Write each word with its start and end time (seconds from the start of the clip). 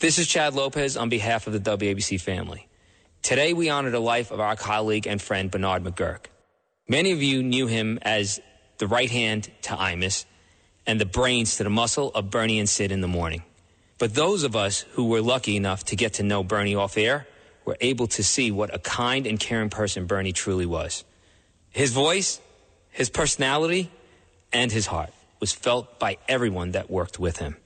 This 0.00 0.18
is 0.18 0.26
Chad 0.26 0.54
Lopez 0.54 0.96
on 0.96 1.08
behalf 1.08 1.46
of 1.46 1.52
the 1.52 1.60
WABC 1.60 2.20
family. 2.20 2.66
Today 3.22 3.52
we 3.52 3.70
honor 3.70 3.90
the 3.90 4.00
life 4.00 4.32
of 4.32 4.40
our 4.40 4.56
colleague 4.56 5.06
and 5.06 5.22
friend 5.22 5.50
Bernard 5.50 5.84
McGuirk. 5.84 6.26
Many 6.88 7.12
of 7.12 7.22
you 7.22 7.44
knew 7.44 7.68
him 7.68 8.00
as 8.02 8.40
the 8.78 8.88
right 8.88 9.10
hand 9.10 9.50
to 9.62 9.70
Imus 9.70 10.24
and 10.84 11.00
the 11.00 11.06
brains 11.06 11.56
to 11.56 11.64
the 11.64 11.70
muscle 11.70 12.10
of 12.12 12.28
Bernie 12.28 12.58
and 12.58 12.68
Sid 12.68 12.90
in 12.90 13.02
the 13.02 13.08
morning. 13.08 13.44
But 13.98 14.14
those 14.14 14.42
of 14.42 14.56
us 14.56 14.80
who 14.92 15.04
were 15.04 15.22
lucky 15.22 15.56
enough 15.56 15.84
to 15.84 15.96
get 15.96 16.14
to 16.14 16.24
know 16.24 16.42
Bernie 16.42 16.74
off 16.74 16.98
air 16.98 17.28
were 17.64 17.76
able 17.80 18.08
to 18.08 18.24
see 18.24 18.50
what 18.50 18.74
a 18.74 18.80
kind 18.80 19.28
and 19.28 19.38
caring 19.38 19.70
person 19.70 20.06
Bernie 20.06 20.32
truly 20.32 20.66
was. 20.66 21.04
His 21.70 21.92
voice, 21.92 22.40
his 22.90 23.08
personality, 23.08 23.92
and 24.52 24.72
his 24.72 24.88
heart 24.88 25.12
was 25.38 25.52
felt 25.52 26.00
by 26.00 26.18
everyone 26.28 26.72
that 26.72 26.90
worked 26.90 27.20
with 27.20 27.38
him 27.38 27.56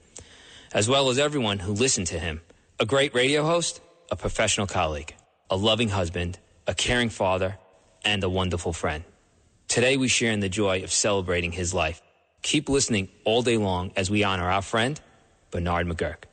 as 0.73 0.89
well 0.89 1.09
as 1.09 1.19
everyone 1.19 1.59
who 1.59 1.73
listened 1.73 2.07
to 2.07 2.19
him. 2.19 2.41
A 2.79 2.85
great 2.85 3.13
radio 3.13 3.43
host, 3.43 3.81
a 4.11 4.15
professional 4.15 4.67
colleague, 4.67 5.15
a 5.49 5.57
loving 5.57 5.89
husband, 5.89 6.39
a 6.67 6.73
caring 6.73 7.09
father, 7.09 7.57
and 8.05 8.23
a 8.23 8.29
wonderful 8.29 8.73
friend. 8.73 9.03
Today 9.67 9.97
we 9.97 10.07
share 10.07 10.31
in 10.31 10.39
the 10.39 10.49
joy 10.49 10.83
of 10.83 10.91
celebrating 10.91 11.51
his 11.51 11.73
life. 11.73 12.01
Keep 12.41 12.69
listening 12.69 13.09
all 13.25 13.41
day 13.41 13.57
long 13.57 13.91
as 13.95 14.09
we 14.09 14.23
honor 14.23 14.49
our 14.49 14.61
friend, 14.61 14.99
Bernard 15.51 15.87
McGuirk. 15.87 16.23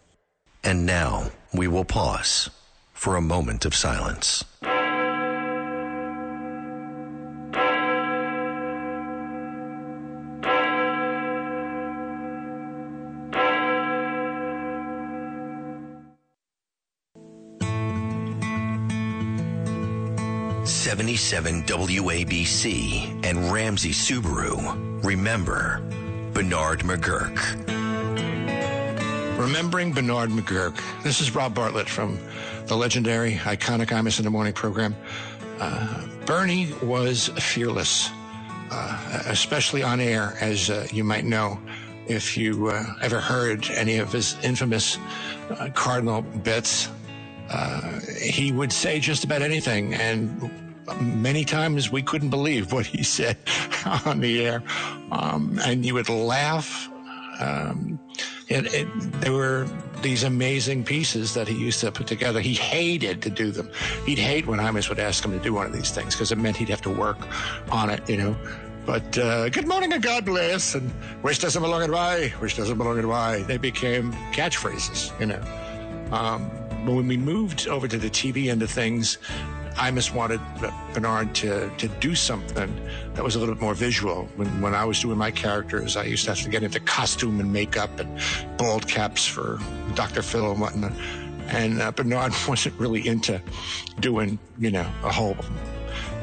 And 0.63 0.87
now 0.87 1.31
we 1.53 1.69
will 1.69 1.85
pause 1.85 2.51
for 2.93 3.17
a 3.17 3.21
moment 3.21 3.65
of 3.65 3.75
silence. 3.75 4.45
77 20.97 21.63
WABC 21.65 23.23
and 23.23 23.53
Ramsey 23.53 23.91
Subaru. 23.91 25.05
Remember 25.05 25.83
Bernard 26.33 26.81
McGuirk. 26.81 27.37
Remembering 29.39 29.93
Bernard 29.93 30.31
McGuirk. 30.31 30.81
This 31.03 31.21
is 31.21 31.35
Rob 31.35 31.55
Bartlett 31.55 31.87
from 31.87 32.19
the 32.65 32.75
legendary, 32.75 33.33
iconic 33.33 33.89
Imus 33.89 34.19
in 34.19 34.25
the 34.25 34.31
Morning 34.31 34.55
program. 34.55 34.97
Uh, 35.61 36.07
Bernie 36.25 36.73
was 36.83 37.29
fearless, 37.41 38.09
uh, 38.71 39.23
especially 39.27 39.83
on 39.83 40.01
air, 40.01 40.33
as 40.41 40.71
uh, 40.71 40.87
you 40.91 41.05
might 41.05 41.27
know 41.27 41.61
if 42.07 42.39
you 42.39 42.69
uh, 42.69 42.83
ever 43.03 43.21
heard 43.21 43.69
any 43.69 43.99
of 43.99 44.13
his 44.13 44.35
infamous 44.43 44.97
uh, 45.51 45.69
Cardinal 45.75 46.23
bits. 46.23 46.89
Uh, 47.51 48.01
he 48.19 48.51
would 48.51 48.73
say 48.73 48.99
just 48.99 49.25
about 49.25 49.43
anything, 49.43 49.93
and 49.93 50.51
many 51.01 51.45
times 51.45 51.91
we 51.91 52.03
couldn't 52.03 52.31
believe 52.31 52.73
what 52.73 52.87
he 52.87 53.03
said 53.03 53.37
on 54.05 54.21
the 54.21 54.45
air. 54.45 54.63
Um, 55.11 55.59
and 55.65 55.85
you 55.85 55.95
would 55.95 56.09
laugh. 56.09 56.91
Um, 57.41 57.99
it, 58.49 58.73
it, 58.73 58.89
there 59.21 59.33
were 59.33 59.69
these 60.03 60.23
amazing 60.23 60.85
pieces 60.85 61.35
that 61.35 61.49
he 61.49 61.55
used 61.55 61.81
to 61.81 61.91
put 61.91 62.07
together. 62.07 62.41
He 62.41 62.55
hated 62.55 63.21
to 63.23 63.31
do 63.31 63.51
them. 63.51 63.71
He'd 64.05 64.19
hate 64.19 64.47
when 64.47 64.59
Imus 64.59 64.89
would 64.89 64.99
ask 64.99 65.25
him 65.25 65.33
to 65.33 65.39
do 65.39 65.53
one 65.53 65.67
of 65.67 65.73
these 65.73 65.91
things 65.91 66.15
because 66.15 66.33
it 66.33 66.39
meant 66.39 66.57
he'd 66.57 66.69
have 66.69 66.83
to 66.83 66.91
work 66.91 67.19
on 67.71 67.91
it, 67.91 68.09
you 68.09 68.17
know. 68.17 68.37
But 68.87 69.19
uh, 69.19 69.49
good 69.49 69.67
morning 69.67 69.93
and 69.93 70.01
God 70.01 70.25
bless, 70.25 70.77
and 70.77 70.93
wish 71.25 71.41
doesn't 71.41 71.61
belong 71.61 71.83
in 71.83 71.91
why, 71.91 72.33
wish 72.41 72.57
doesn't 72.57 72.79
belong 72.79 72.99
in 72.99 73.09
why. 73.09 73.43
They 73.43 73.57
became 73.57 74.13
catchphrases, 74.33 75.19
you 75.19 75.27
know. 75.27 75.43
Um, 76.13 76.49
but 76.87 76.95
when 76.95 77.09
we 77.09 77.17
moved 77.17 77.67
over 77.67 77.89
to 77.89 77.99
the 77.99 78.09
TV 78.09 78.49
end 78.49 78.63
of 78.63 78.71
things, 78.71 79.19
Imus 79.77 80.15
wanted 80.15 80.41
Bernard 80.95 81.35
to, 81.37 81.71
to 81.77 81.89
do 81.89 82.15
something 82.15 82.75
that 83.15 83.23
was 83.23 83.37
a 83.37 83.39
little 83.39 83.55
bit 83.55 83.61
more 83.61 83.75
visual. 83.75 84.27
When, 84.37 84.61
when 84.63 84.75
I 84.75 84.85
was 84.85 85.01
doing 85.01 85.19
my 85.19 85.31
characters, 85.31 85.97
I 85.97 86.05
used 86.05 86.25
to 86.25 86.31
have 86.31 86.43
to 86.43 86.49
get 86.49 86.63
into 86.63 86.81
costume 86.81 87.41
and 87.41 87.53
makeup 87.53 88.01
and 88.01 88.21
bald 88.57 88.89
caps 88.89 89.27
for 89.27 89.59
Dr. 89.95 90.23
Phil 90.23 90.51
and 90.51 90.61
whatnot. 90.61 90.93
And 91.49 91.81
uh, 91.81 91.93
Bernard 91.93 92.33
wasn't 92.49 92.79
really 92.81 93.07
into 93.07 93.41
doing, 94.01 94.39
you 94.59 94.71
know, 94.71 94.91
a 95.05 95.13
whole 95.13 95.37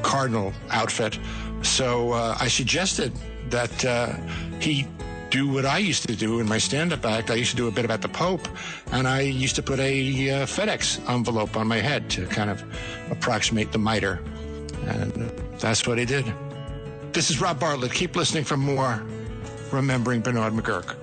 cardinal 0.01 0.51
outfit. 0.71 1.19
So 1.61 2.11
uh, 2.11 2.35
I 2.39 2.47
suggested 2.47 3.13
that 3.49 3.85
uh, 3.85 4.13
he 4.59 4.87
do 5.33 5.47
what 5.47 5.65
I 5.65 5.79
used 5.79 6.07
to 6.07 6.15
do 6.15 6.39
in 6.39 6.47
my 6.47 6.59
stand-up 6.59 7.03
act. 7.07 7.31
I 7.31 7.33
used 7.33 7.49
to 7.49 7.57
do 7.57 7.67
a 7.67 7.71
bit 7.71 7.85
about 7.85 8.01
the 8.01 8.07
Pope, 8.07 8.47
and 8.91 9.07
I 9.07 9.21
used 9.21 9.55
to 9.55 9.63
put 9.63 9.79
a 9.79 10.29
uh, 10.29 10.45
FedEx 10.45 11.09
envelope 11.09 11.57
on 11.57 11.65
my 11.65 11.77
head 11.77 12.07
to 12.11 12.27
kind 12.27 12.51
of 12.51 12.63
approximate 13.09 13.71
the 13.71 13.79
mitre, 13.79 14.19
and 14.85 15.11
that's 15.57 15.87
what 15.87 15.97
he 15.97 16.05
did. 16.05 16.31
This 17.13 17.31
is 17.31 17.41
Rob 17.41 17.59
Bartlett. 17.59 17.91
Keep 17.93 18.15
listening 18.15 18.43
for 18.43 18.57
more. 18.57 19.03
Remembering 19.71 20.21
Bernard 20.21 20.53
McGuirk. 20.53 20.95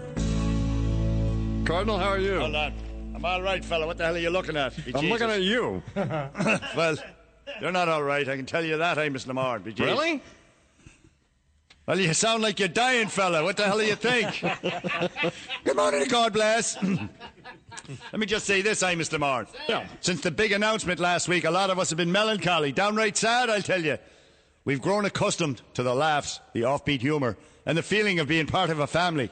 Cardinal, 1.67 1.99
how 1.99 2.11
are 2.11 2.19
you? 2.19 2.39
Hold 2.39 2.55
on. 2.55 2.73
I'm 3.17 3.25
all 3.25 3.43
right, 3.43 3.65
fella. 3.65 3.85
What 3.85 3.99
the 3.99 4.05
hell 4.05 4.15
are 4.15 4.19
you 4.19 4.31
looking 4.31 4.57
at? 4.57 4.75
I'm 4.95 5.09
looking 5.09 5.29
at 5.29 5.43
you. 5.43 5.83
well, 5.97 6.97
you're 7.61 7.73
not 7.73 7.89
all 7.89 8.05
right. 8.05 8.29
I 8.29 8.37
can 8.37 8.47
tell 8.47 8.65
you 8.65 8.77
that, 8.77 8.97
Amos 8.97 9.27
Lamar. 9.27 9.59
Really? 9.59 10.23
Well, 11.91 11.99
you 11.99 12.15
sound 12.15 12.41
like 12.41 12.61
you're 12.61 12.69
dying, 12.69 13.09
fella. 13.09 13.43
What 13.43 13.57
the 13.57 13.65
hell 13.65 13.79
do 13.79 13.85
you 13.85 13.97
think? 13.97 14.41
Good 15.65 15.75
morning, 15.75 16.07
God 16.07 16.33
bless. 16.33 16.81
Let 16.85 17.01
me 18.17 18.27
just 18.27 18.47
say 18.47 18.63
this, 18.63 18.85
I, 18.85 18.95
Mr. 18.95 19.19
Moore. 19.19 19.49
Yeah. 19.69 19.89
Since 20.01 20.21
the 20.21 20.31
big 20.31 20.53
announcement 20.53 21.01
last 21.01 21.27
week, 21.27 21.43
a 21.43 21.51
lot 21.51 21.69
of 21.69 21.81
us 21.81 21.91
have 21.91 21.97
been 21.97 22.13
melancholy, 22.13 22.71
downright 22.71 23.17
sad, 23.17 23.51
I'll 23.51 23.61
tell 23.61 23.85
you. 23.85 23.99
We've 24.65 24.81
grown 24.81 25.05
accustomed 25.05 25.63
to 25.75 25.83
the 25.83 25.93
laughs, 25.93 26.39
the 26.53 26.61
offbeat 26.61 27.01
humour, 27.01 27.37
and 27.67 27.77
the 27.77 27.83
feeling 27.83 28.21
of 28.21 28.29
being 28.29 28.47
part 28.47 28.71
of 28.71 28.79
a 28.79 28.87
family. 28.87 29.29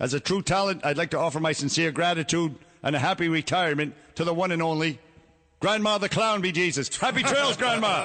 As 0.00 0.14
a 0.14 0.20
true 0.20 0.40
talent, 0.40 0.86
I'd 0.86 0.96
like 0.96 1.10
to 1.10 1.18
offer 1.18 1.38
my 1.38 1.52
sincere 1.52 1.92
gratitude 1.92 2.54
and 2.82 2.96
a 2.96 2.98
happy 2.98 3.28
retirement 3.28 3.94
to 4.14 4.24
the 4.24 4.32
one 4.32 4.52
and 4.52 4.62
only 4.62 5.00
Grandma 5.64 5.96
the 5.96 6.10
Clown, 6.10 6.42
be 6.42 6.52
Jesus. 6.52 6.94
Happy 6.94 7.22
trails, 7.22 7.56
Grandma. 7.56 8.04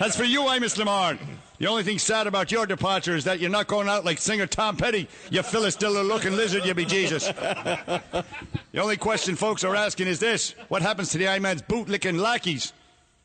As 0.00 0.16
for 0.16 0.24
you, 0.24 0.48
I'm 0.48 0.62
Miss 0.62 0.78
Lamar. 0.78 1.18
The 1.58 1.66
only 1.66 1.82
thing 1.82 1.98
sad 1.98 2.26
about 2.26 2.50
your 2.50 2.64
departure 2.64 3.14
is 3.14 3.24
that 3.24 3.38
you're 3.38 3.50
not 3.50 3.66
going 3.66 3.86
out 3.86 4.06
like 4.06 4.16
singer 4.16 4.46
Tom 4.46 4.78
Petty, 4.78 5.06
you 5.28 5.42
Philistilla 5.42 6.00
looking 6.00 6.34
lizard, 6.34 6.64
you 6.64 6.72
be 6.72 6.86
Jesus. 6.86 7.26
the 7.26 8.22
only 8.80 8.96
question 8.96 9.36
folks 9.36 9.62
are 9.62 9.76
asking 9.76 10.06
is 10.06 10.20
this 10.20 10.54
what 10.68 10.80
happens 10.80 11.10
to 11.10 11.18
the 11.18 11.28
I 11.28 11.38
Man's 11.38 11.60
bootlicking 11.60 12.18
lackeys? 12.18 12.72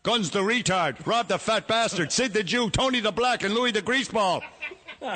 Guns 0.03 0.31
the 0.31 0.41
retard, 0.41 1.07
Rob 1.07 1.29
the 1.29 1.39
fat 1.39 1.65
bastard, 1.65 2.11
Sid 2.11 2.33
the 2.33 2.43
Jew, 2.43 2.69
Tony 2.71 2.99
the 2.99 3.13
Black, 3.13 3.45
and 3.45 3.53
Louis 3.53 3.71
the 3.71 3.81
greaseball. 3.81 4.43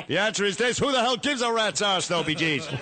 The 0.08 0.16
answer 0.16 0.46
is 0.46 0.56
this 0.56 0.78
who 0.78 0.92
the 0.92 1.02
hell 1.02 1.18
gives 1.18 1.42
a 1.42 1.52
rat's 1.52 1.82
arse, 1.82 2.08
though, 2.08 2.22
be 2.22 2.34
Jesus? 2.34 2.72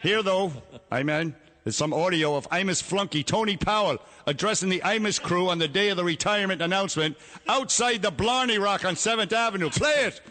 Here, 0.00 0.22
though, 0.22 0.50
I 0.90 1.02
man, 1.02 1.36
there's 1.68 1.76
some 1.76 1.92
audio 1.92 2.34
of 2.34 2.48
Imus 2.48 2.82
flunky 2.82 3.22
Tony 3.22 3.58
Powell 3.58 3.98
addressing 4.26 4.70
the 4.70 4.80
Imus 4.80 5.20
crew 5.20 5.50
on 5.50 5.58
the 5.58 5.68
day 5.68 5.90
of 5.90 5.98
the 5.98 6.04
retirement 6.04 6.62
announcement 6.62 7.14
outside 7.46 8.00
the 8.00 8.10
Blarney 8.10 8.56
Rock 8.56 8.86
on 8.86 8.94
7th 8.94 9.34
Avenue. 9.34 9.68
Play 9.68 9.90
it! 9.90 10.22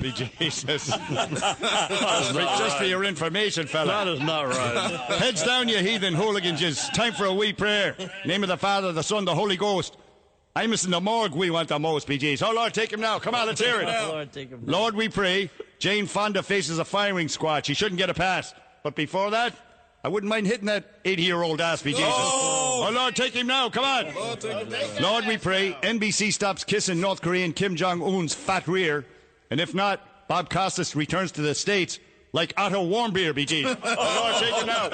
Be 0.00 0.12
Jesus. 0.12 0.86
Just 0.86 2.78
for 2.78 2.84
your 2.84 3.02
information, 3.02 3.66
fella. 3.66 4.04
That 4.04 4.06
is 4.06 4.20
not 4.20 4.42
right. 4.42 5.18
Heads 5.18 5.42
down, 5.42 5.68
you 5.68 5.78
heathen 5.78 6.14
hooligans. 6.14 6.88
Time 6.90 7.12
for 7.12 7.24
a 7.24 7.34
wee 7.34 7.52
prayer. 7.52 7.96
Name 8.24 8.44
of 8.44 8.48
the 8.48 8.56
Father, 8.56 8.92
the 8.92 9.02
Son, 9.02 9.24
the 9.24 9.34
Holy 9.34 9.56
Ghost. 9.56 9.96
I'm 10.54 10.72
in 10.72 10.90
the 10.90 11.00
morgue 11.00 11.34
we 11.34 11.50
want 11.50 11.68
the 11.68 11.78
most, 11.78 12.08
BGs. 12.08 12.42
Oh, 12.42 12.52
Lord, 12.52 12.74
take 12.74 12.92
him 12.92 13.00
now. 13.00 13.18
Come 13.20 13.34
on, 13.34 13.46
let's 13.46 13.60
hear 13.60 13.80
it. 13.80 13.86
Lord, 14.08 14.32
take 14.32 14.50
him. 14.50 14.62
Lord, 14.66 14.94
we 14.94 15.08
pray. 15.08 15.48
Jane 15.78 16.06
Fonda 16.06 16.42
faces 16.42 16.78
a 16.78 16.84
firing 16.84 17.28
squad. 17.28 17.66
She 17.66 17.74
shouldn't 17.74 17.98
get 17.98 18.10
a 18.10 18.14
pass. 18.14 18.52
But 18.82 18.96
before 18.96 19.30
that, 19.30 19.54
I 20.02 20.08
wouldn't 20.08 20.28
mind 20.28 20.46
hitting 20.46 20.66
that 20.66 20.84
80 21.04 21.22
year 21.22 21.42
old 21.42 21.60
ass, 21.60 21.82
be 21.82 21.92
Jesus. 21.92 22.06
Oh. 22.08 22.86
oh, 22.88 22.92
Lord, 22.92 23.14
take 23.14 23.34
him 23.34 23.46
now. 23.46 23.68
Come 23.68 23.84
on. 23.84 24.12
Lord, 25.00 25.26
we 25.26 25.36
pray. 25.38 25.76
NBC 25.82 26.32
stops 26.32 26.64
kissing 26.64 27.00
North 27.00 27.22
Korean 27.22 27.52
Kim 27.52 27.76
Jong 27.76 28.02
un's 28.02 28.34
fat 28.34 28.66
rear. 28.66 29.06
And 29.50 29.60
if 29.60 29.74
not, 29.74 30.26
Bob 30.26 30.50
Costas 30.50 30.96
returns 30.96 31.32
to 31.32 31.42
the 31.42 31.54
States 31.54 31.98
like 32.32 32.52
Otto 32.56 32.84
Warmbier, 32.88 33.32
BG. 33.32 33.64
Oh, 33.64 34.20
Lord, 34.22 34.34
take 34.42 34.54
him 34.54 34.66
now. 34.66 34.88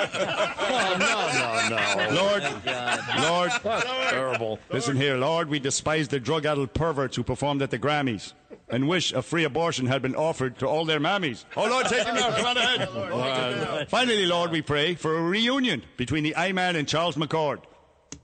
Oh, 0.59 0.97
no, 0.99 1.69
no, 1.69 2.09
no. 2.09 2.23
Lord, 2.23 2.43
oh, 2.45 3.23
Lord, 3.23 3.53
Lord, 3.65 3.83
Terrible. 4.11 4.59
listen 4.71 4.97
here, 4.97 5.17
Lord, 5.17 5.49
we 5.49 5.59
despise 5.59 6.09
the 6.09 6.21
drug-addled 6.21 6.73
perverts 6.75 7.17
who 7.17 7.23
performed 7.23 7.63
at 7.63 7.71
the 7.71 7.79
Grammys 7.79 8.33
and 8.69 8.89
wish 8.89 9.13
a 9.13 9.23
free 9.23 9.45
abortion 9.45 9.87
had 9.87 10.03
been 10.03 10.15
offered 10.17 10.59
to 10.59 10.67
all 10.67 10.85
their 10.85 11.01
mammies. 11.01 11.45
Oh, 11.57 11.69
Lord, 11.69 11.87
take 11.87 12.07
him 12.07 12.17
out. 12.17 12.37
Come 12.37 12.47
on 12.47 12.57
ahead. 12.57 13.89
Finally, 13.89 14.27
Lord, 14.27 14.51
we 14.51 14.63
pray 14.63 14.95
for 14.95 15.17
a 15.17 15.23
reunion 15.23 15.83
between 15.97 16.25
the 16.25 16.35
I-Man 16.37 16.77
and 16.77 16.89
Charles 16.89 17.17
McCord. 17.17 17.61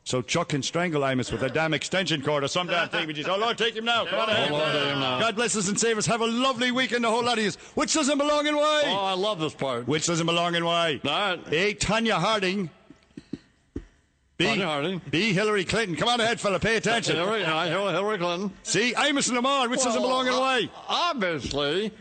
So 0.05 0.21
Chuck 0.21 0.49
can 0.49 0.63
strangle 0.65 1.03
Imus 1.03 1.31
with 1.31 1.43
a 1.43 1.49
damn 1.49 1.73
extension 1.73 2.23
cord 2.23 2.43
or 2.43 2.49
some 2.49 2.67
damn 2.67 2.89
thing. 2.89 3.09
BG. 3.09 3.29
Oh, 3.29 3.37
Lord, 3.39 3.57
take 3.57 3.77
him 3.77 3.85
now. 3.85 4.05
Come 4.05 4.19
on. 4.19 4.31
Oh, 4.31 4.49
Lord, 4.51 4.73
take 4.73 4.83
him 4.83 4.99
now. 4.99 5.21
God 5.21 5.37
bless 5.37 5.55
us 5.57 5.69
and 5.69 5.79
save 5.79 5.97
us. 5.97 6.07
Have 6.07 6.21
a 6.21 6.27
lovely 6.27 6.73
weekend, 6.73 7.05
the 7.05 7.09
whole 7.09 7.23
lot 7.23 7.39
of 7.39 7.45
you. 7.45 7.53
Which 7.75 7.95
doesn't 7.95 8.19
belong 8.19 8.49
in 8.49 8.57
why? 8.57 8.83
Oh, 8.87 9.05
I 9.05 9.15
love 9.15 9.39
this 9.39 9.55
part. 9.55 9.87
Which 9.87 10.07
doesn't 10.07 10.27
belong 10.27 10.57
in 10.57 10.65
why? 10.65 11.01
Right. 11.05 11.41
A. 11.53 11.75
Tonya 11.75 12.19
Harding. 12.19 12.69
B. 14.39 14.45
Tonya 14.45 14.65
Harding. 14.65 15.01
B. 15.09 15.33
Hillary 15.33 15.65
Clinton. 15.65 15.95
Come 15.95 16.09
on 16.09 16.21
ahead, 16.21 16.41
fella. 16.41 16.59
Pay 16.59 16.77
attention. 16.77 17.15
Hillary, 17.15 17.45
Hillary 17.45 18.19
Clinton. 18.19 18.53
See, 18.65 18.95
Amos 18.99 19.29
and 19.29 19.37
Lamar. 19.37 19.69
Which 19.69 19.85
doesn't 19.85 20.03
belong 20.03 20.27
in 20.27 20.33
why? 20.33 20.69
Obviously, 20.89 21.93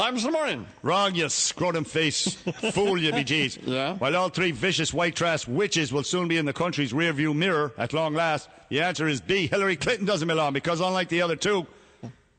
I'm 0.00 0.14
this 0.14 0.24
morning. 0.24 0.66
Wrong, 0.82 1.14
you 1.14 1.28
scrotum 1.28 1.84
face. 1.84 2.34
Fool, 2.72 2.98
you 2.98 3.12
be 3.12 3.22
jeez. 3.22 3.58
Yeah. 3.66 3.94
While 3.96 4.16
all 4.16 4.30
three 4.30 4.50
vicious 4.50 4.94
white 4.94 5.14
trash 5.14 5.46
witches 5.46 5.92
will 5.92 6.04
soon 6.04 6.26
be 6.26 6.38
in 6.38 6.46
the 6.46 6.54
country's 6.54 6.92
rearview 6.94 7.36
mirror 7.36 7.72
at 7.76 7.92
long 7.92 8.14
last, 8.14 8.48
the 8.70 8.80
answer 8.80 9.06
is 9.06 9.20
B. 9.20 9.46
Hillary 9.46 9.76
Clinton 9.76 10.06
doesn't 10.06 10.26
belong 10.26 10.54
because, 10.54 10.80
unlike 10.80 11.10
the 11.10 11.20
other 11.20 11.36
two, 11.36 11.66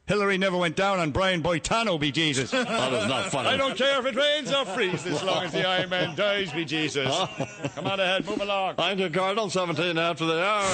Hillary 0.08 0.40
never 0.40 0.58
went 0.58 0.76
down 0.76 1.00
on 1.00 1.12
Brian 1.12 1.44
Boitano, 1.44 2.00
be 2.00 2.12
Jesus. 2.12 2.50
That 2.52 2.94
is 2.94 3.08
not 3.08 3.32
funny. 3.32 3.50
I 3.50 3.58
don't 3.58 3.78
care 3.78 4.00
if 4.00 4.06
it 4.08 4.16
rains 4.16 4.52
or 4.52 4.66
freezes 4.66 5.06
as 5.06 5.24
long 5.24 5.44
as 5.44 5.54
the 5.54 5.68
Iron 5.68 5.90
Man 5.90 6.16
dies, 6.16 6.52
be 6.52 6.66
Jesus. 6.66 7.06
Come 7.76 7.86
on 7.86 8.00
ahead, 8.00 8.26
move 8.26 8.42
along. 8.42 8.76
Thank 8.76 9.00
you, 9.00 9.10
Cardinal. 9.12 9.52
17 9.52 10.00
after 10.00 10.26
the 10.26 10.44
hour. 10.44 10.66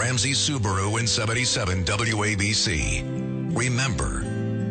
Ramsey 0.00 0.30
Subaru 0.30 0.98
in 0.98 1.06
77 1.06 1.84
WABC. 1.84 3.54
Remember, 3.54 4.24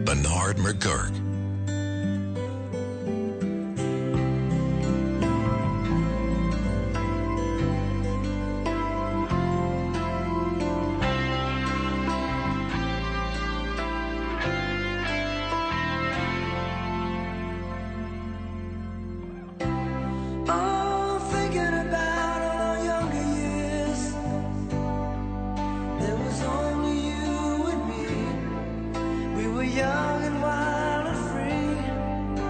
Bernard 0.03 0.57
McGuirk. 0.57 1.28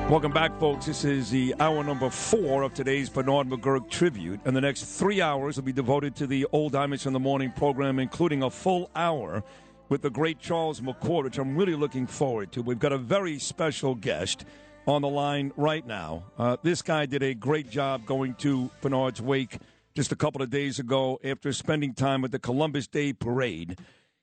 Welcome 0.09 0.31
back, 0.31 0.59
folks. 0.59 0.87
This 0.87 1.05
is 1.05 1.29
the 1.29 1.53
hour 1.59 1.83
number 1.83 2.09
four 2.09 2.63
of 2.63 2.73
today's 2.73 3.11
Bernard 3.11 3.47
McGuirk 3.47 3.91
tribute. 3.91 4.39
And 4.43 4.55
the 4.55 4.61
next 4.61 4.85
three 4.85 5.21
hours 5.21 5.57
will 5.57 5.65
be 5.65 5.71
devoted 5.71 6.15
to 6.15 6.25
the 6.25 6.47
Old 6.51 6.73
Imus 6.73 7.05
in 7.05 7.13
the 7.13 7.19
Morning 7.19 7.51
program, 7.51 7.99
including 7.99 8.41
a 8.41 8.49
full 8.49 8.89
hour 8.95 9.43
with 9.87 10.01
the 10.01 10.09
great 10.09 10.39
Charles 10.39 10.81
McCord, 10.81 11.25
which 11.25 11.37
I'm 11.37 11.55
really 11.55 11.75
looking 11.75 12.07
forward 12.07 12.51
to. 12.53 12.63
We've 12.63 12.79
got 12.79 12.91
a 12.91 12.97
very 12.97 13.37
special 13.37 13.93
guest 13.93 14.45
on 14.87 15.03
the 15.03 15.07
line 15.07 15.51
right 15.55 15.85
now. 15.85 16.23
Uh, 16.39 16.57
this 16.63 16.81
guy 16.81 17.05
did 17.05 17.21
a 17.21 17.35
great 17.35 17.69
job 17.69 18.07
going 18.07 18.33
to 18.39 18.71
Bernard's 18.81 19.21
wake 19.21 19.59
just 19.93 20.11
a 20.11 20.15
couple 20.15 20.41
of 20.41 20.49
days 20.49 20.79
ago 20.79 21.19
after 21.23 21.53
spending 21.53 21.93
time 21.93 22.25
at 22.25 22.31
the 22.31 22.39
Columbus 22.39 22.87
Day 22.87 23.13
Parade. 23.13 23.77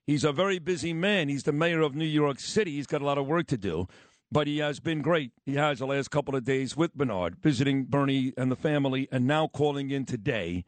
He's 0.05 0.25
a 0.25 0.33
very 0.33 0.59
busy 0.59 0.93
man. 0.93 1.29
He's 1.29 1.45
the 1.45 1.53
mayor 1.53 1.83
of 1.83 1.95
New 1.95 2.05
York 2.05 2.41
City. 2.41 2.73
He's 2.73 2.89
got 2.89 3.03
a 3.03 3.05
lot 3.05 3.19
of 3.19 3.27
work 3.27 3.47
to 3.49 3.57
do, 3.57 3.87
but 4.31 4.47
he 4.47 4.59
has 4.59 4.81
been 4.81 5.03
great. 5.03 5.33
He 5.45 5.55
has 5.55 5.79
the 5.79 5.87
last 5.87 6.11
couple 6.11 6.35
of 6.35 6.45
days 6.45 6.77
with 6.77 6.95
Bernard, 6.95 7.37
visiting 7.37 7.85
Bernie 7.85 8.33
and 8.37 8.51
the 8.51 8.57
family, 8.57 9.09
and 9.13 9.27
now 9.27 9.49
calling 9.49 9.91
in 9.91 10.05
today. 10.05 10.65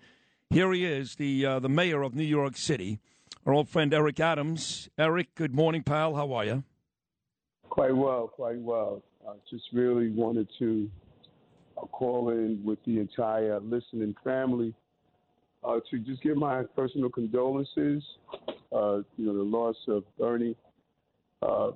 Here 0.51 0.73
he 0.73 0.85
is, 0.85 1.17
the 1.17 1.45
uh, 1.45 1.59
the 1.59 1.69
mayor 1.69 2.03
of 2.03 2.15
New 2.15 2.25
York 2.25 2.57
City, 2.57 3.01
our 3.45 3.53
old 3.53 3.69
friend 3.69 3.93
Eric 3.93 4.21
Adams. 4.21 4.89
Eric, 4.97 5.35
good 5.35 5.55
morning, 5.55 5.83
pal. 5.83 6.15
How 6.15 6.33
are 6.33 6.45
you? 6.45 6.65
Quite 7.69 7.95
well, 7.95 8.29
quite 8.29 8.61
well. 8.61 9.03
I 9.29 9.35
just 9.51 9.65
really 9.73 10.11
wanted 10.11 10.49
to 10.59 10.91
uh, 11.77 11.83
call 11.87 12.31
in 12.31 12.63
with 12.65 12.79
the 12.87 12.99
entire 12.99 13.61
listening 13.61 14.15
family 14.25 14.75
uh, 15.63 15.81
to 15.91 15.99
just 15.99 16.23
give 16.23 16.37
my 16.37 16.63
personal 16.75 17.11
condolences. 17.11 18.03
Uh, 18.73 19.03
you 19.17 19.27
know, 19.27 19.37
the 19.37 19.43
loss 19.43 19.77
of 19.89 20.05
Bernie 20.19 20.57
uh, 21.43 21.73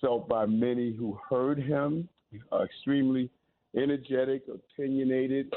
felt 0.00 0.28
by 0.28 0.46
many 0.46 0.92
who 0.92 1.18
heard 1.28 1.58
him, 1.58 2.08
uh, 2.52 2.62
extremely 2.62 3.30
energetic, 3.76 4.44
opinionated, 4.52 5.52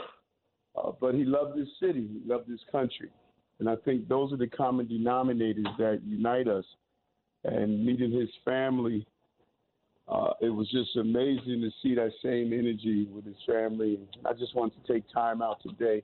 uh, 0.76 0.92
but 1.00 1.16
he 1.16 1.24
loved 1.24 1.58
his 1.58 1.68
city, 1.80 2.08
he 2.12 2.22
loved 2.26 2.50
his 2.50 2.62
country. 2.72 3.10
And 3.60 3.70
I 3.70 3.76
think 3.78 4.08
those 4.08 4.34
are 4.34 4.38
the 4.38 4.48
common 4.48 4.88
denominators 4.88 5.78
that 5.78 6.02
unite 6.06 6.48
us. 6.48 6.66
And 7.46 7.86
meeting 7.86 8.12
his 8.12 8.30
family 8.44 9.06
uh, 10.08 10.32
it 10.40 10.50
was 10.50 10.70
just 10.70 10.96
amazing 10.98 11.62
to 11.62 11.72
see 11.82 11.96
that 11.96 12.12
same 12.22 12.54
energy 12.54 13.08
with 13.12 13.26
his 13.26 13.38
family. 13.48 14.00
I 14.24 14.34
just 14.34 14.56
want 14.56 14.74
to 14.76 14.94
take 14.94 15.04
time 15.12 15.42
out 15.42 15.62
today, 15.64 16.04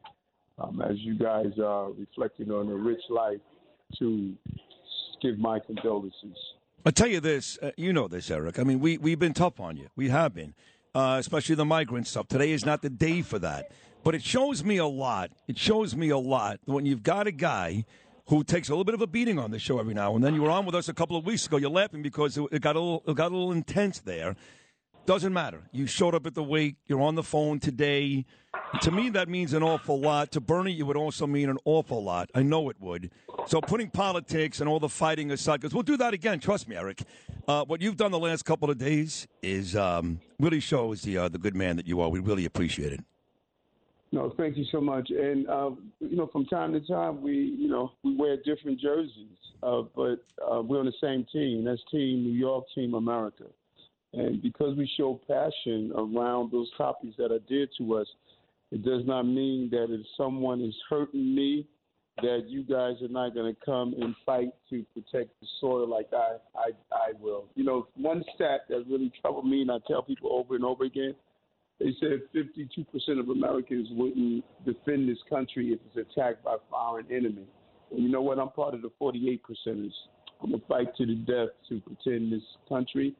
um, 0.57 0.81
as 0.81 0.97
you 0.99 1.17
guys 1.17 1.59
are 1.63 1.91
reflecting 1.91 2.49
on 2.51 2.67
a 2.69 2.75
rich 2.75 3.01
life, 3.09 3.39
to 3.99 4.33
give 5.21 5.37
my 5.37 5.59
condolences. 5.59 6.37
I'll 6.83 6.91
tell 6.91 7.07
you 7.07 7.19
this. 7.19 7.59
Uh, 7.61 7.71
you 7.77 7.93
know 7.93 8.07
this, 8.07 8.31
Eric. 8.31 8.57
I 8.57 8.63
mean, 8.63 8.79
we, 8.79 8.97
we've 8.97 9.19
been 9.19 9.33
tough 9.33 9.59
on 9.59 9.77
you. 9.77 9.89
We 9.95 10.09
have 10.09 10.33
been, 10.33 10.55
uh, 10.95 11.17
especially 11.19 11.55
the 11.55 11.65
migrant 11.65 12.07
stuff. 12.07 12.27
Today 12.27 12.51
is 12.51 12.65
not 12.65 12.81
the 12.81 12.89
day 12.89 13.21
for 13.21 13.37
that. 13.39 13.71
But 14.03 14.15
it 14.15 14.23
shows 14.23 14.63
me 14.63 14.77
a 14.77 14.87
lot. 14.87 15.31
It 15.47 15.59
shows 15.59 15.95
me 15.95 16.09
a 16.09 16.17
lot 16.17 16.59
when 16.65 16.87
you've 16.87 17.03
got 17.03 17.27
a 17.27 17.31
guy 17.31 17.85
who 18.27 18.43
takes 18.43 18.69
a 18.69 18.71
little 18.71 18.83
bit 18.83 18.95
of 18.95 19.01
a 19.01 19.07
beating 19.07 19.37
on 19.37 19.51
the 19.51 19.59
show 19.59 19.77
every 19.79 19.93
now 19.93 20.15
and 20.15 20.23
then. 20.23 20.33
You 20.33 20.41
were 20.41 20.49
on 20.49 20.65
with 20.65 20.73
us 20.73 20.89
a 20.89 20.93
couple 20.93 21.17
of 21.17 21.25
weeks 21.25 21.45
ago. 21.45 21.57
You're 21.57 21.69
laughing 21.69 22.01
because 22.01 22.37
it, 22.37 22.61
got 22.61 22.75
a 22.75 22.79
little, 22.79 23.03
it 23.05 23.15
got 23.15 23.31
a 23.31 23.35
little 23.35 23.51
intense 23.51 23.99
there. 23.99 24.35
Doesn't 25.05 25.33
matter. 25.33 25.63
You 25.71 25.87
showed 25.87 26.13
up 26.13 26.27
at 26.27 26.35
the 26.35 26.43
wake. 26.43 26.75
You're 26.85 27.01
on 27.01 27.15
the 27.15 27.23
phone 27.23 27.59
today. 27.59 28.25
To 28.81 28.91
me, 28.91 29.09
that 29.09 29.27
means 29.27 29.53
an 29.53 29.63
awful 29.63 29.99
lot. 29.99 30.31
To 30.31 30.41
Bernie, 30.41 30.77
it 30.77 30.83
would 30.83 30.97
also 30.97 31.25
mean 31.25 31.49
an 31.49 31.57
awful 31.65 32.03
lot. 32.03 32.29
I 32.35 32.43
know 32.43 32.69
it 32.69 32.77
would. 32.79 33.11
So, 33.47 33.59
putting 33.61 33.89
politics 33.89 34.59
and 34.59 34.69
all 34.69 34.79
the 34.79 34.89
fighting 34.89 35.31
aside, 35.31 35.59
because 35.59 35.73
we'll 35.73 35.83
do 35.83 35.97
that 35.97 36.13
again. 36.13 36.39
Trust 36.39 36.67
me, 36.67 36.75
Eric. 36.75 37.01
Uh, 37.47 37.65
what 37.65 37.81
you've 37.81 37.97
done 37.97 38.11
the 38.11 38.19
last 38.19 38.43
couple 38.45 38.69
of 38.69 38.77
days 38.77 39.27
is 39.41 39.75
um, 39.75 40.19
really 40.39 40.59
shows 40.59 41.01
the 41.01 41.17
uh, 41.17 41.29
the 41.29 41.39
good 41.39 41.55
man 41.55 41.75
that 41.77 41.87
you 41.87 41.99
are. 42.01 42.09
We 42.09 42.19
really 42.19 42.45
appreciate 42.45 42.93
it. 42.93 43.03
No, 44.11 44.33
thank 44.37 44.57
you 44.57 44.65
so 44.71 44.79
much. 44.79 45.09
And 45.09 45.47
uh, 45.49 45.71
you 45.99 46.17
know, 46.17 46.27
from 46.27 46.45
time 46.45 46.73
to 46.73 46.79
time, 46.81 47.21
we 47.21 47.33
you 47.33 47.69
know 47.69 47.93
we 48.03 48.15
wear 48.15 48.37
different 48.45 48.79
jerseys, 48.79 49.37
uh, 49.63 49.81
but 49.95 50.23
uh, 50.45 50.61
we're 50.61 50.79
on 50.79 50.85
the 50.85 50.93
same 51.01 51.25
team. 51.33 51.63
That's 51.63 51.81
Team 51.91 52.23
New 52.23 52.37
York, 52.37 52.65
Team 52.75 52.93
America. 52.93 53.45
And 54.13 54.41
because 54.41 54.77
we 54.77 54.89
show 54.97 55.19
passion 55.27 55.93
around 55.95 56.51
those 56.51 56.69
topics 56.77 57.15
that 57.17 57.31
are 57.31 57.39
dear 57.47 57.67
to 57.77 57.95
us, 57.95 58.07
it 58.71 58.83
does 58.83 59.05
not 59.05 59.23
mean 59.23 59.69
that 59.71 59.87
if 59.89 60.05
someone 60.17 60.61
is 60.61 60.75
hurting 60.89 61.35
me, 61.35 61.67
that 62.17 62.45
you 62.47 62.63
guys 62.63 63.01
are 63.01 63.07
not 63.09 63.33
going 63.33 63.53
to 63.53 63.65
come 63.65 63.95
and 63.99 64.15
fight 64.25 64.49
to 64.69 64.85
protect 64.93 65.31
the 65.39 65.47
soil 65.59 65.87
like 65.87 66.09
I, 66.13 66.37
I, 66.55 66.71
I 66.91 67.11
will. 67.19 67.45
You 67.55 67.63
know, 67.63 67.87
one 67.95 68.23
stat 68.35 68.61
that 68.69 68.85
really 68.89 69.11
troubled 69.21 69.47
me, 69.47 69.61
and 69.61 69.71
I 69.71 69.77
tell 69.87 70.01
people 70.01 70.31
over 70.31 70.55
and 70.55 70.65
over 70.65 70.83
again, 70.83 71.15
they 71.79 71.93
said 71.99 72.21
52% 72.35 72.85
of 73.19 73.29
Americans 73.29 73.87
wouldn't 73.91 74.43
defend 74.65 75.09
this 75.09 75.17
country 75.29 75.73
if 75.73 75.79
it's 75.87 76.11
attacked 76.11 76.43
by 76.43 76.57
foreign 76.69 77.07
enemy. 77.09 77.47
And 77.91 78.03
you 78.03 78.09
know 78.09 78.21
what? 78.21 78.39
I'm 78.39 78.49
part 78.49 78.73
of 78.73 78.81
the 78.81 78.91
48 78.99 79.41
percenters. 79.43 79.91
I'm 80.41 80.49
going 80.49 80.61
to 80.61 80.67
fight 80.67 80.95
to 80.97 81.05
the 81.05 81.15
death 81.15 81.49
to 81.69 81.79
pretend 81.81 82.31
this 82.31 82.43
country. 82.69 83.15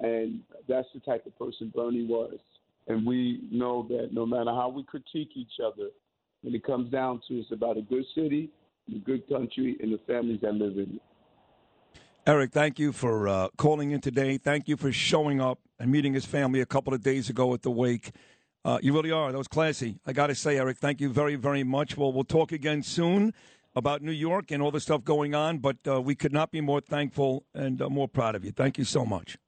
And 0.00 0.40
that's 0.68 0.88
the 0.94 1.00
type 1.00 1.26
of 1.26 1.38
person 1.38 1.72
Bernie 1.74 2.06
was. 2.06 2.38
And 2.88 3.06
we 3.06 3.42
know 3.50 3.86
that 3.88 4.12
no 4.12 4.26
matter 4.26 4.50
how 4.50 4.68
we 4.68 4.82
critique 4.84 5.30
each 5.36 5.60
other, 5.64 5.88
when 6.42 6.54
it 6.54 6.64
comes 6.64 6.90
down 6.90 7.20
to 7.28 7.34
it's 7.34 7.52
about 7.52 7.76
a 7.76 7.82
good 7.82 8.04
city, 8.14 8.50
a 8.94 8.98
good 8.98 9.28
country, 9.28 9.76
and 9.80 9.92
the 9.92 10.00
families 10.06 10.40
that 10.42 10.54
live 10.54 10.72
in 10.72 10.96
it. 10.96 11.02
Eric, 12.26 12.52
thank 12.52 12.78
you 12.78 12.92
for 12.92 13.28
uh, 13.28 13.48
calling 13.56 13.90
in 13.90 14.00
today. 14.00 14.38
Thank 14.38 14.68
you 14.68 14.76
for 14.76 14.92
showing 14.92 15.40
up 15.40 15.58
and 15.78 15.90
meeting 15.90 16.14
his 16.14 16.24
family 16.24 16.60
a 16.60 16.66
couple 16.66 16.92
of 16.94 17.02
days 17.02 17.30
ago 17.30 17.52
at 17.54 17.62
the 17.62 17.70
wake. 17.70 18.12
Uh, 18.64 18.78
you 18.82 18.92
really 18.92 19.10
are. 19.10 19.32
That 19.32 19.38
was 19.38 19.48
classy. 19.48 19.98
I 20.06 20.12
got 20.12 20.26
to 20.26 20.34
say, 20.34 20.58
Eric, 20.58 20.78
thank 20.78 21.00
you 21.00 21.10
very, 21.10 21.36
very 21.36 21.64
much. 21.64 21.96
Well, 21.96 22.12
we'll 22.12 22.24
talk 22.24 22.52
again 22.52 22.82
soon. 22.82 23.32
about 23.74 24.02
New 24.02 24.12
York 24.12 24.50
and 24.50 24.62
all 24.62 24.70
the 24.70 24.80
stuff 24.80 25.04
going 25.04 25.34
on, 25.34 25.58
but 25.58 25.76
uh, 25.86 26.00
we 26.00 26.14
could 26.14 26.32
not 26.32 26.50
be 26.50 26.60
more 26.60 26.80
thankful 26.80 27.44
and 27.54 27.80
uh, 27.80 27.88
more 27.88 28.08
proud 28.08 28.34
of 28.34 28.44
you. 28.44 28.50
Thank 28.50 28.78
you 28.78 28.84
so 28.84 29.04
much. 29.04 29.38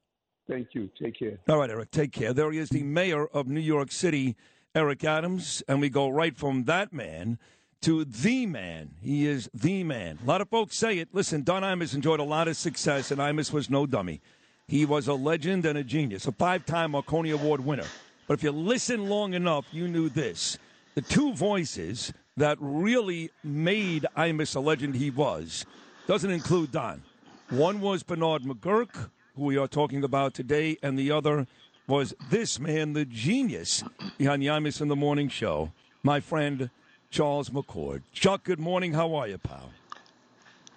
Thank 0.49 0.69
you. 0.73 0.91
Take 1.01 1.19
care. 1.19 1.39
All 1.49 1.59
right, 1.59 1.71
Eric, 1.71 1.91
take 1.91 2.13
care. 2.13 2.33
There 2.33 2.51
he 2.51 2.59
is, 2.59 2.69
the 2.69 2.83
mayor 2.83 3.27
of 3.27 3.47
New 3.47 3.61
York 3.61 3.93
City, 3.93 4.37
Eric 4.75 5.05
Adams, 5.05 5.63
and 5.69 5.81
we 5.81 5.89
go 5.89 6.09
right 6.09 6.37
from 6.37 6.65
that 6.65 6.93
man 6.93 7.39
to 7.83 8.05
the 8.05 8.47
man. 8.47 8.91
He 9.01 9.27
is 9.27 9.49
the 9.55 9.85
man. 9.85 10.19
A 10.23 10.27
lot 10.27 10.41
of 10.41 10.49
folks 10.49 10.77
say 10.77 10.99
it. 10.99 11.09
Listen, 11.13 11.43
Don 11.43 11.63
Imus 11.63 11.95
enjoyed 11.95 12.21
a 12.21 12.25
lot 12.25 12.49
of 12.49 12.57
success, 12.57 13.11
and 13.11 13.21
Imus 13.21 13.53
was 13.53 13.71
no 13.71 13.87
dummy. 13.87 14.21
He 14.69 14.85
was 14.87 15.09
a 15.09 15.15
legend 15.15 15.67
and 15.67 15.77
a 15.77 15.85
genius, 15.85 16.27
a 16.27 16.33
five 16.33 16.65
time 16.65 16.93
Marconi 16.93 17.31
Award 17.31 17.65
winner. 17.65 17.87
But 18.27 18.35
if 18.35 18.43
you 18.43 18.53
listen 18.53 19.09
long 19.09 19.35
enough, 19.35 19.67
you 19.73 19.89
knew 19.89 20.09
this. 20.09 20.59
The 20.95 21.03
two 21.03 21.35
voices 21.35 22.13
that 22.37 22.57
really 22.61 23.31
made 23.43 24.07
Imus 24.17 24.57
a 24.57 24.61
legend 24.61 24.95
he 24.95 25.11
was 25.11 25.67
doesn't 26.07 26.31
include 26.31 26.73
Don. 26.73 27.03
One 27.51 27.81
was 27.81 28.03
Bernard 28.03 28.43
McGuirk, 28.43 29.11
who 29.37 29.45
we 29.45 29.57
are 29.57 29.69
talking 29.69 30.05
about 30.05 30.35
today, 30.35 30.77
and 30.83 30.99
the 30.99 31.11
other 31.11 31.47
was 31.87 32.15
this 32.31 32.59
man, 32.59 32.93
the 32.93 33.05
genius 33.05 33.83
behind 34.19 34.43
Imus 34.43 34.81
in 34.81 34.89
the 34.89 34.97
Morning 34.97 35.29
Show, 35.29 35.73
my 36.03 36.21
friend 36.21 36.71
Charles 37.11 37.51
McCord. 37.51 38.03
Chuck, 38.13 38.45
good 38.45 38.61
morning. 38.61 38.93
How 38.93 39.15
are 39.15 39.29
you, 39.29 39.39
pal? 39.39 39.71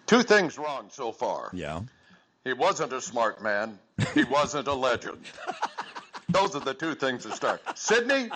Two 0.06 0.24
things 0.24 0.58
wrong 0.58 0.88
so 0.92 1.12
far. 1.12 1.50
Yeah. 1.54 1.82
He 2.44 2.54
wasn't 2.54 2.94
a 2.94 3.02
smart 3.02 3.42
man. 3.42 3.80
He 4.14 4.24
wasn't 4.30 4.68
a 4.68 4.74
legend. 4.74 5.26
Those 6.30 6.56
are 6.56 6.60
the 6.60 6.74
two 6.74 6.96
things 6.96 7.24
that 7.24 7.34
start. 7.34 7.62
Sydney, 7.78 8.30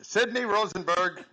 Sydney 0.00 0.44
Rosenberg, 0.44 1.24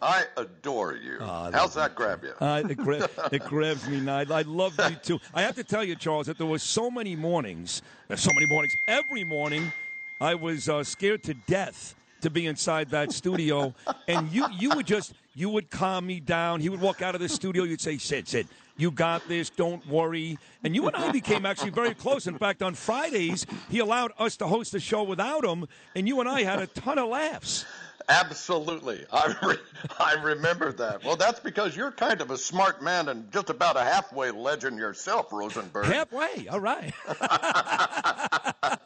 I 0.00 0.24
adore 0.36 0.94
you. 0.94 1.18
How's 1.20 1.74
that 1.74 1.94
grab 1.94 2.24
you? 2.24 2.32
Uh, 2.40 2.62
it, 2.68 2.76
gra- 2.76 3.08
it 3.32 3.42
grabs 3.44 3.88
me 3.88 4.00
now. 4.00 4.18
I 4.18 4.42
love 4.42 4.74
you 4.78 4.96
too. 4.96 5.20
I 5.32 5.42
have 5.42 5.54
to 5.56 5.64
tell 5.64 5.84
you, 5.84 5.96
Charles, 5.96 6.26
that 6.26 6.38
there 6.38 6.46
were 6.46 6.58
so 6.58 6.90
many 6.90 7.16
mornings, 7.16 7.82
uh, 8.10 8.16
so 8.16 8.30
many 8.34 8.46
mornings, 8.46 8.76
every 8.88 9.24
morning, 9.24 9.72
I 10.20 10.34
was 10.34 10.68
uh, 10.68 10.84
scared 10.84 11.22
to 11.24 11.34
death 11.34 11.94
to 12.20 12.30
be 12.30 12.46
inside 12.46 12.90
that 12.90 13.12
studio, 13.12 13.74
and 14.08 14.30
you 14.32 14.46
you 14.58 14.70
would 14.70 14.86
just 14.86 15.12
you 15.34 15.50
would 15.50 15.70
calm 15.70 16.06
me 16.06 16.20
down. 16.20 16.60
He 16.60 16.68
would 16.68 16.80
walk 16.80 17.02
out 17.02 17.14
of 17.14 17.20
the 17.20 17.28
studio. 17.28 17.64
You'd 17.64 17.80
say, 17.80 17.98
"Sid, 17.98 18.26
Sid, 18.26 18.48
you 18.78 18.90
got 18.90 19.28
this. 19.28 19.50
Don't 19.50 19.86
worry." 19.86 20.38
And 20.62 20.74
you 20.74 20.86
and 20.86 20.96
I 20.96 21.12
became 21.12 21.44
actually 21.44 21.70
very 21.70 21.94
close. 21.94 22.26
In 22.26 22.38
fact, 22.38 22.62
on 22.62 22.74
Fridays, 22.74 23.44
he 23.68 23.80
allowed 23.80 24.12
us 24.18 24.36
to 24.38 24.46
host 24.46 24.72
the 24.72 24.80
show 24.80 25.02
without 25.02 25.44
him, 25.44 25.66
and 25.94 26.08
you 26.08 26.20
and 26.20 26.28
I 26.28 26.44
had 26.44 26.60
a 26.60 26.66
ton 26.66 26.98
of 26.98 27.08
laughs. 27.08 27.66
Absolutely. 28.08 29.04
I, 29.12 29.34
re- 29.42 29.56
I 29.98 30.14
remember 30.22 30.72
that. 30.72 31.04
Well, 31.04 31.16
that's 31.16 31.40
because 31.40 31.76
you're 31.76 31.92
kind 31.92 32.20
of 32.20 32.30
a 32.30 32.38
smart 32.38 32.82
man 32.82 33.08
and 33.08 33.30
just 33.32 33.50
about 33.50 33.76
a 33.76 33.82
halfway 33.82 34.30
legend 34.30 34.78
yourself, 34.78 35.32
Rosenberg. 35.32 35.86
Halfway, 35.86 36.48
all 36.48 36.60
right. 36.60 36.92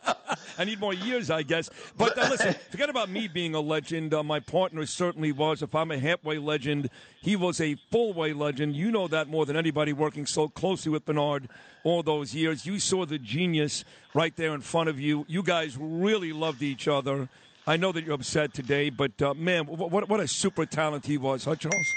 I 0.58 0.64
need 0.64 0.80
more 0.80 0.92
years, 0.92 1.30
I 1.30 1.42
guess. 1.44 1.70
But 1.96 2.18
uh, 2.18 2.28
listen, 2.30 2.54
forget 2.70 2.90
about 2.90 3.08
me 3.08 3.28
being 3.28 3.54
a 3.54 3.60
legend. 3.60 4.12
Uh, 4.12 4.24
my 4.24 4.40
partner 4.40 4.84
certainly 4.86 5.30
was. 5.30 5.62
If 5.62 5.74
I'm 5.74 5.92
a 5.92 5.98
halfway 5.98 6.38
legend, 6.38 6.90
he 7.20 7.36
was 7.36 7.60
a 7.60 7.76
full 7.92 8.12
way 8.12 8.32
legend. 8.32 8.74
You 8.74 8.90
know 8.90 9.06
that 9.08 9.28
more 9.28 9.46
than 9.46 9.56
anybody 9.56 9.92
working 9.92 10.26
so 10.26 10.48
closely 10.48 10.90
with 10.90 11.04
Bernard 11.04 11.48
all 11.84 12.02
those 12.02 12.34
years. 12.34 12.66
You 12.66 12.80
saw 12.80 13.06
the 13.06 13.18
genius 13.18 13.84
right 14.14 14.34
there 14.36 14.52
in 14.52 14.60
front 14.60 14.88
of 14.88 14.98
you. 14.98 15.24
You 15.28 15.44
guys 15.44 15.76
really 15.78 16.32
loved 16.32 16.62
each 16.62 16.88
other. 16.88 17.28
I 17.68 17.76
know 17.76 17.92
that 17.92 18.02
you're 18.06 18.14
upset 18.14 18.54
today, 18.54 18.88
but 18.88 19.20
uh, 19.20 19.34
man, 19.34 19.66
what, 19.66 20.08
what 20.08 20.20
a 20.20 20.26
super 20.26 20.64
talent 20.64 21.04
he 21.04 21.18
was, 21.18 21.44
huh, 21.44 21.54
Charles? 21.54 21.94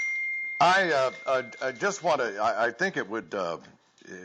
I, 0.60 0.92
uh, 0.92 1.10
I, 1.26 1.68
I 1.68 1.72
just 1.72 2.04
want 2.04 2.20
to. 2.20 2.36
I, 2.36 2.66
I 2.66 2.70
think 2.70 2.98
it 2.98 3.08
would 3.08 3.34
uh, 3.34 3.56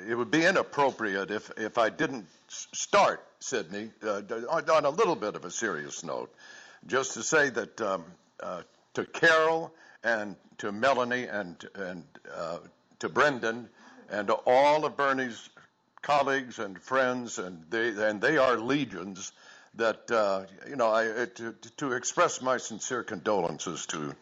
it 0.09 0.15
would 0.15 0.29
be 0.29 0.43
inappropriate 0.43 1.31
if 1.31 1.49
if 1.55 1.77
I 1.77 1.89
didn't 1.89 2.25
start 2.49 3.23
Sydney 3.39 3.91
uh, 4.03 4.23
on, 4.49 4.83
a 4.83 4.89
little 4.89 5.15
bit 5.15 5.35
of 5.35 5.45
a 5.45 5.49
serious 5.49 6.03
note, 6.03 6.35
just 6.85 7.13
to 7.13 7.23
say 7.23 7.49
that 7.51 7.79
um, 7.79 8.03
uh, 8.43 8.63
to 8.95 9.05
Carol 9.05 9.71
and 10.03 10.35
to 10.57 10.73
Melanie 10.73 11.27
and 11.27 11.65
and 11.75 12.03
uh, 12.35 12.57
to 12.99 13.07
Brendan 13.07 13.69
and 14.09 14.27
to 14.27 14.33
all 14.45 14.83
of 14.83 14.97
Bernie's 14.97 15.49
colleagues 16.01 16.59
and 16.59 16.77
friends, 16.77 17.39
and 17.39 17.63
they 17.69 17.87
and 17.87 18.19
they 18.19 18.37
are 18.37 18.57
legions. 18.57 19.31
That 19.77 20.11
uh, 20.11 20.45
you 20.67 20.75
know, 20.75 20.89
I, 20.89 21.07
uh, 21.07 21.25
to, 21.35 21.55
to 21.77 21.91
express 21.93 22.41
my 22.41 22.57
sincere 22.57 23.03
condolences 23.03 23.85
to 23.87 24.15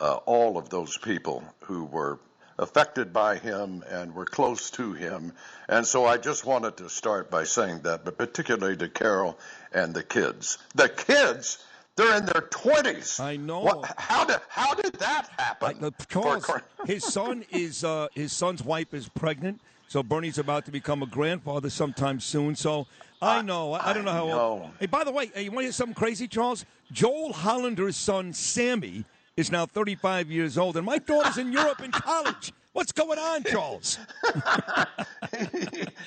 uh, 0.00 0.14
all 0.26 0.58
of 0.58 0.68
those 0.68 0.98
people 0.98 1.42
who 1.60 1.84
were 1.84 2.18
affected 2.58 3.12
by 3.12 3.36
him 3.36 3.84
and 3.88 4.14
were 4.14 4.24
close 4.24 4.70
to 4.70 4.92
him. 4.92 5.32
And 5.68 5.86
so 5.86 6.06
I 6.06 6.16
just 6.16 6.44
wanted 6.44 6.78
to 6.78 6.88
start 6.88 7.30
by 7.30 7.44
saying 7.44 7.80
that, 7.82 8.04
but 8.04 8.18
particularly 8.18 8.76
to 8.78 8.88
Carol 8.88 9.38
and 9.72 9.94
the 9.94 10.02
kids. 10.02 10.58
The 10.74 10.88
kids, 10.88 11.64
they're 11.96 12.16
in 12.16 12.26
their 12.26 12.42
20s. 12.42 13.20
I 13.20 13.36
know. 13.36 13.60
What, 13.60 13.94
how 13.98 14.24
did 14.24 14.40
how 14.48 14.74
did 14.74 14.94
that 14.94 15.28
happen? 15.36 15.84
Uh, 15.84 15.90
Charles, 16.08 16.50
his 16.86 17.04
son 17.04 17.44
is 17.50 17.84
uh, 17.84 18.08
his 18.14 18.32
son's 18.32 18.62
wife 18.62 18.92
is 18.94 19.08
pregnant, 19.08 19.60
so 19.88 20.02
Bernie's 20.02 20.38
about 20.38 20.64
to 20.66 20.70
become 20.70 21.02
a 21.02 21.06
grandfather 21.06 21.70
sometime 21.70 22.20
soon. 22.20 22.56
So 22.56 22.86
I 23.22 23.42
know, 23.42 23.72
I, 23.72 23.90
I 23.90 23.92
don't 23.92 24.04
know 24.04 24.12
how. 24.12 24.30
Old. 24.30 24.70
Hey, 24.78 24.86
by 24.86 25.04
the 25.04 25.10
way, 25.10 25.30
you 25.36 25.50
want 25.50 25.60
to 25.60 25.66
hear 25.66 25.72
something 25.72 25.94
crazy, 25.94 26.28
Charles? 26.28 26.64
Joel 26.92 27.32
Hollander's 27.32 27.96
son 27.96 28.32
Sammy 28.32 29.04
is 29.36 29.50
now 29.50 29.66
35 29.66 30.30
years 30.30 30.58
old, 30.58 30.76
and 30.76 30.86
my 30.86 30.98
daughter's 30.98 31.38
in 31.38 31.52
Europe 31.52 31.82
in 31.82 31.90
college. 31.90 32.52
What's 32.76 32.92
going 32.92 33.18
on, 33.18 33.42
Charles? 33.44 33.98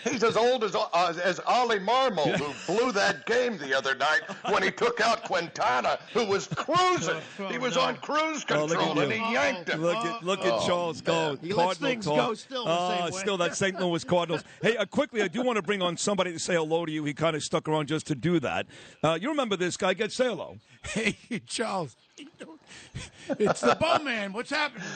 He's 0.04 0.24
as 0.24 0.38
old 0.38 0.64
as 0.64 0.76
uh, 0.76 1.20
as 1.24 1.40
Ollie 1.48 1.80
Marmol, 1.80 2.38
who 2.38 2.54
blew 2.78 2.92
that 2.92 3.26
game 3.26 3.58
the 3.58 3.76
other 3.76 3.96
night 3.96 4.22
when 4.52 4.62
he 4.62 4.70
took 4.70 5.02
out 5.02 5.24
Quintana, 5.24 5.98
who 6.14 6.26
was 6.28 6.46
cruising. 6.48 7.18
He 7.50 7.58
was 7.58 7.76
on 7.76 7.96
cruise 7.96 8.46
Oh, 8.52 8.68
control 8.68 8.68
look 8.68 8.98
at 8.98 8.98
and 9.06 9.12
you. 9.12 9.26
he 9.26 9.34
yanked 9.34 9.70
him. 9.70 9.82
Look 9.82 9.96
at 9.98 10.24
look 10.24 10.42
at 10.42 10.52
Oh, 10.54 10.68
Charles 10.68 11.02
go. 11.02 11.30
man. 11.30 11.40
He 11.42 11.54
lets 11.54 11.80
things 11.80 12.06
talk. 12.06 12.18
go 12.18 12.34
still 12.36 12.66
the 12.66 12.90
same 12.98 13.06
way. 13.06 13.20
still 13.20 13.38
that 13.38 13.56
St. 13.56 13.80
Louis 13.80 14.04
Cardinals. 14.04 14.44
hey, 14.62 14.78
uh, 14.78 14.86
quickly, 14.86 15.24
I 15.24 15.28
do 15.28 15.42
want 15.42 15.56
to 15.56 15.64
bring 15.64 15.82
on 15.82 15.98
somebody 15.98 16.32
to 16.34 16.40
say 16.40 16.54
hello 16.54 16.86
to 16.86 16.92
you. 16.92 17.04
He 17.04 17.16
kind 17.16 17.36
of 17.36 17.42
stuck 17.44 17.68
around 17.68 17.88
just 17.88 18.06
to 18.08 18.16
do 18.16 18.40
that. 18.42 18.68
Uh, 19.04 19.18
you 19.20 19.30
remember 19.30 19.56
this 19.58 19.76
guy? 19.76 19.96
Get 19.96 20.12
say 20.12 20.26
hello. 20.26 20.58
Hey, 20.84 21.18
Charles. 21.48 21.96
It's 23.38 23.62
the 23.62 23.78
Bowman. 23.80 24.34
What's 24.34 24.50
happening? 24.50 24.88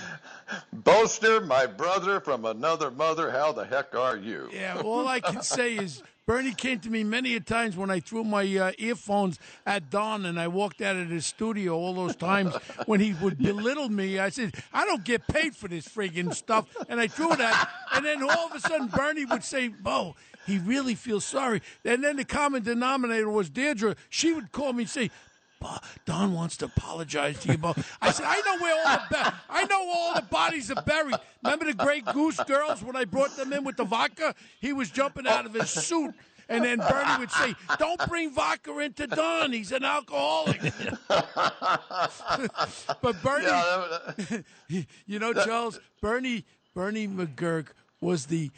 Boaster, 0.72 1.40
my 1.42 1.68
brother 1.68 2.20
from 2.20 2.46
another 2.46 2.90
mother, 2.90 3.30
how 3.30 3.52
the 3.52 3.64
heck 3.64 3.94
are 3.96 4.18
you? 4.18 4.50
Yeah, 4.52 4.82
all 4.84 5.08
I 5.08 5.20
can 5.20 5.44
say 5.44 5.76
is 5.76 6.02
Bernie 6.26 6.54
came 6.54 6.80
to 6.80 6.90
me 6.90 7.04
many 7.04 7.36
a 7.36 7.40
times 7.40 7.78
when 7.78 7.92
I 7.92 8.00
threw 8.00 8.24
my 8.24 8.44
uh, 8.58 8.72
earphones 8.80 9.38
at 9.68 9.92
Don 9.92 10.26
and 10.26 10.40
I 10.40 10.48
walked 10.48 10.82
out 10.82 10.96
of 10.96 11.10
his 11.10 11.26
studio 11.26 11.76
all 11.76 11.94
those 11.94 12.16
times 12.16 12.56
when 12.86 13.00
he 13.00 13.14
would 13.14 13.38
belittle 13.38 13.90
me. 13.90 14.18
I 14.18 14.30
said, 14.30 14.56
I 14.74 14.86
don't 14.86 15.04
get 15.04 15.28
paid 15.28 15.56
for 15.56 15.68
this 15.68 15.88
friggin' 15.88 16.34
stuff. 16.34 16.66
And 16.90 17.00
I 17.00 17.08
threw 17.08 17.34
it 17.34 17.40
at 17.40 17.70
And 17.94 18.06
then 18.06 18.24
all 18.24 18.48
of 18.48 18.56
a 18.56 18.60
sudden 18.60 18.88
Bernie 18.88 19.26
would 19.26 19.44
say, 19.44 19.68
Bo, 19.68 20.16
he 20.48 20.58
really 20.60 20.96
feels 20.96 21.26
sorry. 21.26 21.62
And 21.86 22.04
then 22.04 22.16
the 22.16 22.26
common 22.26 22.64
denominator 22.64 23.30
was 23.30 23.50
Deirdre. 23.50 23.96
She 24.10 24.34
would 24.34 24.52
call 24.52 24.74
me 24.74 24.84
and 24.84 24.90
say, 24.90 25.08
"Bo- 25.08 25.14
Don 26.06 26.34
wants 26.34 26.58
to 26.58 26.66
apologize 26.66 27.40
to 27.42 27.52
you, 27.52 27.58
Bo. 27.58 27.76
I 28.02 28.12
said, 28.12 28.26
I 28.28 28.42
know 28.42 28.58
where 28.60 28.76
all 28.76 28.98
the 28.98 29.04
ba- 29.10 29.34
I 29.50 29.66
know 29.66 29.92
all 29.94 30.16
the 30.16 30.22
bodies 30.24 30.72
are 30.72 30.82
buried. 30.82 31.16
Remember 31.44 31.66
the 31.66 31.74
Grey 31.74 32.02
Goose 32.02 32.40
girls 32.46 32.84
when 32.84 32.96
I 32.96 33.06
brought 33.06 33.36
them 33.36 33.54
in 33.54 33.64
with 33.64 33.78
the 33.78 33.84
vodka? 33.84 34.36
He 34.60 34.74
was 34.74 34.90
jumping 34.90 35.28
out 35.28 35.46
of 35.46 35.54
his 35.54 35.70
suit. 35.70 36.14
And 36.50 36.64
then 36.64 36.78
Bernie 36.78 37.20
would 37.20 37.32
say, 37.32 37.56
Don't 37.80 38.06
bring 38.08 38.32
vodka 38.32 38.78
into 38.80 39.08
Don. 39.08 39.54
He's 39.54 39.72
an 39.72 39.84
alcoholic. 39.84 40.62
but 41.08 41.32
Bernie, 43.24 43.48
uh, 43.48 44.14
you 45.08 45.20
know, 45.20 45.34
Charles, 45.34 45.80
Bernie, 46.02 46.46
Bernie 46.74 47.08
McGuirk 47.08 47.68
was 48.02 48.26
the 48.26 48.52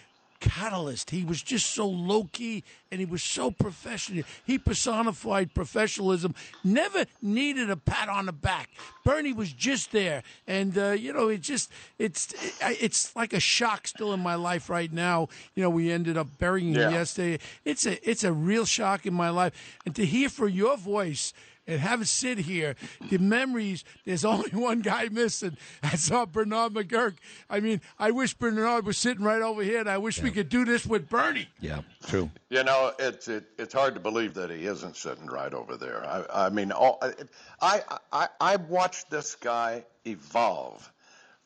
catalyst. 0.45 1.09
He 1.09 1.23
was 1.23 1.41
just 1.41 1.73
so 1.73 1.87
low 1.87 2.29
key 2.31 2.63
and 2.91 2.99
he 2.99 3.05
was 3.05 3.23
so 3.23 3.51
professional. 3.51 4.23
He 4.45 4.57
personified 4.57 5.53
professionalism. 5.53 6.35
Never 6.63 7.05
needed 7.21 7.69
a 7.69 7.75
pat 7.75 8.09
on 8.09 8.27
the 8.27 8.31
back. 8.31 8.69
Bernie 9.03 9.33
was 9.33 9.51
just 9.51 9.91
there, 9.91 10.23
and 10.47 10.77
uh, 10.77 10.91
you 10.91 11.11
know, 11.13 11.27
it 11.27 11.41
just 11.41 11.71
it's 11.99 12.33
it, 12.33 12.77
it's 12.81 13.15
like 13.15 13.33
a 13.33 13.39
shock 13.39 13.87
still 13.87 14.13
in 14.13 14.19
my 14.19 14.35
life 14.35 14.69
right 14.69 14.91
now. 14.91 15.29
You 15.55 15.63
know, 15.63 15.69
we 15.69 15.91
ended 15.91 16.15
up 16.15 16.27
burying 16.37 16.73
him 16.73 16.91
yesterday. 16.91 17.39
It's 17.65 17.85
a 17.85 18.09
it's 18.09 18.23
a 18.23 18.31
real 18.31 18.65
shock 18.65 19.05
in 19.05 19.13
my 19.13 19.29
life, 19.29 19.79
and 19.85 19.95
to 19.95 20.05
hear 20.05 20.29
for 20.29 20.47
your 20.47 20.77
voice 20.77 21.33
and 21.67 21.79
have 21.79 22.01
a 22.01 22.05
sit 22.05 22.39
here, 22.39 22.75
the 23.09 23.17
memories, 23.17 23.83
there's 24.05 24.25
only 24.25 24.49
one 24.51 24.81
guy 24.81 25.07
missing. 25.09 25.57
That's 25.81 26.09
our 26.11 26.25
Bernard 26.25 26.73
McGuirk. 26.73 27.15
I 27.49 27.59
mean, 27.59 27.81
I 27.99 28.11
wish 28.11 28.33
Bernard 28.33 28.85
was 28.85 28.97
sitting 28.97 29.23
right 29.23 29.41
over 29.41 29.63
here, 29.63 29.79
and 29.79 29.89
I 29.89 29.97
wish 29.97 30.21
we 30.21 30.31
could 30.31 30.49
do 30.49 30.65
this 30.65 30.85
with 30.85 31.09
Bernie. 31.09 31.47
Yeah, 31.59 31.81
true. 32.05 32.29
You 32.49 32.63
know, 32.63 32.93
it's 32.99 33.27
it, 33.27 33.45
it's 33.57 33.73
hard 33.73 33.93
to 33.95 33.99
believe 33.99 34.33
that 34.35 34.49
he 34.49 34.65
isn't 34.65 34.95
sitting 34.95 35.27
right 35.27 35.53
over 35.53 35.77
there. 35.77 36.05
I, 36.05 36.45
I 36.45 36.49
mean, 36.49 36.71
all, 36.71 36.99
I, 37.01 37.13
I 37.61 37.81
I 38.11 38.27
I 38.39 38.55
watched 38.57 39.09
this 39.09 39.35
guy 39.35 39.85
evolve 40.05 40.91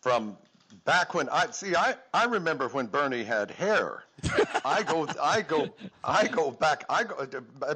from 0.02 0.38
back 0.86 1.14
when 1.14 1.30
I 1.30 1.52
see, 1.52 1.76
I, 1.76 1.96
I 2.14 2.26
remember 2.26 2.68
when 2.70 2.88
Bernie 2.88 3.24
had 3.24 3.52
hair. 3.52 4.04
I 4.66 4.84
go, 4.84 5.08
I 5.22 5.42
go, 5.42 5.70
I 6.04 6.28
go 6.28 6.52
back, 6.52 6.86
I 6.90 7.04
go 7.04 7.26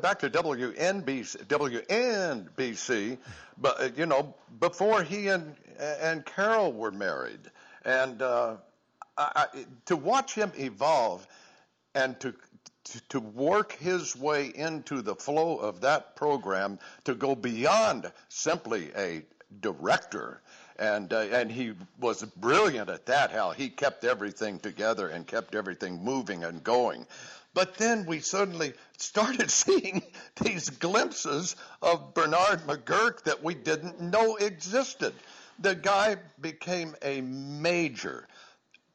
back 0.01 0.19
to 0.19 0.29
WNBC, 0.29 1.45
WNBC, 1.45 3.17
but 3.59 3.97
you 3.97 4.05
know, 4.05 4.33
before 4.59 5.03
he 5.03 5.27
and 5.27 5.55
and 5.79 6.25
Carol 6.25 6.71
were 6.71 6.91
married, 6.91 7.39
and 7.85 8.21
uh, 8.21 8.55
I, 9.17 9.47
I, 9.53 9.65
to 9.85 9.95
watch 9.95 10.35
him 10.35 10.51
evolve, 10.57 11.25
and 11.95 12.19
to, 12.19 12.33
to 13.09 13.19
work 13.19 13.73
his 13.73 14.15
way 14.15 14.51
into 14.53 15.01
the 15.01 15.15
flow 15.15 15.57
of 15.57 15.81
that 15.81 16.15
program 16.15 16.79
to 17.05 17.15
go 17.15 17.35
beyond 17.35 18.11
simply 18.29 18.91
a 18.97 19.23
director 19.61 20.41
and 20.83 21.13
uh, 21.13 21.19
and 21.31 21.51
he 21.51 21.73
was 21.99 22.23
brilliant 22.23 22.89
at 22.89 23.05
that 23.05 23.31
how 23.31 23.51
he 23.51 23.69
kept 23.69 24.03
everything 24.03 24.59
together 24.59 25.07
and 25.07 25.25
kept 25.25 25.55
everything 25.55 26.03
moving 26.03 26.43
and 26.43 26.63
going 26.63 27.05
but 27.53 27.75
then 27.75 28.05
we 28.05 28.19
suddenly 28.19 28.73
started 28.97 29.49
seeing 29.63 30.01
these 30.41 30.69
glimpses 30.69 31.55
of 31.81 32.13
Bernard 32.13 32.61
McGuirk 32.67 33.23
that 33.23 33.43
we 33.43 33.53
didn't 33.53 34.01
know 34.01 34.37
existed. 34.37 35.13
The 35.59 35.75
guy 35.75 36.17
became 36.41 36.95
a 37.03 37.21
major 37.21 38.27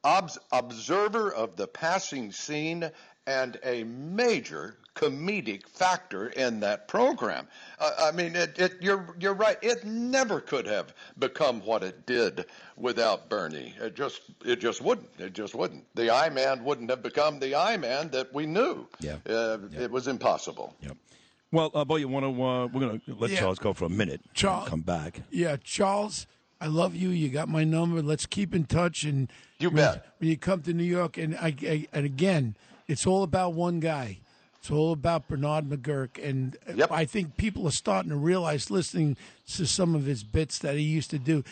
obs- 0.03 0.39
observer 0.51 1.31
of 1.33 1.55
the 1.55 1.67
passing 1.67 2.33
scene 2.33 2.91
and 3.29 3.59
a 3.63 3.83
major 3.83 4.75
comedic 4.95 5.65
factor 5.67 6.27
in 6.29 6.59
that 6.59 6.87
program. 6.87 7.47
Uh, 7.79 7.91
I 8.01 8.11
mean, 8.11 8.35
it, 8.35 8.57
it, 8.59 8.73
you're 8.81 9.15
you're 9.19 9.33
right. 9.35 9.57
It 9.61 9.85
never 9.85 10.41
could 10.41 10.65
have 10.65 10.93
become 11.19 11.61
what 11.61 11.83
it 11.83 12.05
did 12.05 12.45
without 12.75 13.29
Bernie. 13.29 13.73
It 13.79 13.95
just 13.95 14.21
it 14.43 14.59
just 14.59 14.81
wouldn't. 14.81 15.09
It 15.19 15.33
just 15.33 15.55
wouldn't. 15.55 15.85
The 15.95 16.11
I 16.11 16.29
Man 16.29 16.63
wouldn't 16.63 16.89
have 16.89 17.03
become 17.03 17.39
the 17.39 17.55
I 17.55 17.77
Man 17.77 18.09
that 18.09 18.33
we 18.33 18.45
knew. 18.45 18.87
Yeah. 18.99 19.17
Uh, 19.29 19.59
It 19.77 19.91
was 19.91 20.07
impossible. 20.07 20.75
Yep. 20.81 20.97
Well, 21.51 21.71
uh, 21.73 21.85
Bo, 21.85 21.95
you 21.95 22.07
want 22.07 22.25
to? 22.25 22.31
Uh, 22.43 22.67
we're 22.67 22.79
going 22.87 22.99
to 22.99 23.15
let 23.15 23.29
Yeah. 23.31 23.39
Charles 23.39 23.59
go 23.59 23.73
for 23.73 23.85
a 23.85 23.89
minute. 23.89 24.21
Charles- 24.33 24.69
come 24.69 24.81
back. 24.81 25.21
Yeah, 25.31 25.55
Charles, 25.63 26.27
I 26.61 26.67
love 26.67 26.93
you. 26.95 27.09
You 27.09 27.29
got 27.29 27.47
my 27.47 27.63
number. 27.63 28.01
Let's 28.03 28.25
keep 28.25 28.53
in 28.53 28.65
touch. 28.65 29.03
And 29.03 29.31
You 29.59 29.69
when, 29.69 29.77
bet. 29.77 30.05
When 30.19 30.29
you 30.29 30.37
come 30.37 30.61
to 30.63 30.73
New 30.73 30.83
York, 30.83 31.17
and 31.17 31.35
I, 31.37 31.55
I 31.63 31.87
and 31.93 32.05
again, 32.05 32.55
it's 32.89 33.05
all 33.07 33.23
about 33.23 33.53
one 33.53 33.79
guy. 33.79 34.19
It's 34.59 34.69
all 34.69 34.91
about 34.91 35.29
Bernard 35.29 35.69
McGuirk, 35.69 36.21
and 36.21 36.57
yep. 36.75 36.91
I 36.91 37.05
think 37.05 37.37
people 37.37 37.65
are 37.65 37.71
starting 37.71 38.09
to 38.09 38.17
realize, 38.17 38.69
listening 38.69 39.15
to 39.53 39.65
some 39.65 39.95
of 39.95 40.03
his 40.03 40.25
bits 40.25 40.59
that 40.59 40.75
he 40.75 40.81
used 40.81 41.09
to 41.11 41.19
do, 41.19 41.45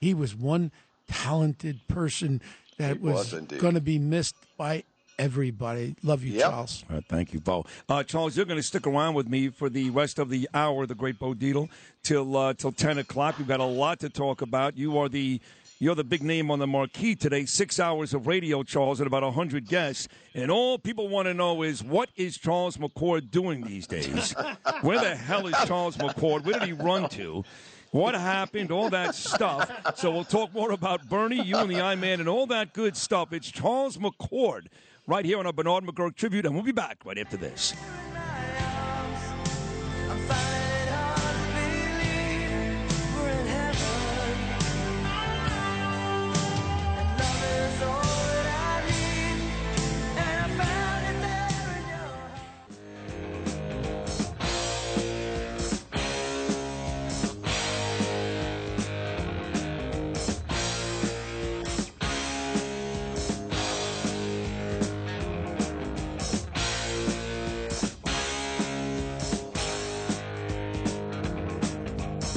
he 0.00 0.14
was 0.14 0.36
one 0.36 0.70
talented 1.08 1.80
person 1.88 2.40
that 2.78 2.98
He 2.98 3.02
was, 3.02 3.32
was 3.32 3.42
going 3.58 3.74
to 3.74 3.80
be 3.80 3.98
missed 3.98 4.36
by 4.56 4.84
everybody. 5.18 5.96
Love 6.04 6.22
you, 6.22 6.34
Yep. 6.34 6.50
Charles. 6.50 6.84
All 6.88 6.96
right, 6.96 7.04
thank 7.08 7.32
you, 7.32 7.40
Bo. 7.40 7.64
Uh, 7.88 8.04
Charles, 8.04 8.36
you're 8.36 8.46
going 8.46 8.60
to 8.60 8.62
stick 8.62 8.86
around 8.86 9.14
with 9.14 9.28
me 9.28 9.48
for 9.48 9.68
the 9.68 9.90
rest 9.90 10.20
of 10.20 10.30
the 10.30 10.48
hour, 10.54 10.86
the 10.86 10.94
Great 10.94 11.18
Bo 11.18 11.34
Dietl, 11.34 11.68
till 12.04 12.36
uh, 12.36 12.54
till 12.54 12.72
ten 12.72 12.98
o'clock. 12.98 13.38
We've 13.38 13.48
got 13.48 13.60
a 13.60 13.64
lot 13.64 13.98
to 14.00 14.08
talk 14.08 14.40
about. 14.40 14.76
You 14.76 14.98
are 14.98 15.08
the 15.08 15.40
you're 15.82 15.96
the 15.96 16.04
big 16.04 16.22
name 16.22 16.48
on 16.52 16.60
the 16.60 16.66
marquee 16.68 17.16
today. 17.16 17.44
Six 17.44 17.80
hours 17.80 18.14
of 18.14 18.28
radio, 18.28 18.62
Charles, 18.62 19.00
and 19.00 19.06
about 19.08 19.28
hundred 19.34 19.66
guests. 19.66 20.06
And 20.32 20.48
all 20.48 20.78
people 20.78 21.08
want 21.08 21.26
to 21.26 21.34
know 21.34 21.62
is 21.62 21.82
what 21.82 22.08
is 22.14 22.38
Charles 22.38 22.76
McCord 22.76 23.32
doing 23.32 23.62
these 23.62 23.88
days? 23.88 24.32
Where 24.82 25.00
the 25.00 25.16
hell 25.16 25.48
is 25.48 25.56
Charles 25.66 25.96
McCord? 25.96 26.44
Where 26.44 26.60
did 26.60 26.68
he 26.68 26.72
run 26.72 27.08
to? 27.10 27.42
What 27.90 28.14
happened? 28.14 28.70
All 28.70 28.90
that 28.90 29.16
stuff. 29.16 29.68
So 29.96 30.12
we'll 30.12 30.22
talk 30.22 30.54
more 30.54 30.70
about 30.70 31.08
Bernie, 31.08 31.42
you 31.42 31.56
and 31.56 31.68
the 31.68 31.80
I 31.80 31.96
Man, 31.96 32.20
and 32.20 32.28
all 32.28 32.46
that 32.46 32.74
good 32.74 32.96
stuff. 32.96 33.32
It's 33.32 33.50
Charles 33.50 33.98
McCord 33.98 34.66
right 35.08 35.24
here 35.24 35.40
on 35.40 35.46
a 35.46 35.52
Bernard 35.52 35.82
McGuirk 35.82 36.14
tribute, 36.14 36.46
and 36.46 36.54
we'll 36.54 36.62
be 36.62 36.70
back 36.70 36.98
right 37.04 37.18
after 37.18 37.36
this. 37.36 37.74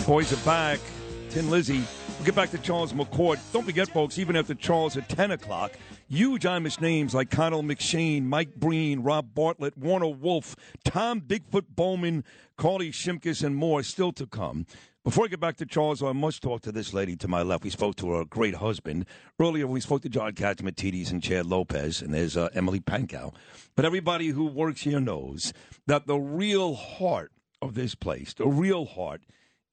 Boys 0.06 0.32
are 0.32 0.46
back. 0.46 0.80
Thin 1.30 1.50
Lizzy. 1.50 1.82
We'll 2.18 2.26
get 2.26 2.36
back 2.36 2.52
to 2.52 2.60
Charles 2.60 2.94
McCord. 2.94 3.40
Don't 3.52 3.66
forget, 3.66 3.90
folks, 3.90 4.20
even 4.20 4.36
after 4.36 4.54
Charles 4.54 4.96
at 4.98 5.10
10 5.10 5.32
o'clock, 5.32 5.72
huge 6.08 6.44
Imus 6.44 6.80
names 6.80 7.16
like 7.16 7.32
Connell 7.32 7.64
McShane, 7.64 8.22
Mike 8.22 8.54
Breen, 8.56 9.02
Rob 9.02 9.34
Bartlett, 9.34 9.76
Warner 9.76 10.10
Wolf, 10.10 10.56
Tom 10.84 11.22
Bigfoot 11.22 11.66
Bowman, 11.70 12.24
Carly 12.56 12.92
Shimkus, 12.92 13.44
and 13.44 13.56
more 13.56 13.82
still 13.82 14.12
to 14.12 14.28
come. 14.28 14.68
Before 15.04 15.26
I 15.26 15.28
get 15.28 15.40
back 15.40 15.58
to 15.58 15.66
Charles, 15.66 16.04
I 16.04 16.12
must 16.12 16.44
talk 16.44 16.62
to 16.62 16.72
this 16.72 16.94
lady 16.94 17.16
to 17.16 17.28
my 17.28 17.42
left. 17.42 17.64
We 17.64 17.72
spoke 17.72 17.96
to 17.96 18.12
her 18.12 18.26
great 18.26 18.56
husband. 18.56 19.08
Earlier, 19.40 19.66
we 19.66 19.82
spoke 19.82 20.04
to 20.04 20.10
John 20.10 20.34
Catsimatidis 20.34 21.10
and 21.10 21.24
Chad 21.24 21.48
Lopez, 21.48 22.04
and 22.04 22.14
there's 22.14 22.38
uh, 22.38 22.50
Emily 22.54 22.80
Pankow. 22.80 23.34
But 23.76 23.86
everybody 23.86 24.28
who 24.28 24.46
works 24.46 24.82
here 24.82 25.00
knows 25.00 25.52
that 25.88 26.06
the 26.06 26.18
real 26.20 26.76
heart 26.76 27.32
of 27.60 27.74
this 27.74 27.96
place, 27.96 28.36
the 28.36 28.46
real 28.46 28.86
heart, 28.86 29.22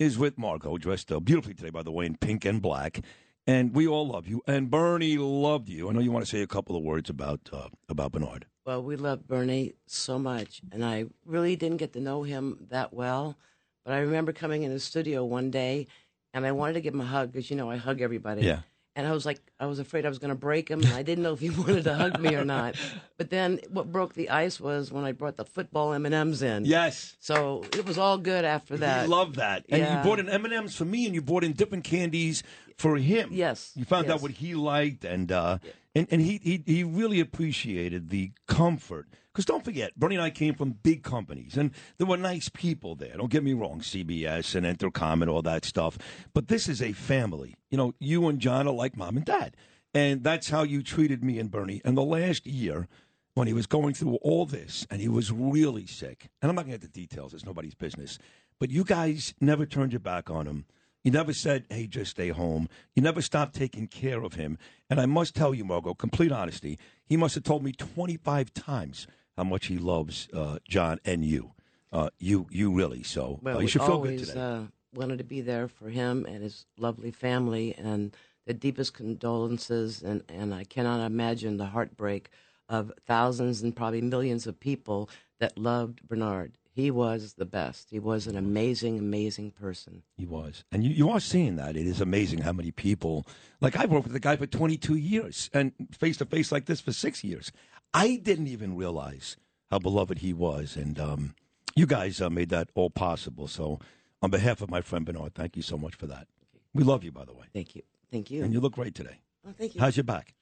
is 0.03 0.19
with 0.19 0.37
Margo, 0.37 0.77
dressed 0.77 1.13
uh, 1.13 1.21
beautifully 1.21 1.55
today, 1.55 1.71
by 1.71 1.83
the 1.83 1.93
way, 1.93 2.05
in 2.05 2.17
pink 2.17 2.45
and 2.45 2.61
black. 2.61 3.01
And 3.47 3.75
we 3.75 3.87
all 3.87 4.07
love 4.07 4.27
you. 4.27 4.43
And 4.47 4.71
Bernie 4.71 5.17
loved 5.17 5.69
you. 5.69 5.89
I 5.89 5.93
know 5.93 6.01
you 6.01 6.13
want 6.13 6.25
to 6.25 6.31
say 6.31 6.43
a 6.43 6.47
couple 6.47 6.77
of 6.77 6.83
words 6.83 7.09
about 7.09 7.41
uh, 7.53 7.69
about 7.89 8.13
Bernard. 8.13 8.47
Well, 8.65 8.83
we 8.83 8.95
love 8.97 9.27
Bernie 9.27 9.75
so 9.87 10.19
much, 10.19 10.61
and 10.71 10.85
I 10.85 11.07
really 11.25 11.57
didn't 11.57 11.79
get 11.79 11.93
to 11.95 12.01
know 12.01 12.23
him 12.23 12.67
that 12.71 12.93
well. 12.93 13.37
But 13.85 13.95
I 13.95 13.99
remember 13.99 14.33
coming 14.33 14.63
in 14.63 14.73
the 14.73 14.79
studio 14.79 15.25
one 15.25 15.51
day, 15.51 15.89
and 16.33 16.47
I 16.47 16.53
wanted 16.53 16.75
to 16.75 16.81
give 16.81 16.95
him 16.95 17.01
a 17.01 17.07
hug 17.07 17.33
because 17.33 17.51
you 17.51 17.57
know 17.57 17.69
I 17.69 17.77
hug 17.77 18.01
everybody. 18.01 18.43
Yeah. 18.43 18.61
And 18.95 19.07
I 19.07 19.13
was 19.13 19.25
like, 19.25 19.41
I 19.59 19.65
was 19.67 19.79
afraid 19.79 20.05
I 20.05 20.11
was 20.11 20.19
going 20.19 20.29
to 20.31 20.35
break 20.35 20.69
him, 20.69 20.81
and 20.83 20.93
I 20.93 21.03
didn't 21.03 21.25
know 21.25 21.33
if 21.33 21.41
he 21.41 21.49
wanted 21.65 21.85
to 21.85 21.95
hug 21.95 22.21
me 22.21 22.35
or 22.35 22.45
not. 22.45 22.75
But 23.17 23.31
then, 23.31 23.59
what 23.71 23.91
broke 23.91 24.13
the 24.13 24.29
ice 24.29 24.61
was 24.61 24.93
when 24.93 25.05
I 25.05 25.13
brought 25.13 25.37
the 25.39 25.47
football 25.47 25.95
M 25.95 26.05
and 26.05 26.15
M's 26.15 26.43
in. 26.43 26.67
Yes. 26.67 27.17
So 27.19 27.65
it 27.73 27.87
was 27.87 27.97
all 27.97 28.19
good 28.19 28.45
after 28.45 28.77
that. 28.79 29.05
We 29.09 29.15
love 29.15 29.37
that. 29.37 29.65
And 29.71 29.81
Yeah. 29.81 29.97
you 29.97 30.03
brought 30.03 30.19
in 30.19 30.29
M 30.29 30.45
and 30.45 30.53
M's 30.53 30.77
for 30.77 30.85
me, 30.85 31.07
and 31.07 31.15
you 31.15 31.23
brought 31.23 31.43
in 31.45 31.53
different 31.55 31.85
candies 31.85 32.43
for 32.77 32.97
him. 32.99 33.31
Yes. 33.33 33.73
You 33.75 33.85
found 33.87 34.11
out 34.11 34.21
what 34.21 34.33
he 34.33 34.55
liked, 34.55 35.05
and 35.05 35.33
uh, 35.33 35.59
and 35.95 36.07
and 36.11 36.21
he, 36.21 36.41
he 36.43 36.63
he 36.67 36.85
really 36.85 37.21
appreciated 37.21 38.11
the 38.11 38.33
comfort. 38.47 39.09
Because 39.33 39.47
don't 39.47 39.65
forget, 39.65 39.99
Bernie 39.99 40.17
and 40.17 40.25
I 40.25 40.29
came 40.31 40.55
from 40.55 40.73
big 40.73 41.03
companies, 41.03 41.57
and 41.57 41.71
there 41.97 42.07
were 42.07 42.19
nice 42.19 42.51
people 42.51 42.95
there. 42.95 43.15
Don't 43.17 43.31
get 43.31 43.43
me 43.43 43.55
wrong, 43.55 43.81
CBS 43.81 44.55
and 44.55 44.67
Entercom 44.67 45.23
and 45.23 45.31
all 45.31 45.43
that 45.43 45.65
stuff. 45.65 45.97
But 46.35 46.49
this 46.49 46.69
is 46.69 46.83
a 46.83 46.93
family. 46.93 47.57
You 47.71 47.79
know, 47.79 47.95
you 47.99 48.29
and 48.29 48.39
John 48.39 48.69
are 48.69 48.75
like 48.75 48.97
mom 48.97 49.17
and 49.17 49.25
dad, 49.25 49.57
and 49.95 50.23
that's 50.23 50.51
how 50.51 50.65
you 50.65 50.83
treated 50.83 51.25
me 51.25 51.39
and 51.39 51.51
Bernie. 51.51 51.81
And 51.85 51.97
the 51.97 52.03
last 52.03 52.47
year, 52.47 52.89
when 53.35 53.47
he 53.47 53.55
was 53.55 53.67
going 53.67 53.95
through 53.95 54.17
all 54.17 54.45
this, 54.45 54.87
and 54.91 55.01
he 55.01 55.09
was 55.09 55.33
really 55.33 55.87
sick, 55.87 56.29
and 56.43 56.51
I'm 56.51 56.55
not 56.55 56.67
going 56.67 56.79
to 56.79 56.87
get 56.87 56.93
the 56.93 57.01
details; 57.01 57.33
it's 57.33 57.47
nobody's 57.47 57.75
business. 57.75 58.19
But 58.59 58.71
you 58.71 58.85
guys 58.85 59.35
never 59.41 59.67
turned 59.67 59.93
your 59.93 60.01
back 60.01 60.31
on 60.31 60.47
him. 60.47 60.67
You 61.03 61.11
never 61.11 61.33
said, 61.33 61.65
hey, 61.69 61.87
just 61.87 62.13
stay 62.13 62.29
home. 62.29 62.69
You 62.95 63.03
never 63.03 63.21
stopped 63.23 63.55
taking 63.55 63.89
care 63.89 64.23
of 64.23 64.35
him. 64.35 64.57
And 64.89 65.01
I 65.01 65.07
must 65.07 65.35
tell 65.35 65.53
you, 65.53 65.65
Margo, 65.65 65.95
complete 65.95 66.31
honesty, 66.31 66.79
he 67.05 67.17
must 67.17 67.35
have 67.35 67.45
told 67.45 67.65
me 67.65 67.73
25 67.73 68.55
times 68.55 69.07
how 69.37 69.45
much 69.45 69.67
he 69.67 69.79
loves 69.79 70.29
uh, 70.33 70.59
John 70.69 71.01
and 71.05 71.25
you. 71.25 71.53
Uh, 71.93 72.09
you 72.19 72.47
you 72.51 72.73
really. 72.73 73.03
So 73.03 73.35
uh, 73.35 73.39
Well, 73.43 73.63
you 73.63 73.69
should 73.69 73.83
feel 73.83 73.93
always 73.93 74.21
good 74.21 74.29
today. 74.29 74.41
Uh, 74.41 74.61
wanted 74.95 75.19
to 75.19 75.25
be 75.25 75.41
there 75.41 75.69
for 75.69 75.91
him 75.91 76.25
and 76.27 76.43
his 76.43 76.65
lovely 76.79 77.11
family, 77.11 77.75
and 77.77 78.17
the 78.47 78.55
deepest 78.55 78.95
condolences. 78.95 80.03
And, 80.03 80.23
and 80.29 80.55
I 80.55 80.65
cannot 80.65 81.05
imagine 81.05 81.57
the 81.57 81.67
heartbreak 81.67 82.31
of 82.69 82.93
thousands 83.07 83.63
and 83.63 83.77
probably 83.77 84.01
millions 84.01 84.47
of 84.47 84.59
people 84.59 85.11
that 85.39 85.59
loved 85.59 86.07
Bernard. 86.09 86.57
He 86.75 86.91
was 86.91 87.35
the 87.35 87.45
best. 87.45 87.91
He 87.91 87.99
was 87.99 88.27
an 88.27 88.37
amazing, 88.37 88.99
amazing 88.99 89.51
person. 89.51 90.03
He 90.17 90.25
was. 90.25 90.65
And 90.73 90.83
you, 90.83 90.91
you 90.91 91.11
are 91.11 91.21
seeing 91.21 91.57
that. 91.57 91.77
It 91.77 91.87
is 91.87 92.01
amazing 92.01 92.41
how 92.41 92.53
many 92.53 92.71
people, 92.71 93.27
like 93.61 93.77
I've 93.77 93.91
worked 93.91 94.05
with 94.05 94.15
the 94.15 94.21
guy 94.21 94.37
for 94.37 94.47
22 94.47 94.97
years 94.97 95.51
and 95.53 95.73
face 95.93 96.17
to 96.19 96.25
face 96.25 96.51
like 96.51 96.65
this 96.65 96.81
for 96.81 96.93
six 96.93 97.23
years. 97.23 97.53
I 97.93 98.17
didn't 98.17 98.47
even 98.47 98.75
realize 98.75 99.37
how 99.71 99.81
beloved 99.81 100.19
he 100.19 100.33
was. 100.33 100.77
And 100.77 100.99
um, 100.99 101.35
you 101.77 101.87
guys 101.87 102.23
uh, 102.23 102.31
made 102.31 102.49
that 102.49 102.71
all 102.75 102.89
possible. 102.91 103.49
So, 103.49 103.79
on 104.23 104.31
behalf 104.31 104.63
of 104.63 104.71
my 104.71 104.81
friend 104.81 105.05
Bernard, 105.05 105.35
thank 105.35 105.57
you 105.57 105.63
so 105.63 105.77
much 105.77 105.95
for 105.97 106.07
that. 106.07 106.27
We 106.73 106.85
love 106.85 107.05
you, 107.05 107.13
by 107.13 107.25
the 107.27 107.35
way. 107.35 107.47
Thank 107.53 107.75
you. 107.75 107.83
Thank 108.11 108.31
you. 108.31 108.45
And 108.45 108.53
you 108.53 108.61
look 108.61 108.75
great 108.75 108.95
today. 108.95 109.21
Oh, 109.47 109.53
thank 109.59 109.75
you. 109.75 109.81
How's 109.81 109.97
your 109.97 110.05
back? 110.05 110.35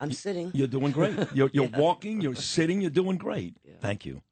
I'm 0.00 0.12
sitting. 0.12 0.50
You're 0.54 0.66
doing 0.68 0.92
great. 0.92 1.14
You're, 1.34 1.50
you're 1.52 1.66
Yeah. 1.66 1.78
walking, 1.78 2.20
you're 2.20 2.34
sitting, 2.34 2.80
you're 2.80 2.90
doing 2.90 3.18
great. 3.18 3.56
You. 3.64 3.74
Thank 3.80 4.04
you. 4.06 4.22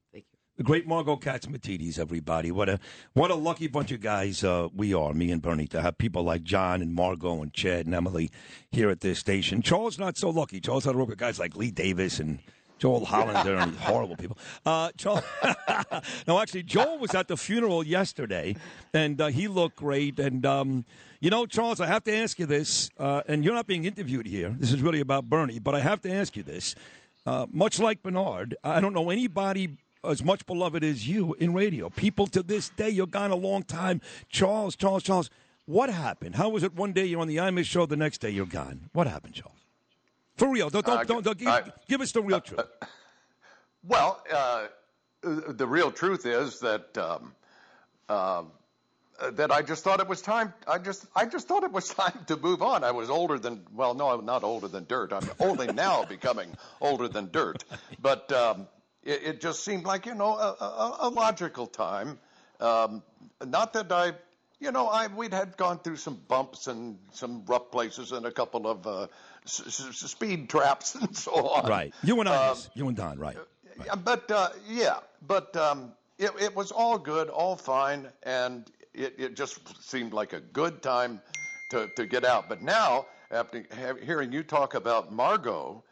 The 0.61 0.65
great 0.65 0.87
Margo 0.87 1.17
Catsimatidis, 1.17 1.99
everybody. 1.99 2.51
What 2.51 2.69
a 2.69 2.79
what 3.15 3.31
a 3.31 3.35
lucky 3.35 3.67
bunch 3.67 3.93
of 3.93 4.03
guys 4.03 4.45
uh, 4.45 4.69
we 4.77 4.93
are, 4.93 5.15
me 5.15 5.31
and 5.31 5.41
Bernie, 5.41 5.67
to 5.69 5.81
have 5.81 5.97
people 5.97 6.23
like 6.23 6.43
John 6.43 6.83
and 6.83 6.93
Margo 6.93 7.41
and 7.41 7.51
Chad 7.55 7.87
and 7.87 7.95
Emily 7.95 8.31
here 8.71 8.91
at 8.91 9.01
this 9.01 9.19
station. 9.19 9.63
Charles 9.63 9.99
not 9.99 10.19
so 10.19 10.29
lucky. 10.29 10.61
Charles 10.61 10.85
had 10.85 10.93
to 10.93 10.99
work 10.99 11.09
with 11.09 11.17
guys 11.17 11.39
like 11.39 11.57
Lee 11.57 11.71
Davis 11.71 12.21
and 12.21 12.41
Joel 12.77 13.07
Hollander 13.07 13.57
and 13.57 13.75
horrible 13.79 14.17
people. 14.17 14.37
Uh, 14.67 14.91
Charles, 14.99 15.23
no, 16.29 16.39
actually, 16.39 16.65
Joel 16.65 16.99
was 16.99 17.15
at 17.15 17.29
the 17.29 17.39
funeral 17.39 17.83
yesterday, 17.83 18.55
and 18.93 19.19
uh, 19.19 19.29
he 19.29 19.49
looked 19.49 19.77
great. 19.77 20.19
And 20.19 20.45
um, 20.45 20.85
you 21.21 21.31
know, 21.31 21.47
Charles, 21.47 21.81
I 21.81 21.87
have 21.87 22.05
to 22.05 22.15
ask 22.15 22.39
you 22.39 22.45
this, 22.45 22.91
uh, 22.99 23.23
and 23.27 23.47
you're 23.47 23.55
not 23.55 23.67
being 23.67 23.87
interviewed 23.87 24.27
here. 24.27 24.55
This 24.59 24.75
is 24.75 24.83
really 24.83 25.01
about 25.01 25.25
Bernie, 25.25 25.59
but 25.59 25.75
I 25.75 25.81
have 25.81 26.03
to 26.03 26.13
ask 26.13 26.37
you 26.37 26.43
this. 26.43 26.75
Uh, 27.25 27.47
much 27.51 27.79
like 27.79 28.03
Bernard, 28.03 28.57
I 28.63 28.83
don't 28.83 28.93
know 28.93 29.09
anybody 29.09 29.79
as 30.05 30.23
much 30.25 30.47
beloved 30.47 30.83
as 30.85 31.07
you 31.09 31.35
in 31.35 31.53
radio. 31.53 31.91
People 31.91 32.27
to 32.29 32.43
this 32.43 32.69
day, 32.71 32.89
you're 32.89 33.07
gone 33.07 33.31
a 33.31 33.37
long 33.37 33.63
time. 33.63 34.01
Charles, 34.29 34.77
Charles, 34.77 35.03
Charles, 35.03 35.31
what 35.67 35.91
happened? 35.91 36.35
How 36.35 36.49
was 36.49 36.63
it 36.63 36.75
one 36.75 36.93
day 36.93 37.05
you're 37.07 37.21
on 37.21 37.29
the 37.29 37.37
Imus 37.37 37.65
show, 37.67 37.87
the 37.87 37.97
next 37.97 38.19
day 38.19 38.31
you're 38.31 38.47
gone? 38.47 38.89
What 38.93 39.07
happened, 39.07 39.35
Charles? 39.35 39.57
For 40.37 40.49
real, 40.49 40.71
don't, 40.71 40.85
don't, 40.87 40.99
Uh, 41.01 41.05
don't, 41.05 41.25
don't 41.25 41.39
give, 41.39 41.49
I- 41.49 41.73
give 41.89 42.01
us 42.01 42.13
the 42.13 42.23
real 42.23 42.41
truth. 42.41 42.61
Well, 43.87 44.23
uh, 44.33 44.67
the 45.23 45.67
real 45.67 45.91
truth 45.91 46.27
is 46.27 46.61
that 46.61 46.97
um, 46.99 47.35
um, 48.09 48.53
uh, 49.19 49.31
that 49.33 49.51
I 49.51 49.61
just 49.63 49.85
thought 49.85 50.01
it 50.01 50.09
was 50.09 50.23
time. 50.23 50.53
I 50.67 50.79
just 50.79 51.07
I 51.15 51.27
just 51.27 51.47
thought 51.47 51.63
it 51.63 51.73
was 51.73 51.89
time 51.95 52.19
to 52.27 52.37
move 52.37 52.63
on. 52.63 52.85
I 52.85 52.91
was 52.91 53.11
older 53.11 53.39
than 53.39 53.63
well, 53.75 53.95
no, 53.95 54.09
I'm 54.11 54.25
not 54.25 54.45
older 54.45 54.69
than 54.69 54.85
dirt. 54.87 55.13
I'm 55.13 55.29
only 55.41 55.67
now 55.73 56.05
becoming 56.05 56.55
older 56.81 57.07
than 57.09 57.31
dirt. 57.31 57.65
But 58.01 58.31
um, 58.33 58.67
it, 59.05 59.23
it 59.25 59.41
just 59.41 59.65
seemed 59.65 59.85
like 59.85 60.07
you 60.07 60.15
know 60.15 60.35
a, 60.37 60.57
a, 60.61 60.97
a 61.03 61.09
logical 61.09 61.67
time. 61.67 62.19
Um, 62.61 63.03
not 63.45 63.73
that 63.75 63.91
I. 63.93 64.13
You 64.63 64.73
know, 64.73 64.89
I 64.89 65.07
we'd 65.07 65.33
had 65.33 65.57
gone 65.57 65.79
through 65.79 65.97
some 65.97 66.21
bumps 66.29 66.67
and 66.67 66.99
some 67.13 67.47
rough 67.47 67.71
places 67.71 68.13
and 68.13 68.27
a 68.27 68.31
couple 68.31 68.67
of 68.67 68.87
uh, 68.87 69.07
s- 69.47 69.63
s- 69.67 70.11
speed 70.11 70.51
traps 70.51 70.95
and 71.01 71.17
so 71.17 71.33
on. 71.49 71.67
Right. 71.67 71.95
You 72.03 72.21
and 72.21 72.29
I, 72.29 72.51
Um, 72.51 72.59
you 72.75 72.87
and 72.89 72.95
Don, 72.95 73.19
right. 73.19 73.39
yeah, 73.87 73.95
but 73.95 74.31
uh, 74.31 74.51
yeah, 74.69 74.99
but 75.27 75.57
um, 75.57 75.93
it, 76.19 76.31
it 76.39 76.55
was 76.55 76.73
all 76.73 76.99
good, 76.99 77.31
all 77.31 77.57
fine, 77.57 78.07
and 78.25 78.71
it, 78.93 79.15
it 79.17 79.35
just 79.35 79.61
seemed 79.83 80.13
like 80.13 80.35
a 80.35 80.41
good 80.41 80.83
time 80.83 81.23
to, 81.71 81.89
to 81.97 82.05
get 82.05 82.27
out. 82.27 82.51
But 82.51 82.61
now, 82.61 83.07
after 83.31 83.65
hearing 84.05 84.31
you 84.31 84.43
talk 84.43 84.75
about 84.75 85.11
Margo, 85.11 85.83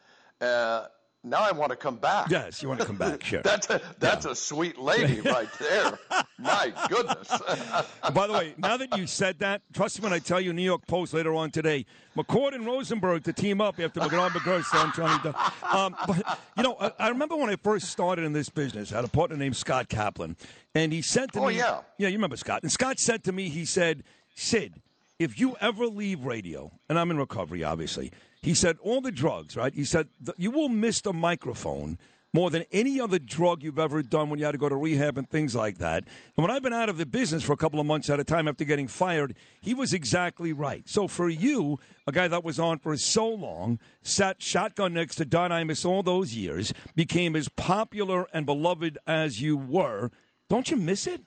uh, 0.42 0.88
now 1.24 1.40
I 1.40 1.52
want 1.52 1.70
to 1.70 1.76
come 1.76 1.96
back. 1.96 2.30
Yes, 2.30 2.62
you 2.62 2.68
want 2.68 2.80
to 2.80 2.86
come 2.86 2.96
back, 2.96 3.22
sure. 3.24 3.42
That's 3.44 3.68
a 3.70 3.80
that's 3.98 4.24
a 4.24 4.34
sweet 4.34 4.78
lady 4.78 5.20
right 5.22 5.48
there. 5.58 5.98
My 6.38 6.72
goodness. 6.88 7.28
By 8.14 8.26
the 8.26 8.32
way, 8.32 8.54
now 8.56 8.76
that 8.76 8.96
you 8.96 9.06
said 9.06 9.40
that, 9.40 9.62
trust 9.72 9.98
me 9.98 10.04
when 10.04 10.12
I 10.12 10.20
tell 10.20 10.40
you, 10.40 10.52
New 10.52 10.62
York 10.62 10.86
Post 10.86 11.14
later 11.14 11.34
on 11.34 11.50
today, 11.50 11.86
McCord 12.16 12.54
and 12.54 12.64
Rosenberg 12.64 13.24
to 13.24 13.32
team 13.32 13.60
up 13.60 13.80
after 13.80 14.00
McGraw 14.00 14.28
McGuirk 14.30 14.74
on 14.74 14.92
Johnny. 14.94 15.34
Um, 15.72 15.96
but, 16.06 16.38
you 16.56 16.62
know, 16.62 16.76
I, 16.80 16.92
I 16.98 17.08
remember 17.08 17.36
when 17.36 17.50
I 17.50 17.56
first 17.56 17.88
started 17.90 18.24
in 18.24 18.32
this 18.32 18.48
business, 18.48 18.92
I 18.92 18.96
had 18.96 19.04
a 19.04 19.08
partner 19.08 19.36
named 19.36 19.56
Scott 19.56 19.88
Kaplan, 19.88 20.36
and 20.74 20.92
he 20.92 21.02
said 21.02 21.32
to 21.32 21.40
me 21.40 21.44
Oh, 21.44 21.48
me, 21.48 21.56
yeah. 21.56 21.80
Yeah, 21.98 22.08
you 22.08 22.16
remember 22.16 22.36
Scott. 22.36 22.62
And 22.62 22.70
Scott 22.70 22.98
said 22.98 23.24
to 23.24 23.32
me, 23.32 23.48
he 23.48 23.64
said, 23.64 24.04
Sid, 24.36 24.74
if 25.18 25.40
you 25.40 25.56
ever 25.60 25.86
leave 25.86 26.24
radio, 26.24 26.70
and 26.88 26.98
I'm 26.98 27.10
in 27.10 27.18
recovery, 27.18 27.64
obviously, 27.64 28.12
he 28.42 28.54
said, 28.54 28.76
all 28.82 29.00
the 29.00 29.12
drugs, 29.12 29.56
right? 29.56 29.74
He 29.74 29.84
said, 29.84 30.08
you 30.36 30.50
will 30.50 30.68
miss 30.68 31.00
the 31.00 31.12
microphone 31.12 31.98
more 32.34 32.50
than 32.50 32.62
any 32.72 33.00
other 33.00 33.18
drug 33.18 33.62
you've 33.62 33.78
ever 33.78 34.02
done 34.02 34.28
when 34.28 34.38
you 34.38 34.44
had 34.44 34.52
to 34.52 34.58
go 34.58 34.68
to 34.68 34.76
rehab 34.76 35.16
and 35.16 35.28
things 35.30 35.54
like 35.54 35.78
that. 35.78 36.04
And 36.36 36.44
when 36.44 36.50
I've 36.50 36.62
been 36.62 36.74
out 36.74 36.90
of 36.90 36.98
the 36.98 37.06
business 37.06 37.42
for 37.42 37.54
a 37.54 37.56
couple 37.56 37.80
of 37.80 37.86
months 37.86 38.10
at 38.10 38.20
a 38.20 38.24
time 38.24 38.46
after 38.46 38.64
getting 38.64 38.86
fired, 38.86 39.34
he 39.62 39.72
was 39.72 39.94
exactly 39.94 40.52
right. 40.52 40.86
So 40.86 41.08
for 41.08 41.30
you, 41.30 41.80
a 42.06 42.12
guy 42.12 42.28
that 42.28 42.44
was 42.44 42.60
on 42.60 42.80
for 42.80 42.94
so 42.98 43.26
long, 43.26 43.78
sat 44.02 44.42
shotgun 44.42 44.92
next 44.92 45.16
to 45.16 45.24
Don 45.24 45.50
Imus 45.50 45.86
all 45.86 46.02
those 46.02 46.34
years, 46.34 46.74
became 46.94 47.34
as 47.34 47.48
popular 47.48 48.26
and 48.34 48.44
beloved 48.44 48.98
as 49.06 49.40
you 49.40 49.56
were, 49.56 50.10
don't 50.50 50.70
you 50.70 50.76
miss 50.76 51.06
it? 51.06 51.22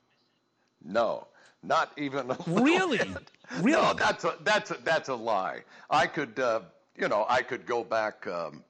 No, 0.83 1.27
not 1.63 1.91
even 1.97 2.29
a 2.29 2.37
Really? 2.45 2.99
bit. 2.99 3.31
Really? 3.59 3.71
No, 3.81 3.93
that's 3.95 4.23
a 4.23 4.35
that's 4.43 4.71
a 4.71 4.77
that's 4.83 5.09
a 5.09 5.15
lie. 5.15 5.61
I 5.89 6.07
could, 6.07 6.39
uh, 6.39 6.61
you 6.97 7.07
know, 7.07 7.25
I 7.29 7.41
could 7.41 7.65
go 7.65 7.83
back. 7.83 8.27
Um, 8.27 8.63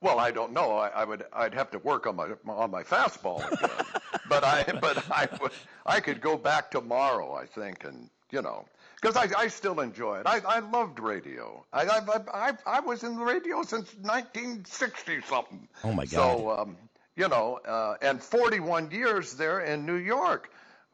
well, 0.00 0.18
I 0.20 0.30
don't 0.30 0.52
know. 0.52 0.72
I, 0.72 0.88
I 0.88 1.04
would. 1.04 1.24
I'd 1.32 1.54
have 1.54 1.70
to 1.72 1.78
work 1.78 2.06
on 2.06 2.16
my 2.16 2.28
on 2.46 2.70
my 2.70 2.82
fastball 2.82 3.38
again. 3.50 3.70
but 4.28 4.44
I 4.44 4.64
but 4.80 5.04
I 5.10 5.28
would. 5.40 5.52
I 5.84 6.00
could 6.00 6.20
go 6.20 6.36
back 6.36 6.70
tomorrow. 6.70 7.34
I 7.34 7.46
think, 7.46 7.84
and 7.84 8.08
you 8.30 8.42
know. 8.42 8.64
Because 9.00 9.16
I, 9.16 9.28
I 9.38 9.46
still 9.46 9.78
enjoy 9.78 10.18
it. 10.18 10.26
I, 10.26 10.40
I 10.40 10.58
loved 10.58 10.98
radio. 10.98 11.64
I, 11.72 11.82
I, 11.84 12.00
I, 12.34 12.52
I 12.66 12.80
was 12.80 13.04
in 13.04 13.14
the 13.14 13.22
radio 13.22 13.62
since 13.62 13.94
1960 13.94 15.20
something. 15.20 15.68
Oh, 15.84 15.92
my 15.92 16.04
god. 16.04 16.10
So 16.10 16.50
um, 16.50 16.76
you 17.18 17.28
know, 17.28 17.58
uh, 17.66 17.96
and 18.00 18.22
41 18.22 18.92
years 18.92 19.34
there 19.34 19.60
in 19.60 19.84
New 19.84 19.96
York 19.96 20.50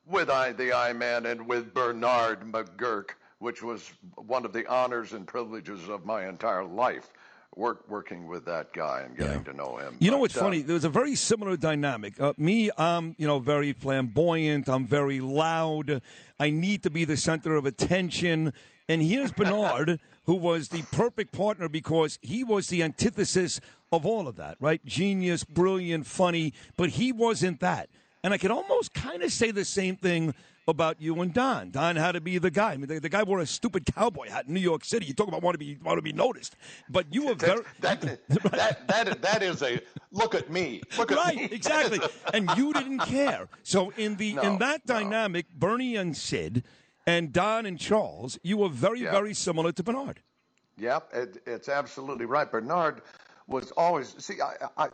with 0.06 0.30
I, 0.30 0.52
the 0.52 0.72
I 0.72 0.94
Man 0.94 1.26
and 1.26 1.46
with 1.46 1.74
Bernard 1.74 2.40
McGuirk, 2.40 3.10
which 3.44 3.62
was 3.62 3.92
one 4.16 4.46
of 4.46 4.54
the 4.54 4.66
honors 4.66 5.12
and 5.12 5.26
privileges 5.26 5.90
of 5.90 6.06
my 6.06 6.26
entire 6.26 6.64
life, 6.64 7.12
work, 7.54 7.84
working 7.90 8.26
with 8.26 8.46
that 8.46 8.72
guy 8.72 9.02
and 9.04 9.18
getting 9.18 9.44
to 9.44 9.52
know 9.52 9.76
him. 9.76 9.94
You 10.00 10.10
know 10.10 10.16
what's 10.16 10.34
uh, 10.34 10.40
funny? 10.40 10.62
There's 10.62 10.84
a 10.84 10.88
very 10.88 11.14
similar 11.14 11.58
dynamic. 11.58 12.18
Uh, 12.18 12.32
me, 12.38 12.70
I'm 12.78 13.14
you 13.18 13.26
know 13.26 13.40
very 13.40 13.74
flamboyant. 13.74 14.66
I'm 14.66 14.86
very 14.86 15.20
loud. 15.20 16.00
I 16.40 16.48
need 16.48 16.82
to 16.84 16.90
be 16.90 17.04
the 17.04 17.18
center 17.18 17.54
of 17.54 17.66
attention. 17.66 18.54
And 18.88 19.02
here's 19.02 19.30
Bernard, 19.36 20.00
who 20.24 20.36
was 20.36 20.70
the 20.70 20.80
perfect 20.90 21.32
partner 21.32 21.68
because 21.68 22.18
he 22.22 22.44
was 22.44 22.68
the 22.68 22.82
antithesis 22.82 23.60
of 23.92 24.06
all 24.06 24.26
of 24.26 24.36
that. 24.36 24.56
Right? 24.58 24.82
Genius, 24.86 25.44
brilliant, 25.44 26.06
funny, 26.06 26.54
but 26.78 26.88
he 26.88 27.12
wasn't 27.12 27.60
that. 27.60 27.90
And 28.22 28.32
I 28.32 28.38
could 28.38 28.50
almost 28.50 28.94
kind 28.94 29.22
of 29.22 29.30
say 29.30 29.50
the 29.50 29.66
same 29.66 29.96
thing 29.96 30.34
about 30.66 31.00
you 31.00 31.20
and 31.20 31.32
Don. 31.32 31.70
Don 31.70 31.96
had 31.96 32.12
to 32.12 32.20
be 32.20 32.38
the 32.38 32.50
guy. 32.50 32.72
I 32.72 32.76
mean, 32.76 32.86
the, 32.86 33.00
the 33.00 33.08
guy 33.08 33.22
wore 33.22 33.40
a 33.40 33.46
stupid 33.46 33.84
cowboy 33.94 34.28
hat 34.28 34.46
in 34.46 34.54
New 34.54 34.60
York 34.60 34.84
City. 34.84 35.06
You 35.06 35.14
talk 35.14 35.28
about 35.28 35.42
want 35.42 35.54
to 35.54 35.58
be 35.58 35.76
want 35.82 35.98
to 35.98 36.02
be 36.02 36.12
noticed, 36.12 36.56
but 36.88 37.06
you 37.12 37.26
were 37.26 37.34
very 37.34 37.62
that, 37.80 38.00
that, 38.28 38.86
that, 38.88 39.22
that 39.22 39.42
is 39.42 39.62
a 39.62 39.80
look 40.10 40.34
at 40.34 40.50
me. 40.50 40.82
Look 40.96 41.12
at 41.12 41.18
right, 41.18 41.36
me. 41.36 41.44
exactly. 41.52 42.00
and 42.32 42.50
you 42.56 42.72
didn't 42.72 43.00
care. 43.00 43.48
So 43.62 43.90
in 43.96 44.16
the 44.16 44.34
No, 44.34 44.42
in 44.42 44.58
that 44.58 44.86
dynamic, 44.86 45.46
Bernie 45.54 45.96
and 45.96 46.16
Sid, 46.16 46.64
and 47.06 47.32
Don 47.32 47.66
and 47.66 47.78
Charles, 47.78 48.38
you 48.42 48.56
were 48.58 48.68
very 48.68 49.02
Yeah. 49.02 49.12
very 49.12 49.34
similar 49.34 49.72
to 49.72 49.82
Bernard. 49.82 50.20
Yep, 50.78 51.10
it, 51.14 51.42
it's 51.46 51.68
absolutely 51.68 52.24
right. 52.26 52.50
Bernard 52.50 53.02
was 53.46 53.70
always 53.72 54.14
see 54.18 54.40
I, 54.40 54.54
I, 54.76 54.88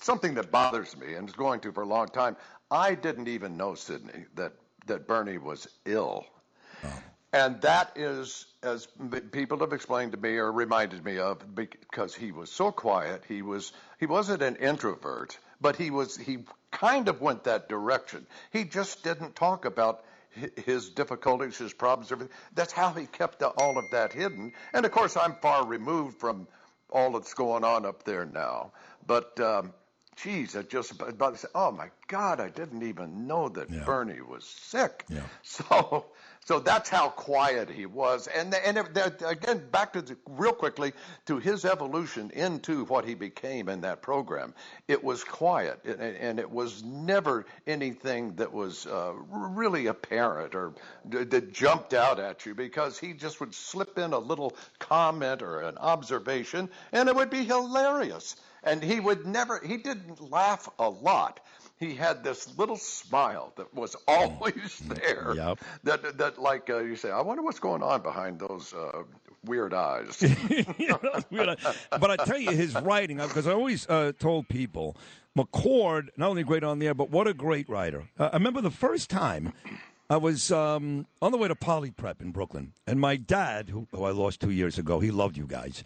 something 0.00 0.34
that 0.34 0.50
bothers 0.50 0.96
me 0.96 1.14
and 1.14 1.28
is 1.28 1.34
going 1.34 1.60
to 1.60 1.72
for 1.72 1.82
a 1.82 1.86
long 1.86 2.08
time. 2.08 2.36
I 2.70 2.94
didn't 2.94 3.28
even 3.28 3.56
know 3.56 3.74
Sydney 3.74 4.24
that 4.34 4.54
that 4.86 5.06
Bernie 5.06 5.38
was 5.38 5.68
ill, 5.84 6.24
and 7.32 7.60
that 7.62 7.92
is 7.96 8.46
as 8.62 8.86
people 9.32 9.58
have 9.58 9.72
explained 9.72 10.12
to 10.12 10.18
me 10.18 10.36
or 10.36 10.50
reminded 10.50 11.04
me 11.04 11.18
of 11.18 11.42
because 11.54 12.14
he 12.14 12.32
was 12.32 12.50
so 12.50 12.70
quiet. 12.70 13.24
He 13.26 13.42
was 13.42 13.72
he 13.98 14.06
wasn't 14.06 14.42
an 14.42 14.56
introvert, 14.56 15.38
but 15.60 15.76
he 15.76 15.90
was 15.90 16.16
he 16.16 16.38
kind 16.70 17.08
of 17.08 17.20
went 17.20 17.44
that 17.44 17.68
direction. 17.68 18.26
He 18.52 18.64
just 18.64 19.02
didn't 19.02 19.36
talk 19.36 19.64
about 19.64 20.04
his 20.64 20.88
difficulties, 20.90 21.58
his 21.58 21.72
problems, 21.72 22.10
everything. 22.10 22.34
That's 22.54 22.72
how 22.72 22.92
he 22.92 23.06
kept 23.06 23.40
the, 23.40 23.48
all 23.48 23.78
of 23.78 23.90
that 23.90 24.12
hidden. 24.12 24.52
And 24.72 24.86
of 24.86 24.92
course, 24.92 25.16
I'm 25.16 25.34
far 25.36 25.66
removed 25.66 26.18
from 26.18 26.48
all 26.90 27.12
that's 27.12 27.34
going 27.34 27.64
on 27.64 27.84
up 27.84 28.04
there 28.04 28.24
now. 28.24 28.72
But 29.06 29.38
um, 29.40 29.74
geez, 30.16 30.56
I 30.56 30.62
just 30.62 30.92
about 31.00 31.34
to 31.34 31.38
say, 31.38 31.48
oh 31.54 31.72
my 31.72 31.88
God, 32.08 32.40
I 32.40 32.48
didn't 32.48 32.82
even 32.82 33.26
know 33.26 33.48
that 33.48 33.70
Bernie 33.84 34.20
was 34.20 34.44
sick. 34.44 35.04
Yeah. 35.08 35.20
So, 35.42 36.06
so 36.44 36.58
that's 36.58 36.88
how 36.88 37.08
quiet 37.10 37.70
he 37.70 37.86
was. 37.86 38.26
And 38.26 38.54
and 38.54 38.78
again, 39.24 39.62
back 39.70 39.92
to 39.92 40.02
the, 40.02 40.16
real 40.26 40.52
quickly 40.52 40.92
to 41.26 41.38
his 41.38 41.64
evolution 41.64 42.30
into 42.30 42.84
what 42.86 43.04
he 43.04 43.14
became 43.14 43.68
in 43.68 43.82
that 43.82 44.02
program. 44.02 44.54
It 44.88 45.04
was 45.04 45.22
quiet, 45.22 45.84
and, 45.84 46.00
and 46.00 46.38
it 46.40 46.50
was 46.50 46.82
never 46.82 47.46
anything 47.66 48.34
that 48.36 48.52
was 48.52 48.86
uh, 48.86 49.12
really 49.30 49.86
apparent 49.86 50.54
or 50.54 50.72
that 51.04 51.52
jumped 51.52 51.94
out 51.94 52.18
at 52.18 52.44
you 52.44 52.54
because 52.54 52.98
he 52.98 53.12
just 53.12 53.38
would 53.40 53.54
slip 53.54 53.98
in 53.98 54.12
a 54.12 54.18
little 54.18 54.56
comment 54.78 55.42
or 55.42 55.60
an 55.60 55.78
observation, 55.78 56.68
and 56.92 57.08
it 57.08 57.14
would 57.14 57.30
be 57.30 57.44
hilarious. 57.44 58.36
And 58.64 58.82
he 58.82 59.00
would 59.00 59.26
never, 59.26 59.60
he 59.64 59.76
didn't 59.76 60.30
laugh 60.30 60.68
a 60.78 60.88
lot. 60.88 61.40
He 61.78 61.94
had 61.94 62.22
this 62.22 62.56
little 62.56 62.76
smile 62.76 63.52
that 63.56 63.74
was 63.74 63.96
always 64.08 64.78
there. 64.86 65.34
Yep. 65.36 65.58
That, 65.84 66.18
that 66.18 66.40
like 66.40 66.70
uh, 66.70 66.78
you 66.78 66.96
say, 66.96 67.10
I 67.10 67.20
wonder 67.22 67.42
what's 67.42 67.60
going 67.60 67.82
on 67.82 68.02
behind 68.02 68.38
those 68.38 68.72
uh, 68.72 69.02
weird 69.44 69.74
eyes. 69.74 70.22
You 70.78 70.88
know, 70.88 71.00
weird. 71.30 71.58
but 71.90 72.10
I 72.10 72.16
tell 72.16 72.38
you, 72.38 72.50
his 72.50 72.74
writing, 72.74 73.18
because 73.18 73.46
I 73.46 73.52
always 73.52 73.86
uh, 73.88 74.12
told 74.18 74.48
people, 74.48 74.96
McCord, 75.36 76.08
not 76.16 76.30
only 76.30 76.42
great 76.44 76.62
on 76.62 76.78
the 76.78 76.86
air, 76.86 76.94
but 76.94 77.10
what 77.10 77.26
a 77.26 77.34
great 77.34 77.68
writer. 77.68 78.08
Uh, 78.18 78.30
I 78.32 78.36
remember 78.36 78.60
the 78.60 78.70
first 78.70 79.10
time 79.10 79.52
I 80.10 80.16
was 80.18 80.50
um, 80.52 81.06
on 81.20 81.32
the 81.32 81.38
way 81.38 81.48
to 81.48 81.54
Poly 81.54 81.90
Prep 81.90 82.20
in 82.20 82.32
Brooklyn, 82.32 82.72
and 82.86 83.00
my 83.00 83.16
dad, 83.16 83.70
who, 83.70 83.86
who 83.92 84.04
I 84.04 84.10
lost 84.10 84.40
two 84.40 84.50
years 84.50 84.78
ago, 84.78 85.00
he 85.00 85.10
loved 85.10 85.36
you 85.36 85.46
guys. 85.46 85.82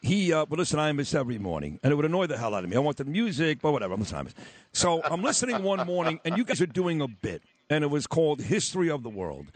He 0.00 0.32
uh, 0.32 0.46
would 0.48 0.58
listen 0.58 0.78
to 0.78 0.84
Imus 0.84 1.14
every 1.14 1.38
morning, 1.38 1.80
and 1.82 1.92
it 1.92 1.96
would 1.96 2.04
annoy 2.04 2.26
the 2.26 2.38
hell 2.38 2.54
out 2.54 2.62
of 2.62 2.70
me. 2.70 2.76
I 2.76 2.78
wanted 2.78 3.06
the 3.06 3.10
music, 3.10 3.58
but 3.60 3.72
whatever, 3.72 3.94
I'm 3.94 4.00
listening 4.00 4.26
to 4.26 4.30
Imus. 4.32 4.34
So 4.72 5.02
I'm 5.02 5.22
listening 5.22 5.62
one 5.62 5.84
morning, 5.86 6.20
and 6.24 6.36
you 6.36 6.44
guys 6.44 6.60
are 6.60 6.66
doing 6.66 7.00
a 7.00 7.08
bit, 7.08 7.42
and 7.68 7.82
it 7.82 7.88
was 7.88 8.06
called 8.06 8.40
History 8.40 8.90
of 8.90 9.02
the 9.02 9.08
World. 9.08 9.48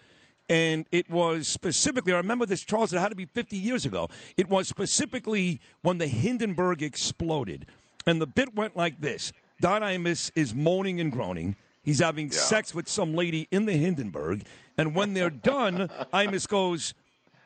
And 0.48 0.85
it 0.90 1.09
was 1.09 1.46
specifically, 1.46 2.12
I 2.12 2.16
remember 2.16 2.44
this, 2.44 2.62
Charles, 2.62 2.92
it 2.92 2.98
had 2.98 3.11
to 3.11 3.14
be 3.16 3.26
50 3.26 3.57
years 3.57 3.87
ago. 3.87 4.09
It 4.37 4.48
was 4.48 4.68
specifically 4.68 5.61
when 5.83 5.98
the 5.98 6.09
Hindenburg 6.09 6.83
exploded. 6.83 7.66
And 8.07 8.20
the 8.20 8.26
bit 8.26 8.55
went 8.55 8.76
like 8.76 9.00
this 9.00 9.33
Don 9.61 9.83
Imus 9.83 10.31
is 10.35 10.55
moaning 10.55 11.00
and 11.00 11.12
groaning. 11.12 11.57
He's 11.85 12.00
having 12.00 12.31
sex 12.31 12.74
with 12.74 12.88
some 12.88 13.14
lady 13.14 13.48
in 13.50 13.64
the 13.64 13.72
Hindenburg. 13.72 14.44
And 14.76 14.94
when 14.94 15.14
they're 15.14 15.31
done, 15.31 15.88
Imus 16.12 16.46
goes, 16.48 16.94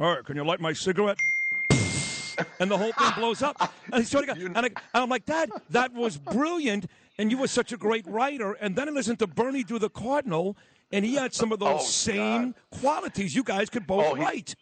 All 0.01 0.15
right, 0.15 0.25
can 0.25 0.37
you 0.37 0.45
light 0.45 0.61
my 0.61 0.73
cigarette? 0.73 1.17
And 2.61 2.71
the 2.71 2.77
whole 2.79 2.93
thing 2.93 3.11
blows 3.17 3.43
up. 3.43 3.57
And, 3.93 3.95
I 3.97 4.03
swear 4.03 4.23
to 4.23 4.27
God, 4.27 4.39
and, 4.39 4.57
I, 4.59 4.63
and 4.63 4.75
I'm 4.95 5.09
like, 5.09 5.27
Dad, 5.27 5.51
that 5.71 5.93
was 5.95 6.19
brilliant. 6.19 6.87
And 7.19 7.31
you 7.31 7.39
were 7.39 7.47
such 7.47 7.73
a 7.73 7.77
great 7.77 8.07
writer. 8.07 8.53
And 8.55 8.75
then 8.77 8.89
I 8.89 8.93
listened 8.93 9.21
to 9.21 9.27
Bernie 9.27 9.63
do 9.63 9.79
the 9.79 9.89
Cardinal, 9.89 10.57
and 10.93 11.05
he 11.05 11.15
had 11.15 11.33
some 11.33 11.53
of 11.53 11.61
those 11.61 11.81
Oh, 11.81 11.85
same 11.85 12.55
qualities. 12.71 13.35
You 13.35 13.43
guys 13.45 13.71
could 13.71 13.87
both 13.87 14.05
Oh, 14.07 14.15
he- 14.15 14.23
write. 14.23 14.55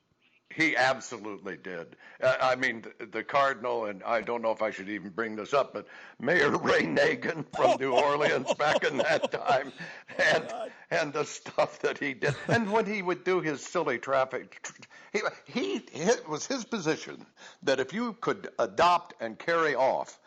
He 0.54 0.76
absolutely 0.76 1.56
did. 1.56 1.96
Uh, 2.22 2.36
I 2.40 2.54
mean, 2.54 2.84
the, 2.98 3.06
the 3.06 3.24
Cardinal, 3.24 3.86
and 3.86 4.02
I 4.04 4.20
don't 4.20 4.40
know 4.40 4.52
if 4.52 4.62
I 4.62 4.70
should 4.70 4.88
even 4.88 5.10
bring 5.10 5.34
this 5.34 5.52
up, 5.52 5.72
but 5.72 5.86
Mayor 6.20 6.50
Ray 6.58 6.82
Nagin 6.82 7.44
from 7.56 7.76
New 7.80 7.92
Orleans 7.92 8.52
back 8.54 8.84
in 8.84 8.98
that 8.98 9.32
time, 9.46 9.72
and 10.18 10.54
and 10.90 11.12
the 11.12 11.24
stuff 11.24 11.80
that 11.80 11.98
he 11.98 12.14
did, 12.14 12.36
and 12.48 12.70
when 12.70 12.86
he 12.86 13.02
would 13.02 13.24
do 13.24 13.40
his 13.40 13.64
silly 13.64 13.98
traffic, 13.98 14.64
he, 15.12 15.20
he 15.46 15.82
it 15.92 16.28
was 16.28 16.46
his 16.46 16.64
position 16.64 17.26
that 17.64 17.80
if 17.80 17.92
you 17.92 18.12
could 18.20 18.48
adopt 18.58 19.14
and 19.20 19.38
carry 19.38 19.74
off 19.74 20.18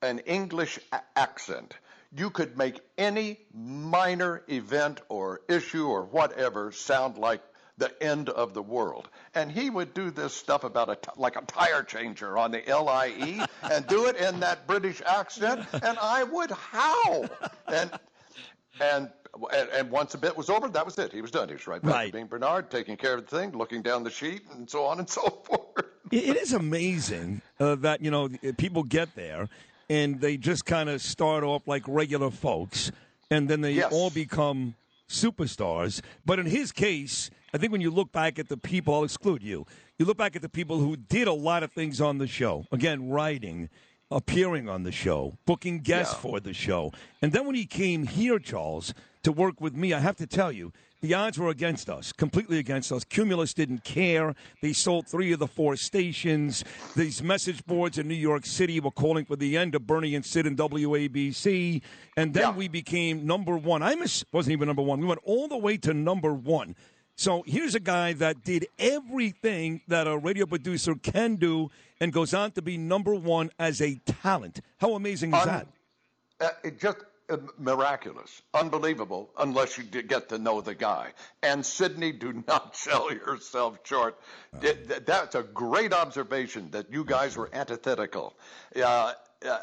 an 0.00 0.20
English 0.20 0.78
a- 0.92 1.00
accent, 1.16 1.74
you 2.14 2.30
could 2.30 2.56
make 2.56 2.80
any 2.96 3.40
minor 3.52 4.42
event 4.48 5.00
or 5.08 5.40
issue 5.48 5.88
or 5.88 6.04
whatever 6.04 6.70
sound 6.70 7.18
like 7.18 7.42
the 7.78 7.90
end 8.02 8.28
of 8.28 8.54
the 8.54 8.62
world. 8.62 9.08
And 9.34 9.50
he 9.50 9.70
would 9.70 9.94
do 9.94 10.10
this 10.10 10.34
stuff 10.34 10.64
about 10.64 10.90
a 10.90 10.96
t- 10.96 11.08
like 11.16 11.36
a 11.36 11.42
tire 11.42 11.82
changer 11.82 12.36
on 12.38 12.50
the 12.50 12.62
LIE 12.68 13.46
and 13.72 13.86
do 13.86 14.06
it 14.06 14.16
in 14.16 14.40
that 14.40 14.66
British 14.66 15.00
accent, 15.06 15.66
and 15.72 15.98
I 16.00 16.22
would 16.24 16.50
howl. 16.50 17.26
And 17.68 17.90
and 18.80 19.10
and, 19.52 19.68
and 19.70 19.90
once 19.90 20.12
a 20.14 20.18
bit 20.18 20.36
was 20.36 20.50
over, 20.50 20.68
that 20.68 20.84
was 20.84 20.98
it. 20.98 21.10
He 21.12 21.22
was 21.22 21.30
done. 21.30 21.48
He 21.48 21.54
was 21.54 21.66
right 21.66 21.80
back 21.82 21.90
Right. 21.94 22.06
to 22.08 22.12
being 22.12 22.26
Bernard, 22.26 22.70
taking 22.70 22.98
care 22.98 23.14
of 23.14 23.26
the 23.26 23.36
thing, 23.38 23.52
looking 23.52 23.80
down 23.80 24.04
the 24.04 24.10
sheet, 24.10 24.42
and 24.52 24.68
so 24.68 24.84
on 24.84 24.98
and 24.98 25.08
so 25.08 25.22
forth. 25.44 25.86
It, 26.10 26.24
it 26.24 26.36
is 26.36 26.52
amazing 26.52 27.40
uh, 27.58 27.76
that 27.76 28.02
you 28.02 28.10
know 28.10 28.28
people 28.58 28.82
get 28.82 29.14
there 29.14 29.48
and 29.88 30.20
they 30.20 30.36
just 30.36 30.66
kind 30.66 30.88
of 30.90 31.00
start 31.00 31.42
off 31.44 31.66
like 31.66 31.82
regular 31.88 32.30
folks, 32.30 32.92
and 33.30 33.48
then 33.48 33.62
they 33.62 33.72
Yes. 33.72 33.92
all 33.92 34.10
become 34.10 34.74
superstars. 35.08 36.00
But 36.26 36.38
in 36.38 36.46
his 36.46 36.72
case, 36.72 37.30
I 37.52 37.58
think 37.58 37.72
when 37.72 37.80
you 37.80 37.90
look 37.90 38.12
back 38.12 38.38
at 38.38 38.48
the 38.48 38.56
people, 38.56 38.94
I'll 38.94 39.04
exclude 39.04 39.42
you. 39.42 39.66
You 39.98 40.06
look 40.06 40.16
back 40.16 40.36
at 40.36 40.42
the 40.42 40.48
people 40.48 40.78
who 40.78 40.96
did 40.96 41.28
a 41.28 41.32
lot 41.32 41.62
of 41.62 41.72
things 41.72 42.00
on 42.00 42.18
the 42.18 42.26
show. 42.26 42.64
Again, 42.72 43.10
writing, 43.10 43.68
appearing 44.10 44.68
on 44.68 44.84
the 44.84 44.92
show, 44.92 45.36
booking 45.44 45.80
guests 45.80 46.14
for 46.14 46.40
the 46.40 46.54
show, 46.54 46.92
and 47.20 47.32
then 47.32 47.46
when 47.46 47.54
he 47.54 47.66
came 47.66 48.06
here, 48.06 48.38
Charles, 48.38 48.94
to 49.22 49.32
work 49.32 49.60
with 49.60 49.74
me, 49.74 49.92
I 49.92 50.00
have 50.00 50.16
to 50.16 50.26
tell 50.26 50.50
you. 50.50 50.72
The 51.02 51.14
odds 51.14 51.36
were 51.36 51.48
against 51.48 51.90
us, 51.90 52.12
completely 52.12 52.60
against 52.60 52.92
us. 52.92 53.02
Cumulus 53.02 53.52
didn't 53.52 53.82
care. 53.82 54.36
They 54.60 54.72
sold 54.72 55.08
three 55.08 55.32
of 55.32 55.40
the 55.40 55.48
four 55.48 55.74
stations. 55.74 56.62
These 56.94 57.24
message 57.24 57.66
boards 57.66 57.98
in 57.98 58.06
New 58.06 58.14
York 58.14 58.46
City 58.46 58.78
were 58.78 58.92
calling 58.92 59.24
for 59.24 59.34
the 59.34 59.56
end 59.56 59.74
of 59.74 59.84
Bernie 59.84 60.14
and 60.14 60.24
Sid 60.24 60.46
and 60.46 60.56
WABC. 60.56 61.82
And 62.16 62.32
then 62.32 62.54
we 62.54 62.68
became 62.68 63.26
number 63.26 63.58
one. 63.58 63.82
I 63.82 63.96
miss, 63.96 64.24
wasn't 64.30 64.52
even 64.52 64.68
number 64.68 64.82
one. 64.82 65.00
We 65.00 65.06
went 65.06 65.20
all 65.24 65.48
the 65.48 65.56
way 65.56 65.76
to 65.78 65.92
number 65.92 66.32
one. 66.32 66.76
So 67.22 67.44
here's 67.46 67.76
a 67.76 67.80
guy 67.80 68.14
that 68.14 68.42
did 68.42 68.66
everything 68.80 69.80
that 69.86 70.08
a 70.08 70.18
radio 70.18 70.44
producer 70.44 70.96
can 70.96 71.36
do 71.36 71.70
and 72.00 72.12
goes 72.12 72.34
on 72.34 72.50
to 72.52 72.62
be 72.62 72.76
number 72.76 73.14
one 73.14 73.52
as 73.60 73.80
a 73.80 73.94
talent. 74.24 74.60
How 74.78 74.94
amazing 74.94 75.32
is 75.32 75.40
Un- 75.42 75.46
that? 75.46 75.66
Uh, 76.40 76.48
it 76.64 76.80
just 76.80 76.98
uh, 77.30 77.36
miraculous, 77.58 78.42
unbelievable, 78.54 79.30
unless 79.38 79.78
you 79.78 79.84
get 79.84 80.28
to 80.30 80.38
know 80.38 80.60
the 80.60 80.74
guy. 80.74 81.12
And 81.44 81.64
Sydney, 81.64 82.10
do 82.10 82.42
not 82.48 82.74
sell 82.74 83.12
yourself 83.12 83.78
short. 83.84 84.18
Th- 84.60 84.78
That's 85.06 85.36
a 85.36 85.44
great 85.44 85.92
observation 85.92 86.72
that 86.72 86.90
you 86.90 87.04
guys 87.04 87.36
were 87.36 87.50
antithetical. 87.52 88.34
Uh, 88.74 89.12
uh, 89.48 89.58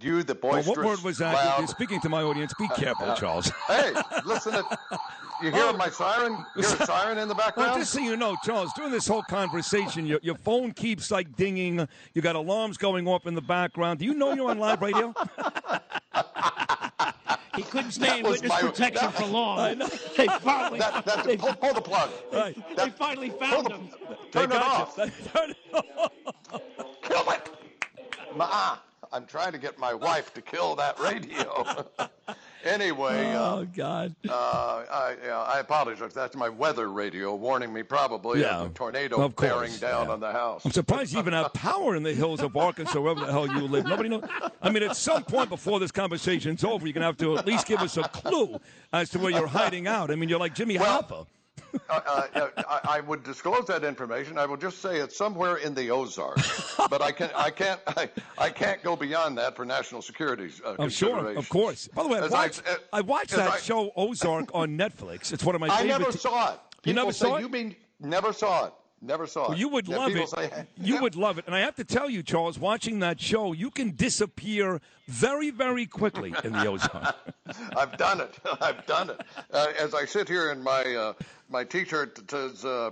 you, 0.00 0.22
the 0.22 0.36
Well, 0.42 0.62
what 0.62 0.78
word 0.84 1.00
was 1.02 1.18
that? 1.18 1.34
loud- 1.34 1.58
You're 1.58 1.68
speaking 1.68 2.00
to 2.02 2.08
my 2.08 2.22
audience. 2.22 2.52
Be 2.58 2.68
careful, 2.76 3.14
Charles. 3.14 3.50
hey, 3.66 3.92
listen 4.24 4.52
to. 4.52 4.64
You 5.42 5.50
hear 5.50 5.72
my 5.72 5.88
siren? 5.90 6.32
You 6.56 6.62
hear 6.62 6.76
a 6.80 6.86
siren 6.86 7.18
in 7.18 7.28
the 7.28 7.34
Well, 7.34 7.46
background? 7.46 7.80
just 7.80 7.92
so 7.92 8.00
you 8.00 8.16
know, 8.16 8.36
Charles, 8.44 8.72
during 8.76 8.92
this 8.92 9.06
whole 9.06 9.22
conversation, 9.24 10.06
your, 10.06 10.20
your 10.22 10.36
phone 10.36 10.72
keeps 10.72 11.10
like 11.10 11.34
dinging. 11.36 11.86
You 12.14 12.22
got 12.22 12.36
alarms 12.36 12.76
going 12.76 13.06
off 13.08 13.26
in 13.26 13.34
the 13.34 13.42
background. 13.42 13.98
Do 13.98 14.04
you 14.04 14.14
know 14.14 14.32
you're 14.32 14.50
on 14.50 14.58
live 14.58 14.80
radio? 14.80 15.12
He 17.56 17.62
couldn't 17.62 17.92
stay 17.92 18.18
in 18.18 18.22
That 18.24 18.30
was 18.30 18.42
witness 18.42 18.62
my- 18.62 18.68
protection 18.68 19.06
that- 19.06 19.14
for 19.14 19.26
long. 19.26 19.58
I 19.60 19.74
know. 19.74 19.86
They 20.16 20.26
finally, 20.26 20.78
That, 20.80 21.04
that, 21.04 21.24
they, 21.24 21.36
pull, 21.36 21.54
pull 21.54 21.74
the 21.74 21.80
plug. 21.80 22.10
Right. 22.32 22.76
they 22.76 22.90
finally 22.90 23.30
found 23.30 23.70
him. 23.70 23.88
Turn 24.32 24.50
They 24.50 24.56
it 24.56 24.62
off. 24.62 24.94
you. 24.98 25.10
Turn 25.32 25.50
it 25.50 25.56
off. 25.72 26.12
Kill 27.02 27.30
it. 27.30 27.50
Ma, 28.36 28.76
I'm 29.14 29.26
trying 29.26 29.52
to 29.52 29.58
get 29.58 29.78
my 29.78 29.94
wife 29.94 30.34
to 30.34 30.42
kill 30.42 30.74
that 30.74 30.98
radio. 30.98 31.86
anyway, 32.64 33.32
uh, 33.32 33.54
Oh 33.54 33.64
God. 33.76 34.14
uh, 34.28 34.32
I, 34.32 35.14
yeah, 35.24 35.38
I 35.40 35.60
apologize. 35.60 36.12
That's 36.12 36.34
my 36.34 36.48
weather 36.48 36.90
radio 36.90 37.34
warning 37.36 37.72
me 37.72 37.84
probably 37.84 38.40
Yeah, 38.40 38.58
of 38.62 38.70
a 38.72 38.74
tornado 38.74 39.20
of 39.22 39.36
course, 39.36 39.50
bearing 39.52 39.76
down 39.76 40.06
yeah. 40.08 40.12
on 40.14 40.18
the 40.20 40.32
house. 40.32 40.64
I'm 40.64 40.72
surprised 40.72 41.12
you 41.12 41.20
even 41.20 41.32
have 41.32 41.52
power 41.54 41.94
in 41.94 42.02
the 42.02 42.12
hills 42.12 42.40
of 42.40 42.56
Arkansas, 42.56 43.00
wherever 43.00 43.20
the 43.20 43.30
hell 43.30 43.46
you 43.46 43.68
live. 43.68 43.86
Nobody 43.86 44.08
knows. 44.08 44.24
I 44.60 44.70
mean, 44.70 44.82
at 44.82 44.96
some 44.96 45.22
point 45.22 45.48
before 45.48 45.78
this 45.78 45.92
conversation's 45.92 46.64
over, 46.64 46.84
you're 46.86 46.92
going 46.92 47.02
to 47.02 47.06
have 47.06 47.16
to 47.18 47.38
at 47.38 47.46
least 47.46 47.68
give 47.68 47.80
us 47.80 47.96
a 47.96 48.02
clue 48.02 48.58
as 48.92 49.10
to 49.10 49.20
where 49.20 49.30
you're 49.30 49.46
hiding 49.46 49.86
out. 49.86 50.10
I 50.10 50.16
mean, 50.16 50.28
you're 50.28 50.40
like 50.40 50.56
Jimmy 50.56 50.76
Hoffa. 50.76 51.20
uh, 51.20 51.24
uh, 51.90 52.22
I, 52.58 52.80
I 52.84 53.00
would 53.00 53.22
disclose 53.22 53.66
that 53.66 53.84
information. 53.84 54.38
I 54.38 54.46
will 54.46 54.56
just 54.56 54.80
say 54.80 54.98
it's 54.98 55.16
somewhere 55.16 55.56
in 55.56 55.74
the 55.74 55.90
Ozarks, 55.90 56.76
but 56.90 57.02
I 57.02 57.12
can 57.12 57.30
I 57.36 57.50
can't 57.50 57.80
I, 57.86 58.08
I 58.38 58.50
can't 58.50 58.82
go 58.82 58.96
beyond 58.96 59.38
that 59.38 59.56
for 59.56 59.64
national 59.64 60.02
security. 60.02 60.50
Uh, 60.64 60.76
I'm 60.78 60.88
sure, 60.90 61.36
of 61.36 61.48
course. 61.48 61.88
By 61.88 62.02
the 62.02 62.08
way, 62.08 62.18
I 62.18 62.24
As 62.24 62.30
watched, 62.30 62.62
uh, 62.68 62.76
I 62.92 63.00
watched 63.00 63.30
that 63.32 63.60
show 63.62 63.92
Ozark 63.96 64.50
on 64.54 64.76
Netflix. 64.78 65.32
It's 65.32 65.44
one 65.44 65.54
of 65.54 65.60
my 65.60 65.68
I 65.68 65.82
favorite. 65.82 65.98
never 65.98 66.12
saw 66.12 66.54
it. 66.54 66.60
You 66.84 66.92
never 66.92 67.12
saw 67.12 67.36
it? 67.36 67.40
You 67.40 67.48
mean 67.48 67.76
never 68.00 68.32
saw 68.32 68.66
it? 68.66 68.72
Never 69.04 69.26
saw 69.26 69.42
Well, 69.48 69.52
it. 69.52 69.58
you 69.58 69.68
would 69.68 69.86
Yeah, 69.86 69.96
love 69.98 70.16
it. 70.16 70.28
say- 70.28 70.66
you 70.80 71.00
would 71.02 71.14
love 71.16 71.38
it. 71.38 71.44
And 71.46 71.54
I 71.54 71.60
have 71.60 71.76
to 71.76 71.84
tell 71.84 72.08
you, 72.08 72.22
Charles, 72.22 72.58
watching 72.58 73.00
that 73.00 73.20
show, 73.20 73.52
you 73.52 73.70
can 73.70 73.94
disappear 73.94 74.80
very, 75.08 75.50
very 75.50 75.86
quickly 75.86 76.34
in 76.42 76.52
the 76.52 76.66
Ozark. 76.66 77.14
I've 77.76 77.96
done 77.98 78.20
it. 78.22 78.34
I've 78.60 78.86
done 78.86 79.10
it. 79.10 79.20
Uh, 79.52 79.66
as 79.78 79.94
I 79.94 80.04
sit 80.06 80.28
here 80.28 80.50
in 80.50 80.62
my 80.62 80.82
uh, 80.94 81.12
my 81.48 81.64
T-shirt 81.64 82.14
that 82.16 82.30
says. 82.30 82.64
Uh, 82.64 82.90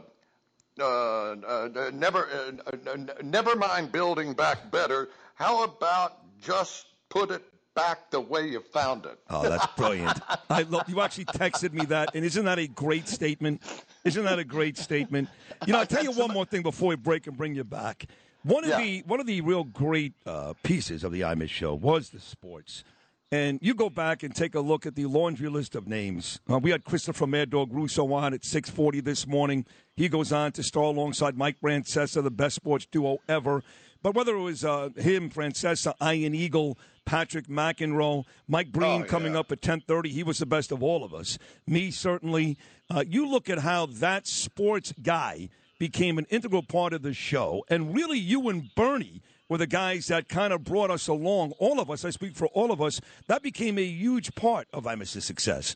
uh, 0.80 0.84
uh, 0.84 1.90
never, 1.92 2.28
uh, 2.66 2.70
uh, 2.90 2.96
never 3.22 3.54
mind 3.56 3.92
building 3.92 4.32
back 4.32 4.70
better. 4.70 5.10
How 5.34 5.64
about 5.64 6.20
just 6.40 6.86
put 7.10 7.30
it 7.30 7.42
back 7.74 8.10
the 8.10 8.20
way 8.20 8.48
you 8.48 8.60
found 8.72 9.04
it? 9.04 9.18
Oh, 9.28 9.42
that's 9.46 9.66
brilliant. 9.76 10.18
I 10.48 10.62
love, 10.62 10.84
you 10.88 11.02
actually 11.02 11.26
texted 11.26 11.74
me 11.74 11.84
that, 11.86 12.14
and 12.14 12.24
isn't 12.24 12.46
that 12.46 12.58
a 12.58 12.66
great 12.68 13.06
statement? 13.06 13.60
Isn't 14.04 14.24
that 14.24 14.38
a 14.38 14.44
great 14.44 14.76
statement? 14.76 15.28
You 15.66 15.72
know, 15.72 15.80
I'll 15.80 15.86
tell 15.86 16.02
you 16.02 16.12
one 16.12 16.32
more 16.32 16.44
thing 16.44 16.62
before 16.62 16.88
we 16.90 16.96
break 16.96 17.26
and 17.26 17.36
bring 17.36 17.54
you 17.54 17.64
back. 17.64 18.06
One 18.42 18.64
of 18.64 18.70
Yeah. 18.70 18.80
the 18.80 19.02
one 19.06 19.20
of 19.20 19.26
the 19.26 19.40
real 19.40 19.62
great 19.62 20.14
uh, 20.26 20.54
pieces 20.64 21.04
of 21.04 21.12
the 21.12 21.20
Imus 21.20 21.50
show 21.50 21.74
was 21.74 22.10
the 22.10 22.18
sports. 22.18 22.82
And 23.30 23.58
you 23.62 23.72
go 23.74 23.88
back 23.88 24.22
and 24.22 24.34
take 24.34 24.54
a 24.54 24.60
look 24.60 24.84
at 24.84 24.94
the 24.94 25.06
laundry 25.06 25.48
list 25.48 25.74
of 25.74 25.86
names. 25.88 26.38
Uh, 26.50 26.58
we 26.58 26.70
had 26.70 26.84
Christopher 26.84 27.26
Mad 27.26 27.48
Dog 27.50 27.72
Russo 27.72 28.12
on 28.12 28.34
at 28.34 28.42
6:40 28.44 29.00
this 29.02 29.26
morning. 29.26 29.64
He 29.96 30.08
goes 30.08 30.32
on 30.32 30.52
to 30.52 30.62
star 30.62 30.82
alongside 30.84 31.36
Mike 31.36 31.60
Francesa, 31.60 32.22
the 32.22 32.30
best 32.30 32.56
sports 32.56 32.84
duo 32.90 33.18
ever. 33.28 33.62
But 34.02 34.14
whether 34.16 34.34
it 34.36 34.40
was 34.42 34.64
uh, 34.64 34.88
him, 34.96 35.30
Francesa, 35.30 35.94
Ian 36.02 36.34
Eagle, 36.34 36.76
Patrick 37.04 37.46
McEnroe, 37.48 38.24
Mike 38.48 38.72
Breen 38.72 39.02
Oh, 39.02 39.06
coming 39.06 39.34
yeah. 39.34 39.40
up 39.40 39.52
at 39.52 39.60
10:30, 39.60 40.08
he 40.10 40.22
was 40.22 40.38
the 40.38 40.46
best 40.46 40.70
of 40.72 40.82
all 40.82 41.04
of 41.04 41.12
us. 41.12 41.38
Me 41.66 41.90
certainly. 41.90 42.56
Uh, 42.90 43.04
you 43.06 43.26
look 43.28 43.48
at 43.50 43.58
how 43.58 43.86
that 43.86 44.26
sports 44.26 44.92
guy 45.02 45.48
became 45.78 46.18
an 46.18 46.26
integral 46.30 46.62
part 46.62 46.92
of 46.92 47.02
the 47.02 47.12
show. 47.14 47.64
And 47.68 47.94
really, 47.94 48.18
you 48.18 48.48
and 48.48 48.72
Bernie 48.74 49.20
were 49.48 49.58
the 49.58 49.66
guys 49.66 50.06
that 50.06 50.28
kind 50.28 50.52
of 50.52 50.62
brought 50.62 50.90
us 50.90 51.08
along. 51.08 51.52
All 51.58 51.80
of 51.80 51.90
us, 51.90 52.04
I 52.04 52.10
speak 52.10 52.36
for 52.36 52.46
all 52.48 52.70
of 52.70 52.80
us, 52.80 53.00
that 53.26 53.42
became 53.42 53.78
a 53.78 53.84
huge 53.84 54.34
part 54.34 54.68
of 54.72 54.84
Imus's 54.86 55.24
success. 55.24 55.74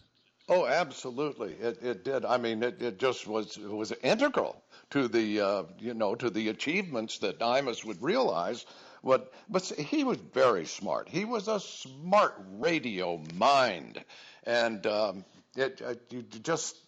Oh, 0.48 0.64
absolutely. 0.66 1.54
It, 1.54 1.82
it 1.82 2.04
did. 2.04 2.24
I 2.24 2.36
mean, 2.36 2.62
it, 2.62 2.80
it 2.80 2.98
just 3.00 3.26
was 3.26 3.56
it 3.56 3.68
was 3.68 3.90
integral 4.04 4.62
to 4.90 5.08
the 5.08 5.40
uh, 5.40 5.62
you 5.80 5.92
know 5.92 6.14
to 6.14 6.30
the 6.30 6.50
achievements 6.50 7.18
that 7.18 7.40
Imus 7.40 7.84
would 7.84 8.00
realize. 8.00 8.64
What, 9.06 9.32
but 9.48 9.62
he 9.78 10.02
was 10.02 10.18
very 10.34 10.64
smart. 10.64 11.08
He 11.08 11.24
was 11.24 11.46
a 11.46 11.60
smart 11.60 12.44
radio 12.58 13.22
mind, 13.34 14.04
and 14.42 14.84
um, 14.84 15.24
it, 15.56 15.80
uh, 15.80 15.94
you 16.10 16.22
just 16.22 16.78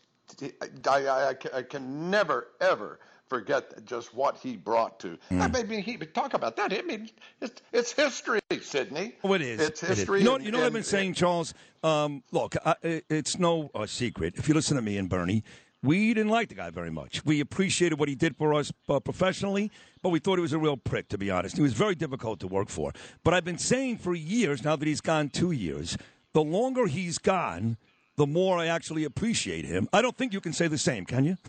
I, 0.88 1.06
I, 1.06 1.34
I 1.54 1.62
can 1.62 2.10
never 2.10 2.48
ever 2.60 2.98
forget 3.28 3.84
just 3.84 4.12
what 4.16 4.36
he 4.36 4.56
brought 4.56 4.98
to. 4.98 5.16
I 5.30 5.46
mean, 5.62 5.80
he 5.80 5.96
talk 5.96 6.34
about 6.34 6.56
that. 6.56 6.72
I 6.72 6.82
mean, 6.82 7.08
it's, 7.40 7.62
it's 7.72 7.92
history, 7.92 8.40
Sydney. 8.62 9.14
Oh, 9.22 9.34
it 9.34 9.42
is. 9.42 9.60
It's 9.60 9.82
It 9.84 9.90
is. 9.90 9.98
history. 9.98 10.18
You 10.18 10.24
know, 10.24 10.38
you 10.38 10.50
know 10.50 10.58
what 10.58 10.66
I've 10.66 10.72
been 10.72 10.78
and- 10.78 10.86
saying, 10.86 11.14
Charles? 11.14 11.54
Um, 11.84 12.24
look, 12.32 12.56
I, 12.66 12.74
it's 12.82 13.38
no 13.38 13.70
uh, 13.76 13.86
secret. 13.86 14.34
If 14.36 14.48
you 14.48 14.54
listen 14.54 14.74
to 14.74 14.82
me 14.82 14.98
and 14.98 15.08
Bernie, 15.08 15.44
we 15.82 16.12
didn't 16.14 16.30
like 16.30 16.48
the 16.48 16.54
guy 16.54 16.70
very 16.70 16.90
much. 16.90 17.24
We 17.24 17.40
appreciated 17.40 17.98
what 17.98 18.08
he 18.08 18.14
did 18.14 18.36
for 18.36 18.54
us 18.54 18.72
uh, 18.88 19.00
professionally, 19.00 19.70
but 20.02 20.10
we 20.10 20.18
thought 20.18 20.36
he 20.36 20.42
was 20.42 20.52
a 20.52 20.58
real 20.58 20.76
prick, 20.76 21.08
to 21.10 21.18
be 21.18 21.30
honest. 21.30 21.56
He 21.56 21.62
was 21.62 21.72
very 21.72 21.94
difficult 21.94 22.40
to 22.40 22.48
work 22.48 22.68
for. 22.68 22.92
But 23.22 23.34
I've 23.34 23.44
been 23.44 23.58
saying 23.58 23.98
for 23.98 24.14
years, 24.14 24.64
now 24.64 24.76
that 24.76 24.86
he's 24.86 25.00
gone 25.00 25.28
two 25.28 25.52
years, 25.52 25.96
the 26.32 26.42
longer 26.42 26.86
he's 26.86 27.18
gone, 27.18 27.76
the 28.16 28.26
more 28.26 28.58
I 28.58 28.66
actually 28.66 29.04
appreciate 29.04 29.64
him. 29.64 29.88
I 29.92 30.02
don't 30.02 30.16
think 30.16 30.32
you 30.32 30.40
can 30.40 30.52
say 30.52 30.66
the 30.66 30.78
same, 30.78 31.04
can 31.04 31.24
you? 31.24 31.36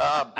Um, 0.00 0.32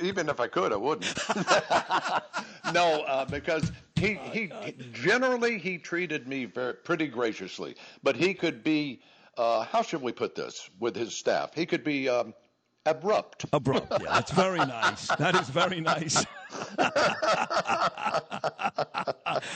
even 0.00 0.28
if 0.28 0.40
I 0.40 0.48
could, 0.48 0.72
I 0.72 0.76
wouldn't. 0.76 1.14
no, 2.72 3.02
uh, 3.02 3.24
because 3.26 3.70
he, 3.94 4.14
he 4.32 4.50
generally 4.92 5.58
he 5.58 5.78
treated 5.78 6.26
me 6.26 6.46
very, 6.46 6.74
pretty 6.74 7.06
graciously, 7.06 7.76
but 8.02 8.16
he 8.16 8.34
could 8.34 8.64
be. 8.64 9.02
Uh, 9.36 9.64
how 9.64 9.82
should 9.82 10.02
we 10.02 10.12
put 10.12 10.34
this 10.34 10.68
with 10.78 10.94
his 10.94 11.14
staff? 11.14 11.54
He 11.54 11.64
could 11.64 11.82
be 11.82 12.08
um, 12.08 12.34
abrupt. 12.84 13.46
Abrupt. 13.52 13.90
Yeah, 13.92 14.08
that's 14.10 14.30
very 14.30 14.58
nice. 14.58 15.08
That 15.16 15.34
is 15.36 15.48
very 15.48 15.80
nice. 15.80 16.24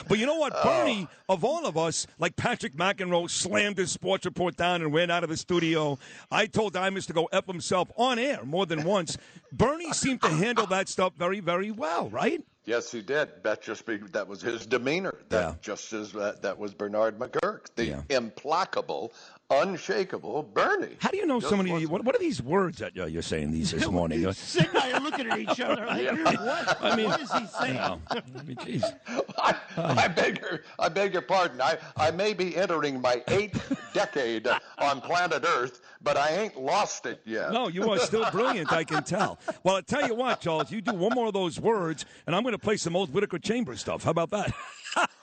but 0.08 0.18
you 0.18 0.24
know 0.26 0.36
what, 0.36 0.54
Bernie, 0.62 1.08
of 1.28 1.44
all 1.44 1.66
of 1.66 1.76
us, 1.76 2.06
like 2.18 2.36
Patrick 2.36 2.74
McEnroe 2.74 3.28
slammed 3.28 3.76
his 3.76 3.92
sports 3.92 4.24
report 4.24 4.56
down 4.56 4.80
and 4.82 4.94
ran 4.94 5.10
out 5.10 5.24
of 5.24 5.28
the 5.28 5.36
studio. 5.36 5.98
I 6.30 6.46
told 6.46 6.72
Diamonds 6.72 7.06
to 7.06 7.12
go 7.12 7.28
F 7.32 7.46
himself 7.46 7.90
on 7.96 8.18
air 8.18 8.44
more 8.44 8.64
than 8.64 8.84
once. 8.84 9.18
Bernie 9.52 9.92
seemed 9.92 10.22
to 10.22 10.28
handle 10.28 10.66
that 10.68 10.88
stuff 10.88 11.12
very, 11.16 11.40
very 11.40 11.70
well, 11.70 12.08
right? 12.08 12.42
Yes, 12.66 12.90
he 12.90 13.00
did. 13.00 13.28
That 13.44 13.62
just 13.62 13.86
be, 13.86 13.98
that 14.12 14.26
was 14.26 14.42
his 14.42 14.66
demeanor. 14.66 15.14
That 15.28 15.62
just 15.62 15.92
as 15.92 16.10
that, 16.12 16.42
that 16.42 16.58
was 16.58 16.74
Bernard 16.74 17.16
McGuirk, 17.18 17.66
the 17.76 18.02
implacable, 18.10 19.12
unshakable 19.50 20.42
Bernie. 20.42 20.96
How 21.00 21.10
do 21.10 21.16
you 21.16 21.26
know 21.26 21.38
Just 21.38 21.50
so 21.50 21.56
many? 21.56 21.70
was- 21.70 21.86
What, 21.86 22.04
what 22.04 22.14
are 22.16 22.18
these 22.18 22.42
words 22.42 22.78
that 22.78 22.96
you're, 22.96 23.06
you're 23.06 23.22
saying 23.22 23.52
these 23.52 23.70
this 23.72 23.86
morning? 23.88 24.26
Uh, 24.26 24.32
Sid 24.32 24.66
and 24.68 24.78
I 24.78 24.92
are 24.92 25.00
looking 25.00 25.28
at 25.30 25.38
each 25.38 25.60
other 25.60 25.86
like, 25.86 26.02
Yeah. 26.02 26.14
what? 26.24 26.82
I 26.82 26.96
mean, 26.96 27.06
what 27.06 27.20
is 27.20 27.32
he 27.32 27.46
saying? 27.46 27.74
you 27.74 27.80
know, 27.80 28.00
I 28.10 28.22
mean, 28.44 28.56
geez. 28.64 28.84
I, 29.38 29.54
I 29.76 30.08
beg 30.08 30.40
your, 30.40 30.62
I 30.78 30.88
beg 30.88 31.12
your 31.12 31.22
pardon. 31.22 31.60
I, 31.60 31.78
I 31.96 32.10
may 32.10 32.34
be 32.34 32.56
entering 32.56 33.00
my 33.00 33.22
eighth 33.28 33.78
decade 33.94 34.48
on 34.78 35.00
planet 35.00 35.44
Earth, 35.46 35.80
but 36.06 36.16
I 36.16 36.30
ain't 36.36 36.56
lost 36.58 37.04
it 37.04 37.20
yet. 37.26 37.50
No, 37.52 37.66
you 37.66 37.90
are 37.90 37.98
still 37.98 38.30
brilliant, 38.30 38.72
I 38.72 38.84
can 38.84 39.02
tell. 39.02 39.40
Well, 39.64 39.74
I 39.74 39.80
tell 39.80 40.06
you 40.06 40.14
what, 40.14 40.40
Charles, 40.40 40.70
you 40.70 40.80
do 40.80 40.92
one 40.94 41.12
more 41.14 41.26
of 41.26 41.32
those 41.34 41.58
words, 41.60 42.06
and 42.28 42.34
I'm 42.36 42.42
going 42.44 42.52
to 42.54 42.58
play 42.58 42.76
some 42.76 42.94
old 42.94 43.12
Whittaker 43.12 43.40
Chambers 43.40 43.80
stuff. 43.80 44.04
How 44.04 44.12
about 44.12 44.30
that? 44.30 44.52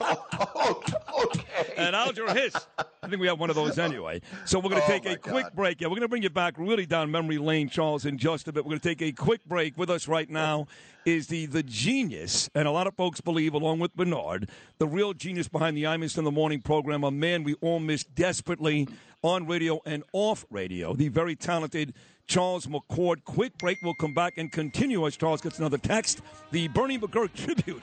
Oh, 0.00 0.80
okay. 1.24 1.74
And 1.76 1.96
Alger 1.96 2.32
Hiss. 2.32 2.54
I 2.78 3.08
think 3.08 3.20
we 3.20 3.26
have 3.26 3.40
one 3.40 3.50
of 3.50 3.56
those 3.56 3.76
anyway. 3.76 4.20
So 4.44 4.60
we're 4.60 4.70
going 4.70 4.80
to 4.82 4.86
Oh, 4.86 4.88
take 4.88 5.04
a 5.06 5.16
quick 5.16 5.46
God. 5.46 5.56
break. 5.56 5.80
Yeah, 5.80 5.88
we're 5.88 5.92
going 5.96 6.02
to 6.02 6.08
bring 6.08 6.22
you 6.22 6.30
back 6.30 6.54
really 6.58 6.86
down 6.86 7.10
memory 7.10 7.38
lane, 7.38 7.68
Charles, 7.68 8.04
in 8.06 8.16
just 8.16 8.46
a 8.46 8.52
bit. 8.52 8.64
We're 8.64 8.70
going 8.70 8.80
to 8.80 8.88
take 8.88 9.02
a 9.02 9.10
quick 9.10 9.44
break. 9.46 9.76
With 9.76 9.90
us 9.90 10.06
right 10.06 10.30
now 10.30 10.68
is 11.04 11.26
the 11.26 11.46
the 11.46 11.64
genius, 11.64 12.48
and 12.54 12.68
a 12.68 12.70
lot 12.70 12.86
of 12.86 12.94
folks 12.94 13.20
believe, 13.20 13.52
along 13.54 13.80
with 13.80 13.96
Bernard, 13.96 14.48
the 14.78 14.86
real 14.86 15.12
genius 15.12 15.48
behind 15.48 15.76
the 15.76 15.82
Imus 15.84 16.16
in 16.18 16.22
the 16.24 16.30
Morning 16.30 16.60
program, 16.60 17.02
a 17.02 17.10
man 17.10 17.42
we 17.42 17.54
all 17.54 17.80
miss 17.80 18.04
desperately 18.04 18.86
on 19.24 19.46
radio 19.46 19.80
and 19.86 20.04
off 20.12 20.44
radio, 20.50 20.92
the 20.92 21.08
very 21.08 21.34
talented 21.34 21.94
Charles 22.26 22.66
McCord. 22.66 23.24
Quick 23.24 23.56
break. 23.58 23.78
We'll 23.82 23.94
come 23.94 24.12
back 24.12 24.34
and 24.36 24.52
continue 24.52 25.06
as 25.06 25.16
Charles 25.16 25.40
gets 25.40 25.58
another 25.58 25.78
text. 25.78 26.20
The 26.50 26.68
Bernie 26.68 26.98
McGuirk 26.98 27.32
tribute, 27.34 27.82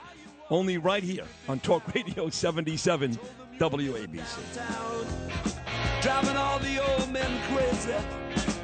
only 0.50 0.78
right 0.78 1.04
here 1.04 1.26
on 1.50 1.60
Talk 1.60 1.94
Radio 1.94 2.30
77 2.30 3.18
WABC. 3.58 4.38
Driving 6.02 6.38
all 6.38 6.60
the 6.60 6.92
old 6.94 7.12
men 7.12 7.42
crazy. 7.52 8.61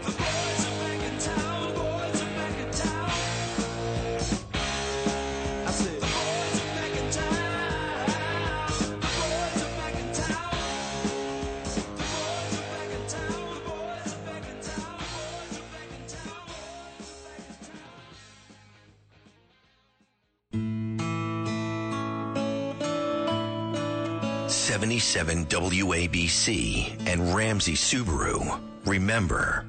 77 24.77 25.47
WABC 25.47 27.07
and 27.07 27.33
Ramsey 27.33 27.73
Subaru. 27.73 28.61
Remember 28.85 29.65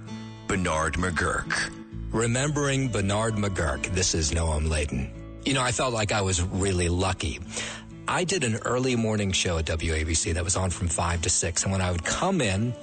Bernard 0.47 0.97
McGuirk. 0.97 1.73
Remembering 2.13 2.89
Bernard 2.89 3.37
McGuirk, 3.37 3.87
this 3.95 4.15
is 4.15 4.33
Noam 4.33 4.69
Laden. 4.69 5.11
You 5.47 5.55
know, 5.55 5.63
I 5.63 5.73
felt 5.73 5.95
like 5.95 6.13
I 6.13 6.21
was 6.21 6.43
really 6.43 6.91
lucky. 6.91 7.41
I 8.07 8.25
did 8.25 8.45
an 8.45 8.57
early 8.67 8.97
morning 8.97 9.33
show 9.33 9.57
at 9.57 9.65
WABC 9.65 10.35
that 10.35 10.45
was 10.45 10.57
on 10.57 10.69
from 10.69 10.89
5 10.89 11.23
to 11.23 11.31
6, 11.31 11.63
and 11.63 11.73
when 11.73 11.81
I 11.81 11.91
would 11.91 12.05
come 12.05 12.43
in, 12.43 12.75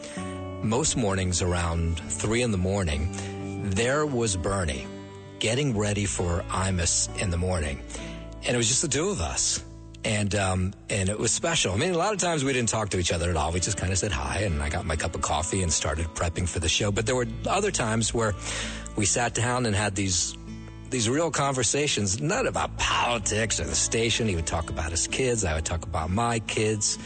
most 0.63 0.97
mornings 0.97 1.43
around 1.43 1.99
3 1.99 2.41
in 2.41 2.49
the 2.49 2.57
morning, 2.57 3.69
there 3.69 4.03
was 4.03 4.35
Bernie 4.35 4.87
getting 5.37 5.77
ready 5.77 6.05
for 6.05 6.43
Imus 6.49 7.15
in 7.21 7.29
the 7.29 7.37
morning. 7.37 7.83
And 8.45 8.55
it 8.55 8.57
was 8.57 8.67
just 8.67 8.81
the 8.81 8.87
two 8.87 9.09
of 9.09 9.21
us. 9.21 9.63
And 10.05 10.35
um, 10.35 10.73
and 10.87 11.09
it 11.09 11.17
was 11.17 11.31
special. 11.31 11.73
I 11.73 11.77
mean, 11.77 11.91
a 11.91 11.97
lot 11.97 12.13
of 12.13 12.19
times 12.19 12.43
we 12.43 12.53
didn't 12.53 12.69
talk 12.69 12.89
to 12.89 12.99
each 12.99 13.11
other 13.11 13.27
at 13.31 13.35
all. 13.35 13.51
We 13.51 13.59
just 13.59 13.75
kind 13.75 13.91
of 13.91 13.97
said 13.97 14.11
hi, 14.11 14.41
and 14.41 14.61
I 14.61 14.69
got 14.69 14.85
my 14.85 14.95
cup 14.95 15.15
of 15.15 15.21
coffee 15.21 15.63
and 15.63 15.73
started 15.73 16.05
prepping 16.13 16.47
for 16.47 16.59
the 16.59 16.69
show. 16.69 16.91
But 16.91 17.07
there 17.07 17.15
were 17.15 17.25
other 17.47 17.71
times 17.71 18.13
where 18.13 18.35
we 18.95 19.05
sat 19.05 19.33
down 19.33 19.65
and 19.65 19.75
had 19.75 19.95
these 19.95 20.37
these 20.91 21.09
real 21.09 21.31
conversations, 21.31 22.21
not 22.21 22.45
about 22.45 22.77
politics 22.77 23.59
or 23.59 23.65
the 23.65 23.75
station. 23.75 24.27
He 24.27 24.35
would 24.35 24.45
talk 24.45 24.69
about 24.69 24.91
his 24.91 25.07
kids. 25.07 25.43
I 25.43 25.55
would 25.55 25.65
talk 25.65 25.83
about 25.83 26.11
my 26.11 26.37
kids, 26.39 26.99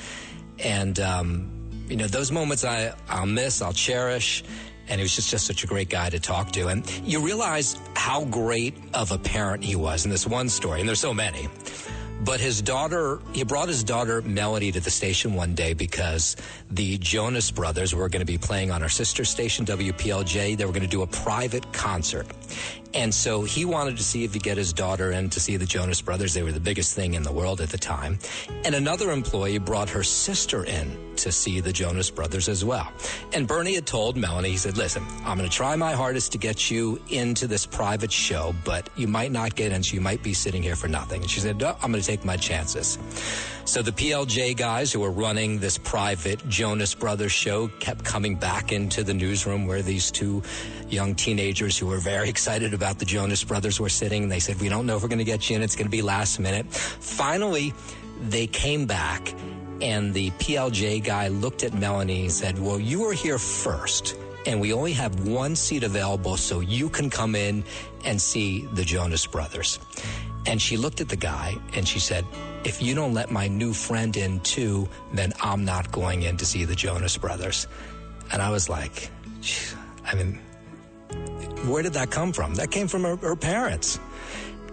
and 0.60 1.00
um, 1.00 1.50
you 1.88 1.96
know 1.96 2.08
those 2.08 2.34
moments 2.34 2.66
I 2.66 2.94
I'll 3.08 3.26
miss, 3.26 3.62
I'll 3.62 3.74
cherish. 3.74 4.44
And 4.90 5.00
he 5.00 5.04
was 5.04 5.16
just, 5.16 5.30
just 5.30 5.46
such 5.46 5.64
a 5.64 5.68
great 5.68 5.90
guy 5.90 6.10
to 6.10 6.20
talk 6.20 6.52
to. 6.54 6.68
And 6.68 6.84
you 7.06 7.20
realize 7.22 7.78
how 7.96 8.26
great 8.26 8.76
of 8.96 9.12
a 9.12 9.20
parent 9.20 9.64
he 9.64 9.76
was 9.76 10.04
in 10.04 10.10
this 10.10 10.26
one 10.26 10.50
story, 10.50 10.80
and 10.80 10.90
there's 10.90 11.00
so 11.00 11.14
many. 11.14 11.48
But 12.21 12.41
his 12.41 12.62
daughter, 12.62 13.19
he 13.32 13.43
brought 13.43 13.69
his 13.69 13.84
daughter 13.84 14.21
Melody 14.21 14.71
to 14.73 14.79
the 14.79 14.91
station 14.91 15.36
one 15.36 15.55
day 15.55 15.73
because 15.73 16.36
the 16.69 16.97
Jonas 16.97 17.49
Brothers 17.49 17.95
were 17.95 18.10
going 18.10 18.19
to 18.19 18.25
be 18.25 18.38
playing 18.38 18.71
on 18.71 18.84
our 18.84 18.89
sister 18.89 19.23
station, 19.23 19.65
WPLJ. 19.65 20.58
They 20.58 20.65
were 20.65 20.73
going 20.73 20.84
to 20.84 20.88
do 20.88 21.01
a 21.01 21.08
private 21.08 21.71
concert. 21.71 22.28
And 22.94 23.14
so 23.14 23.44
he 23.44 23.66
wanted 23.66 23.98
to 23.98 24.04
see 24.04 24.24
if 24.24 24.34
he 24.34 24.40
could 24.40 24.46
get 24.46 24.58
his 24.58 24.74
daughter 24.74 25.12
in 25.12 25.30
to 25.32 25.40
see 25.40 25.58
the 25.58 25.66
Jonas 25.66 26.02
Brothers. 26.02 26.34
They 26.34 26.44
were 26.44 26.52
the 26.52 26.60
biggest 26.60 26.96
thing 26.96 27.14
in 27.14 27.24
the 27.24 27.32
world 27.32 27.62
at 27.62 27.70
the 27.70 27.78
time. 27.78 28.18
And 28.64 28.74
another 28.74 29.12
employee 29.12 29.58
brought 29.58 29.90
her 29.90 30.02
sister 30.02 30.64
in 30.64 31.16
to 31.18 31.32
see 31.32 31.60
the 31.60 31.74
Jonas 31.74 32.10
Brothers 32.10 32.48
as 32.48 32.64
well. 32.64 32.92
And 33.34 33.48
Bernie 33.48 33.76
had 33.76 33.86
told 33.86 34.16
Melanie, 34.16 34.52
he 34.52 34.58
said, 34.58 34.78
listen, 34.78 35.06
I'm 35.26 35.38
going 35.38 35.50
to 35.50 35.56
try 35.56 35.76
my 35.76 35.92
hardest 35.92 36.32
to 36.32 36.38
get 36.38 36.72
you 36.72 37.00
into 37.10 37.46
this 37.46 37.66
private 37.66 38.12
show, 38.12 38.56
but 38.64 38.90
you 38.96 39.08
might 39.08 39.32
not 39.32 39.56
get 39.56 39.72
in, 39.72 39.84
so 39.84 39.96
you 39.96 40.02
might 40.02 40.24
be 40.24 40.34
sitting 40.34 40.64
here 40.64 40.78
for 40.78 40.88
nothing. 40.88 41.22
And 41.22 41.30
she 41.30 41.42
said, 41.42 41.58
no, 41.58 41.76
I'm 41.82 41.92
going 41.92 42.02
to 42.02 42.08
take 42.08 42.24
my 42.24 42.38
chances. 42.38 42.98
So 43.66 43.84
the 43.84 43.92
PLJ 43.92 44.58
guys 44.58 44.92
who 44.92 45.02
were 45.02 45.12
running 45.12 45.60
this 45.60 45.78
private 45.78 46.48
Jonas 46.50 46.96
Brothers 46.96 47.32
show 47.32 47.68
kept 47.80 48.04
coming 48.04 48.36
back 48.36 48.72
into 48.72 49.04
the 49.04 49.14
newsroom 49.14 49.68
where 49.68 49.84
these 49.84 50.10
two 50.10 50.42
young 50.88 51.14
teenagers 51.14 51.78
who 51.78 51.86
were 51.86 52.00
very 52.00 52.30
excited 52.36 52.74
about 52.80 52.97
the 52.97 53.05
Jonas 53.05 53.43
Brothers 53.43 53.77
were 53.77 53.89
sitting. 53.89 54.23
And 54.23 54.32
they 54.32 54.39
said, 54.39 54.55
we 54.61 54.69
don't 54.69 54.86
know 54.86 54.95
if 54.95 55.03
we're 55.03 55.09
going 55.09 55.25
to 55.27 55.32
get 55.36 55.49
you 55.49 55.57
in. 55.57 55.61
It's 55.61 55.75
going 55.75 55.91
to 55.91 55.91
be 55.91 56.01
last 56.01 56.39
minute. 56.39 56.65
Finally, 56.71 57.73
they 58.30 58.47
came 58.47 58.86
back 58.86 59.34
and 59.82 60.13
the 60.13 60.32
PLJ 60.39 61.03
guy 61.03 61.27
looked 61.27 61.63
at 61.63 61.73
Melanie 61.73 62.21
and 62.23 62.32
said, 62.32 62.57
well, 62.57 62.80
you 62.80 63.01
were 63.01 63.13
here 63.13 63.38
first. 63.38 64.15
and 64.45 64.61
we 64.61 64.73
only 64.73 64.93
have 64.93 65.27
one 65.27 65.55
seat 65.55 65.84
available 65.84 66.38
so 66.38 66.59
you 66.61 66.89
can 66.89 67.09
come 67.09 67.36
in 67.36 67.63
and 68.05 68.21
see 68.21 68.65
the 68.73 68.84
Jonas 68.84 69.25
Brothers. 69.27 69.80
And 70.45 70.61
she 70.61 70.77
looked 70.77 71.01
at 71.01 71.09
the 71.09 71.15
guy 71.17 71.57
and 71.73 71.88
she 71.88 71.99
said, 71.99 72.25
If 72.63 72.82
you 72.82 72.95
don't 72.95 73.13
let 73.13 73.30
my 73.32 73.47
new 73.47 73.73
friend 73.73 74.15
in 74.15 74.39
too, 74.41 74.88
then 75.13 75.34
I'm 75.41 75.65
not 75.65 75.91
going 75.91 76.23
in 76.23 76.38
to 76.38 76.45
see 76.45 76.65
the 76.65 76.75
Jonas 76.75 77.17
Brothers. 77.17 77.67
And 78.32 78.41
I 78.41 78.49
was 78.49 78.69
like, 78.69 79.09
I 80.05 80.15
mean, 80.15 80.39
where 81.68 81.84
did 81.84 81.93
that 81.93 82.12
come 82.12 82.32
from? 82.32 82.55
That 82.55 82.72
came 82.72 82.88
from 82.88 83.03
her, 83.03 83.16
her 83.18 83.36
parents. 83.36 83.99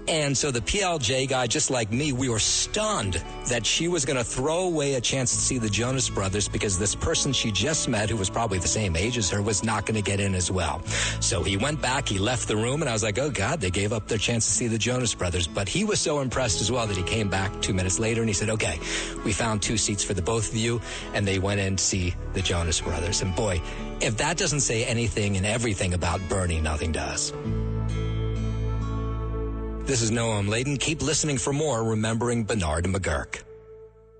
And 0.08 0.36
so 0.36 0.50
the 0.50 0.60
PLJ 0.60 1.28
guy, 1.28 1.46
just 1.48 1.70
like 1.70 1.90
me, 1.90 2.12
we 2.12 2.28
were 2.28 2.38
stunned 2.38 3.22
that 3.48 3.66
she 3.66 3.88
was 3.88 4.04
going 4.04 4.16
to 4.16 4.24
throw 4.24 4.60
away 4.60 4.94
a 4.94 5.00
chance 5.00 5.34
to 5.34 5.40
see 5.40 5.58
the 5.58 5.68
Jonas 5.68 6.08
Brothers 6.08 6.48
because 6.48 6.78
this 6.78 6.94
person 6.94 7.32
she 7.32 7.50
just 7.50 7.88
met, 7.88 8.08
who 8.08 8.16
was 8.16 8.30
probably 8.30 8.58
the 8.58 8.68
same 8.68 8.94
age 8.94 9.18
as 9.18 9.28
her, 9.30 9.42
was 9.42 9.64
not 9.64 9.84
going 9.84 9.96
to 9.96 10.02
get 10.02 10.20
in 10.20 10.34
as 10.34 10.50
well. 10.50 10.80
So 11.20 11.42
he 11.42 11.56
went 11.56 11.82
back, 11.82 12.08
he 12.08 12.18
left 12.18 12.46
the 12.46 12.56
room, 12.56 12.82
and 12.82 12.88
I 12.88 12.92
was 12.92 13.02
like, 13.02 13.18
oh 13.18 13.30
God, 13.30 13.60
they 13.60 13.70
gave 13.70 13.92
up 13.92 14.06
their 14.06 14.18
chance 14.18 14.46
to 14.46 14.52
see 14.52 14.68
the 14.68 14.78
Jonas 14.78 15.14
Brothers. 15.14 15.48
But 15.48 15.68
he 15.68 15.84
was 15.84 16.00
so 16.00 16.20
impressed 16.20 16.60
as 16.60 16.70
well 16.70 16.86
that 16.86 16.96
he 16.96 17.02
came 17.02 17.28
back 17.28 17.60
two 17.60 17.74
minutes 17.74 17.98
later 17.98 18.20
and 18.20 18.28
he 18.28 18.34
said, 18.34 18.50
okay, 18.50 18.78
we 19.24 19.32
found 19.32 19.60
two 19.60 19.76
seats 19.76 20.04
for 20.04 20.14
the 20.14 20.22
both 20.22 20.50
of 20.50 20.56
you. 20.56 20.80
And 21.14 21.26
they 21.26 21.40
went 21.40 21.60
in 21.60 21.76
to 21.76 21.82
see 21.82 22.14
the 22.32 22.42
Jonas 22.42 22.80
Brothers. 22.80 23.22
And 23.22 23.34
boy, 23.34 23.60
if 24.00 24.18
that 24.18 24.36
doesn't 24.36 24.60
say 24.60 24.84
anything 24.84 25.36
and 25.36 25.44
everything 25.44 25.94
about 25.94 26.20
Bernie, 26.28 26.60
nothing 26.60 26.92
does. 26.92 27.32
This 29.86 30.02
is 30.02 30.10
Noam 30.10 30.48
Laden. 30.48 30.78
Keep 30.78 31.00
listening 31.00 31.38
for 31.38 31.52
more, 31.52 31.84
remembering 31.84 32.42
Bernard 32.42 32.86
McGuirk. 32.86 33.44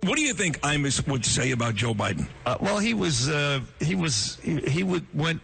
What 0.05 0.14
do 0.14 0.23
you 0.23 0.33
think 0.33 0.61
Imus 0.61 1.05
would 1.09 1.25
say 1.25 1.51
about 1.51 1.75
Joe 1.75 1.93
Biden? 1.93 2.29
Uh, 2.47 2.57
well, 2.61 2.79
he 2.79 2.95
was 2.95 3.29
uh, 3.29 3.59
he 3.81 3.97
was 3.97 4.39
he, 4.45 4.61
he 4.61 4.85
would 4.85 5.05
went 5.12 5.41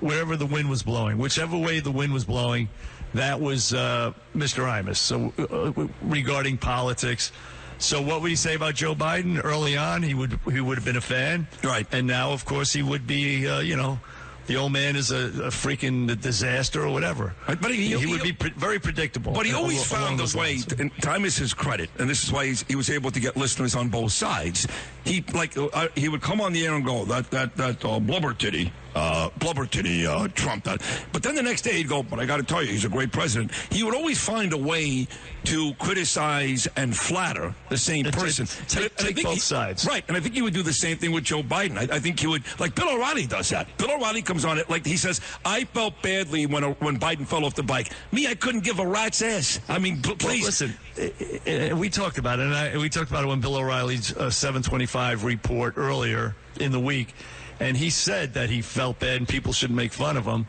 wherever 0.00 0.36
the 0.36 0.46
wind 0.46 0.70
was 0.70 0.82
blowing, 0.82 1.18
whichever 1.18 1.58
way 1.58 1.80
the 1.80 1.90
wind 1.90 2.14
was 2.14 2.24
blowing. 2.24 2.70
That 3.12 3.42
was 3.42 3.74
uh, 3.74 4.14
Mr. 4.34 4.64
Imus. 4.64 4.96
So 4.96 5.34
uh, 5.38 5.86
regarding 6.00 6.56
politics. 6.56 7.30
So 7.76 8.00
what 8.00 8.22
would 8.22 8.30
he 8.30 8.36
say 8.36 8.54
about 8.54 8.74
Joe 8.74 8.94
Biden 8.94 9.38
early 9.44 9.76
on? 9.76 10.02
He 10.02 10.14
would 10.14 10.40
he 10.50 10.62
would 10.62 10.78
have 10.78 10.84
been 10.86 10.96
a 10.96 11.02
fan, 11.02 11.46
right? 11.62 11.86
And 11.92 12.06
now, 12.06 12.32
of 12.32 12.46
course, 12.46 12.72
he 12.72 12.82
would 12.82 13.06
be. 13.06 13.46
Uh, 13.46 13.60
you 13.60 13.76
know, 13.76 14.00
the 14.48 14.56
old 14.56 14.72
man 14.72 14.96
is 14.96 15.12
a, 15.12 15.26
a 15.46 15.50
freaking 15.50 16.20
disaster 16.20 16.82
or 16.84 16.90
whatever. 16.92 17.34
But 17.46 17.70
he, 17.70 17.76
he, 17.76 17.98
he- 17.98 18.06
would 18.06 18.22
be 18.22 18.32
pre- 18.32 18.50
very 18.50 18.78
predictable. 18.80 19.32
But 19.32 19.46
he 19.46 19.52
always 19.54 19.84
found 19.84 20.18
those 20.18 20.34
a 20.34 20.38
way, 20.38 20.54
lines. 20.56 20.72
and 20.80 20.90
time 21.00 21.24
is 21.24 21.36
his 21.36 21.54
credit, 21.54 21.90
and 21.98 22.08
this 22.10 22.24
is 22.24 22.32
why 22.32 22.46
he's, 22.46 22.64
he 22.66 22.74
was 22.74 22.90
able 22.90 23.10
to 23.12 23.20
get 23.20 23.36
listeners 23.36 23.76
on 23.76 23.88
both 23.88 24.10
sides. 24.12 24.66
He 25.04 25.24
like 25.32 25.56
uh, 25.56 25.88
he 25.94 26.08
would 26.08 26.20
come 26.22 26.40
on 26.40 26.52
the 26.52 26.66
air 26.66 26.74
and 26.74 26.84
go 26.84 27.04
that 27.04 27.30
that 27.30 27.56
that 27.56 27.84
uh, 27.84 28.00
blubber 28.00 28.34
titty, 28.34 28.72
uh, 28.94 29.30
blubber 29.38 29.66
titty 29.66 30.06
uh, 30.06 30.28
Trump. 30.28 30.64
That, 30.64 30.82
but 31.12 31.22
then 31.22 31.34
the 31.34 31.42
next 31.42 31.62
day 31.62 31.72
he'd 31.74 31.88
go, 31.88 32.02
but 32.02 32.18
I 32.18 32.26
got 32.26 32.38
to 32.38 32.42
tell 32.42 32.62
you, 32.62 32.70
he's 32.70 32.84
a 32.84 32.88
great 32.88 33.12
president. 33.12 33.52
He 33.70 33.82
would 33.82 33.94
always 33.94 34.18
find 34.18 34.52
a 34.52 34.56
way 34.56 35.06
to 35.44 35.72
criticize 35.74 36.66
and 36.76 36.96
flatter 36.96 37.54
the 37.68 37.76
same 37.78 38.04
person. 38.06 38.46
take- 38.66 38.92
I 39.00 39.02
take 39.04 39.22
both 39.22 39.34
he- 39.34 39.40
sides. 39.40 39.86
right? 39.86 40.04
And 40.08 40.16
I 40.16 40.20
think 40.20 40.34
he 40.34 40.42
would 40.42 40.54
do 40.54 40.62
the 40.62 40.72
same 40.72 40.96
thing 40.98 41.12
with 41.12 41.24
Joe 41.24 41.42
Biden. 41.42 41.76
I, 41.78 41.96
I 41.96 41.98
think 41.98 42.18
he 42.20 42.26
would, 42.26 42.42
like 42.58 42.74
Bill 42.74 42.88
O'Reilly 42.90 43.26
does 43.26 43.48
that. 43.50 43.68
Bill 43.78 43.90
O'Reilly 43.92 44.22
comes 44.22 44.44
on 44.44 44.58
it 44.58 44.68
like 44.68 44.84
he 44.86 44.96
says, 44.96 45.20
"I 45.44 45.64
felt 45.64 46.00
badly 46.02 46.46
when 46.46 46.62
when 46.64 46.98
Biden 46.98 47.26
fell 47.26 47.44
off 47.44 47.54
the 47.54 47.62
bike. 47.62 47.90
Me, 48.12 48.26
I 48.26 48.34
couldn't 48.34 48.64
give 48.64 48.78
a 48.78 48.86
rat's 48.86 49.22
ass. 49.22 49.60
I 49.68 49.78
mean, 49.78 50.02
p- 50.02 50.08
Well, 50.08 50.16
please." 50.16 50.44
listen, 50.44 50.74
uh, 50.98 51.72
uh, 51.72 51.76
we 51.76 51.88
talked 51.88 52.18
about 52.18 52.38
it, 52.40 52.46
and 52.46 52.54
I, 52.54 52.76
we 52.76 52.88
talked 52.88 53.10
about 53.10 53.24
it 53.24 53.28
when 53.28 53.40
Bill 53.40 53.56
O'Reilly's 53.56 54.16
uh, 54.16 54.30
725 54.30 55.24
report 55.24 55.74
earlier 55.76 56.34
in 56.60 56.72
the 56.72 56.80
week, 56.80 57.14
and 57.60 57.76
he 57.76 57.90
said 57.90 58.34
that 58.34 58.50
he 58.50 58.62
felt 58.62 58.98
bad 58.98 59.16
and 59.16 59.28
people 59.28 59.52
should 59.52 59.70
make 59.70 59.92
fun 59.92 60.16
of 60.16 60.24
him. 60.24 60.46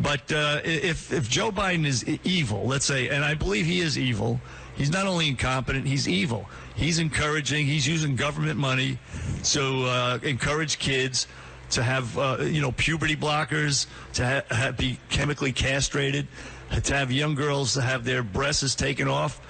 But 0.00 0.32
uh, 0.32 0.60
if 0.64 1.12
if 1.12 1.28
Joe 1.28 1.50
Biden 1.50 1.86
is 1.86 2.04
evil, 2.24 2.66
let's 2.66 2.84
say, 2.84 3.08
and 3.08 3.24
I 3.24 3.34
believe 3.34 3.66
he 3.66 3.80
is 3.80 3.98
evil, 3.98 4.40
he's 4.76 4.90
not 4.90 5.06
only 5.06 5.28
incompetent, 5.28 5.86
he's 5.86 6.08
evil. 6.08 6.48
He's 6.74 6.98
encouraging, 6.98 7.66
he's 7.66 7.86
using 7.86 8.16
government 8.16 8.58
money 8.58 8.98
to 9.44 9.84
uh, 9.84 10.18
encourage 10.22 10.78
kids 10.78 11.26
to 11.70 11.82
have 11.82 12.18
uh, 12.18 12.38
you 12.40 12.60
know 12.60 12.72
puberty 12.72 13.16
blockers, 13.16 13.86
to 14.14 14.44
ha- 14.50 14.72
be 14.72 14.98
chemically 15.08 15.52
castrated, 15.52 16.26
to 16.84 16.94
have 16.94 17.10
young 17.12 17.34
girls 17.34 17.74
to 17.74 17.82
have 17.82 18.04
their 18.04 18.22
breasts 18.22 18.74
taken 18.74 19.08
off. 19.08 19.40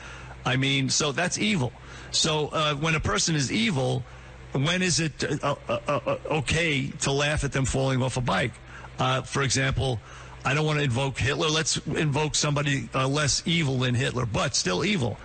I 0.44 0.56
mean, 0.56 0.88
so 0.88 1.12
that's 1.12 1.38
evil. 1.38 1.72
So 2.10 2.48
uh, 2.48 2.74
when 2.74 2.94
a 2.94 3.00
person 3.00 3.36
is 3.36 3.52
evil, 3.52 4.04
when 4.52 4.82
is 4.82 5.00
it 5.00 5.24
uh, 5.42 5.54
uh, 5.68 5.78
uh, 5.88 6.00
uh, 6.06 6.16
okay 6.30 6.88
to 7.00 7.12
laugh 7.12 7.44
at 7.44 7.52
them 7.52 7.64
falling 7.64 8.02
off 8.02 8.16
a 8.16 8.20
bike? 8.20 8.52
Uh, 8.98 9.22
for 9.22 9.42
example, 9.42 9.98
I 10.44 10.54
don't 10.54 10.66
want 10.66 10.78
to 10.78 10.84
invoke 10.84 11.18
Hitler. 11.18 11.48
Let's 11.48 11.78
invoke 11.86 12.34
somebody 12.34 12.88
uh, 12.94 13.08
less 13.08 13.42
evil 13.46 13.78
than 13.78 13.94
Hitler, 13.94 14.26
but 14.26 14.54
still 14.54 14.84
evil. 14.84 15.16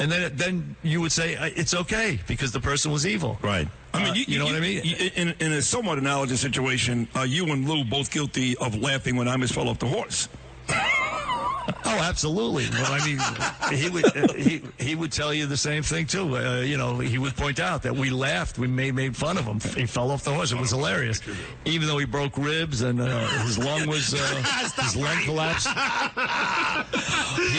And 0.00 0.12
then, 0.12 0.36
then 0.36 0.76
you 0.82 1.00
would 1.00 1.10
say 1.12 1.34
uh, 1.36 1.46
it's 1.56 1.74
okay 1.74 2.20
because 2.28 2.52
the 2.52 2.60
person 2.60 2.92
was 2.92 3.04
evil. 3.06 3.38
Right. 3.42 3.66
I 3.94 3.98
mean, 4.02 4.10
Uh, 4.10 4.14
you, 4.14 4.24
you 4.28 4.38
know 4.38 4.44
what 4.44 4.54
I 4.54 4.60
mean? 4.60 4.80
you- 4.84 5.10
in, 5.16 5.34
in 5.40 5.52
a 5.52 5.62
somewhat 5.62 5.98
analogous 5.98 6.40
situation, 6.40 7.08
uh, 7.16 7.22
you 7.22 7.46
and 7.52 7.68
Lou 7.68 7.82
both 7.84 8.10
guilty 8.10 8.56
of 8.58 8.76
laughing 8.76 9.16
when 9.16 9.26
Imus 9.26 9.52
fell 9.52 9.68
off 9.68 9.78
the 9.80 9.86
horse. 9.88 10.28
Oh, 11.90 11.98
absolutely. 12.02 12.68
Well, 12.70 12.92
I 12.92 13.04
mean, 13.04 13.78
he 13.78 13.88
would 13.88 14.16
uh, 14.16 14.32
he 14.34 14.62
he 14.78 14.94
would 14.94 15.10
tell 15.12 15.32
you 15.32 15.46
the 15.46 15.56
same 15.56 15.82
thing 15.82 16.06
too. 16.06 16.36
Uh, 16.36 16.60
you 16.60 16.76
know, 16.76 16.98
he 16.98 17.18
would 17.18 17.34
point 17.36 17.60
out 17.60 17.82
that 17.82 17.94
we 17.96 18.10
laughed, 18.10 18.58
we 18.58 18.66
made 18.66 18.94
made 18.94 19.16
fun 19.16 19.38
of 19.38 19.44
him. 19.44 19.60
He 19.74 19.86
fell 19.86 20.10
off 20.10 20.24
the 20.24 20.32
horse. 20.32 20.52
It 20.52 20.58
was 20.60 20.70
hilarious, 20.70 21.20
even 21.64 21.88
though 21.88 21.98
he 21.98 22.04
broke 22.04 22.36
ribs 22.36 22.82
and 22.82 23.00
uh, 23.00 23.26
his 23.44 23.58
lung 23.58 23.86
was 23.88 24.12
uh, 24.14 24.18
his 24.82 24.96
lung 24.96 25.16
collapsed. 25.24 25.68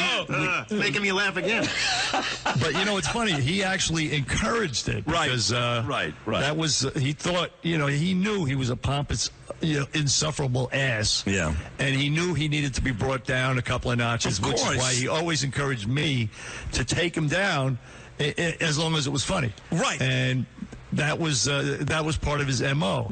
Oh, 0.01 0.65
making 0.71 1.01
me 1.01 1.11
laugh 1.11 1.35
again. 1.37 1.67
But 2.61 2.73
you 2.73 2.85
know, 2.85 2.97
it's 2.97 3.07
funny. 3.07 3.33
He 3.33 3.63
actually 3.63 4.13
encouraged 4.15 4.89
it 4.89 5.05
because 5.05 5.51
uh, 5.51 5.83
right, 5.87 6.13
right. 6.25 6.41
That 6.41 6.57
was 6.57 6.85
uh, 6.85 6.91
he 6.91 7.13
thought. 7.13 7.51
You 7.61 7.77
know, 7.77 7.87
he 7.87 8.13
knew 8.13 8.45
he 8.45 8.55
was 8.55 8.69
a 8.69 8.75
pompous, 8.75 9.29
you 9.61 9.79
know, 9.79 9.85
insufferable 9.93 10.69
ass. 10.71 11.23
Yeah. 11.25 11.53
and 11.79 11.95
he 11.95 12.09
knew 12.09 12.33
he 12.33 12.47
needed 12.47 12.73
to 12.75 12.81
be 12.81 12.91
brought 12.91 13.25
down 13.25 13.57
a 13.57 13.61
couple 13.61 13.91
of 13.91 13.97
notches, 13.97 14.18
Of 14.25 14.39
which 14.45 14.55
is 14.55 14.77
why 14.77 14.93
he 14.93 15.07
always 15.07 15.43
encouraged 15.43 15.87
me 15.87 16.29
to 16.73 16.83
take 16.83 17.15
him 17.15 17.27
down 17.27 17.77
i- 18.19 18.33
i- 18.37 18.57
as 18.61 18.77
long 18.77 18.95
as 18.95 19.07
it 19.07 19.11
was 19.11 19.23
funny. 19.23 19.53
Right. 19.71 20.01
And 20.01 20.45
that 20.93 21.19
was 21.19 21.47
uh, 21.47 21.77
that 21.81 22.03
was 22.03 22.17
part 22.17 22.41
of 22.41 22.47
his 22.47 22.61
mo. 22.61 23.07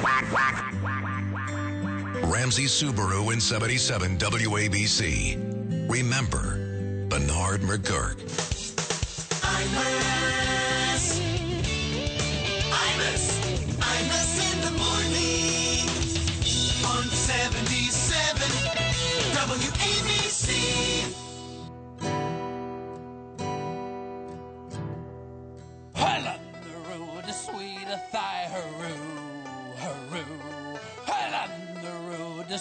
Ramsey 2.23 2.65
Subaru 2.65 3.31
in 3.33 3.39
77 3.39 4.17
WABC. 4.17 5.89
Remember, 5.89 7.05
Bernard 7.09 7.61
McGuirk. 7.61 8.17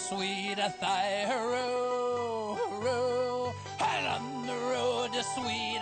Sweet. 0.09 0.55
Well, 2.79 3.53
on 4.07 4.47
the 4.47 4.53
road 4.53 5.11
to 5.11 5.23
sweet. 5.23 5.81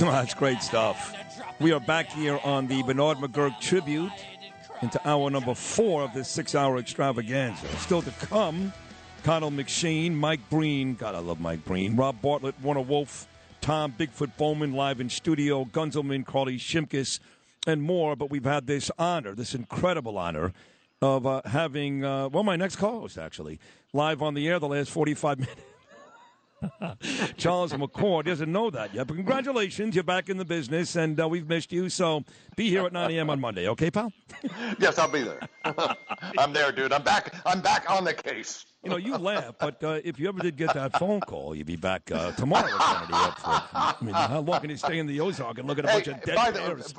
That's 0.00 0.34
great 0.34 0.62
stuff. 0.62 1.16
We 1.58 1.72
are 1.72 1.80
back 1.80 2.10
here 2.10 2.38
on 2.44 2.66
the 2.66 2.82
Bernard 2.82 3.16
McGuirk 3.16 3.58
tribute 3.58 4.12
into 4.82 5.00
hour 5.08 5.30
number 5.30 5.54
four 5.54 6.02
of 6.02 6.12
this 6.12 6.28
six-hour 6.28 6.76
extravaganza. 6.76 7.66
Still 7.78 8.02
to 8.02 8.10
come, 8.10 8.74
Connell 9.22 9.50
McShane, 9.50 10.12
Mike 10.12 10.50
Breen. 10.50 10.94
God, 10.94 11.14
I 11.14 11.20
love 11.20 11.40
Mike 11.40 11.64
Breen. 11.64 11.96
Rob 11.96 12.20
Bartlett, 12.20 12.60
Warner 12.60 12.82
Wolf, 12.82 13.26
Tom 13.62 13.94
Bigfoot 13.98 14.36
Bowman 14.36 14.74
live 14.74 15.00
in 15.00 15.08
studio, 15.08 15.64
Gunzelman, 15.64 16.26
Carly 16.26 16.58
Shimkus, 16.58 17.20
and 17.66 17.82
more. 17.82 18.16
But 18.16 18.30
we've 18.30 18.44
had 18.44 18.66
this 18.66 18.90
honor, 18.98 19.34
this 19.34 19.54
incredible 19.54 20.18
honor 20.18 20.52
of 21.02 21.26
uh, 21.26 21.42
having, 21.44 22.04
uh, 22.04 22.28
well, 22.28 22.42
my 22.42 22.56
next 22.56 22.76
co-host 22.76 23.18
actually, 23.18 23.58
live 23.92 24.22
on 24.22 24.34
the 24.34 24.48
air 24.48 24.58
the 24.58 24.68
last 24.68 24.90
45 24.90 25.38
minutes. 25.40 25.60
Charles 27.38 27.72
McCord 27.72 28.26
doesn't 28.26 28.52
know 28.52 28.68
that 28.68 28.94
yet, 28.94 29.06
but 29.06 29.14
congratulations, 29.14 29.94
you're 29.94 30.04
back 30.04 30.28
in 30.28 30.36
the 30.36 30.44
business, 30.44 30.94
and 30.94 31.18
uh, 31.18 31.26
we've 31.26 31.48
missed 31.48 31.72
you. 31.72 31.88
So 31.88 32.22
be 32.54 32.68
here 32.68 32.84
at 32.84 32.92
9 32.92 33.10
a.m. 33.12 33.30
on 33.30 33.40
Monday, 33.40 33.66
okay, 33.68 33.90
pal? 33.90 34.12
Yes, 34.78 34.98
I'll 34.98 35.10
be 35.10 35.22
there. 35.22 35.40
I'm 36.36 36.52
there, 36.52 36.70
dude. 36.70 36.92
I'm 36.92 37.02
back. 37.02 37.34
I'm 37.46 37.62
back 37.62 37.90
on 37.90 38.04
the 38.04 38.12
case. 38.12 38.66
You 38.82 38.90
know, 38.90 38.96
you 38.98 39.16
laugh, 39.16 39.54
but 39.58 39.82
uh, 39.82 40.00
if 40.04 40.18
you 40.18 40.28
ever 40.28 40.40
did 40.40 40.56
get 40.56 40.74
that 40.74 40.98
phone 40.98 41.20
call, 41.20 41.54
you'd 41.54 41.66
be 41.66 41.76
back 41.76 42.10
uh, 42.12 42.32
tomorrow 42.32 42.66
at 42.66 42.78
Kennedy 42.78 43.14
Airport. 43.14 43.62
I 43.74 43.94
mean, 44.02 44.14
how 44.14 44.40
long 44.40 44.60
can 44.60 44.68
you 44.68 44.76
stay 44.76 44.98
in 44.98 45.06
the 45.06 45.20
Ozark 45.20 45.58
and 45.58 45.66
look 45.66 45.78
at 45.78 45.84
a 45.84 45.88
bunch 45.88 46.08
of 46.08 46.22
dead 46.22 46.36
by 46.36 46.50
the, 46.50 46.58
bears? 46.60 46.94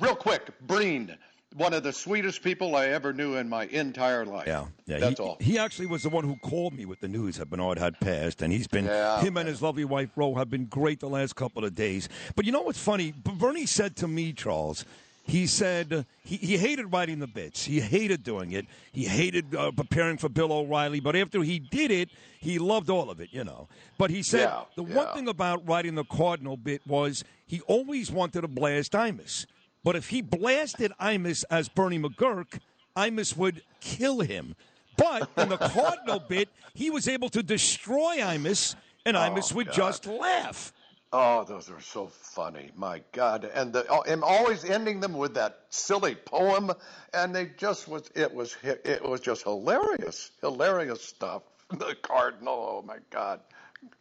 real 0.00 0.16
quick, 0.16 0.50
Breen. 0.66 1.16
One 1.56 1.72
of 1.72 1.82
the 1.82 1.92
sweetest 1.92 2.42
people 2.42 2.76
I 2.76 2.88
ever 2.88 3.12
knew 3.12 3.36
in 3.36 3.48
my 3.48 3.64
entire 3.66 4.26
life. 4.26 4.46
Yeah, 4.46 4.66
yeah. 4.86 4.98
That's 4.98 5.18
he, 5.18 5.24
all. 5.24 5.36
He 5.40 5.58
actually 5.58 5.86
was 5.86 6.02
the 6.02 6.10
one 6.10 6.24
who 6.24 6.36
called 6.36 6.74
me 6.74 6.84
with 6.84 7.00
the 7.00 7.08
news 7.08 7.36
that 7.36 7.48
Bernard 7.48 7.78
had 7.78 7.98
passed, 7.98 8.42
and 8.42 8.52
he's 8.52 8.66
been 8.66 8.84
Yeah, 8.84 9.20
him 9.20 9.36
and 9.36 9.48
his 9.48 9.62
lovely 9.62 9.84
wife 9.84 10.10
Ro 10.16 10.34
have 10.34 10.50
been 10.50 10.66
great 10.66 11.00
the 11.00 11.08
last 11.08 11.34
couple 11.34 11.64
of 11.64 11.74
days. 11.74 12.08
But 12.34 12.44
you 12.44 12.52
know 12.52 12.62
what's 12.62 12.78
funny? 12.78 13.12
Bernie 13.12 13.66
said 13.66 13.96
to 13.96 14.08
me, 14.08 14.32
Charles. 14.32 14.84
He 15.28 15.48
said 15.48 16.06
he, 16.22 16.36
he 16.36 16.56
hated 16.56 16.92
writing 16.92 17.18
the 17.18 17.26
bits. 17.26 17.64
He 17.64 17.80
hated 17.80 18.22
doing 18.22 18.52
it. 18.52 18.66
He 18.92 19.06
hated 19.06 19.56
uh, 19.56 19.72
preparing 19.72 20.18
for 20.18 20.28
Bill 20.28 20.52
O'Reilly. 20.52 21.00
But 21.00 21.16
after 21.16 21.42
he 21.42 21.58
did 21.58 21.90
it, 21.90 22.10
he 22.38 22.60
loved 22.60 22.90
all 22.90 23.10
of 23.10 23.18
it, 23.18 23.30
you 23.32 23.42
know. 23.42 23.66
But 23.98 24.10
he 24.10 24.22
said 24.22 24.42
Yeah, 24.42 24.62
the 24.76 24.84
one 24.84 25.12
thing 25.14 25.26
about 25.26 25.66
writing 25.66 25.96
the 25.96 26.04
Cardinal 26.04 26.56
bit 26.56 26.80
was 26.86 27.24
he 27.44 27.60
always 27.62 28.12
wanted 28.12 28.42
to 28.42 28.48
blast 28.48 28.92
Imus. 28.92 29.46
But 29.86 29.94
if 29.94 30.08
he 30.08 30.20
blasted 30.20 30.92
Imus 31.00 31.44
as 31.48 31.68
Bernie 31.68 32.00
McGurk, 32.00 32.58
Imus 32.96 33.36
would 33.36 33.62
kill 33.78 34.18
him. 34.18 34.56
But 34.96 35.30
in 35.38 35.48
the 35.48 35.58
Cardinal 35.58 36.18
bit, 36.28 36.48
he 36.74 36.90
was 36.90 37.06
able 37.06 37.28
to 37.28 37.40
destroy 37.40 38.16
Imus, 38.16 38.74
and 39.04 39.16
oh, 39.16 39.20
Imus 39.20 39.54
would 39.54 39.68
God. 39.68 39.76
just 39.76 40.06
laugh. 40.08 40.72
Oh, 41.12 41.44
those 41.44 41.70
are 41.70 41.80
so 41.80 42.08
funny. 42.08 42.72
My 42.74 43.00
God. 43.12 43.48
And 43.54 43.72
the, 43.72 43.86
oh, 43.88 44.02
and 44.08 44.24
always 44.24 44.64
ending 44.64 44.98
them 44.98 45.12
with 45.12 45.34
that 45.34 45.60
silly 45.70 46.16
poem. 46.16 46.72
And 47.14 47.32
they 47.32 47.52
just 47.56 47.86
was, 47.86 48.10
it 48.16 48.34
was, 48.34 48.56
it 48.64 49.08
was 49.08 49.20
just 49.20 49.44
hilarious. 49.44 50.32
Hilarious 50.40 51.00
stuff. 51.00 51.42
The 51.70 51.96
Cardinal. 52.02 52.80
Oh, 52.80 52.84
my 52.84 52.98
God. 53.10 53.38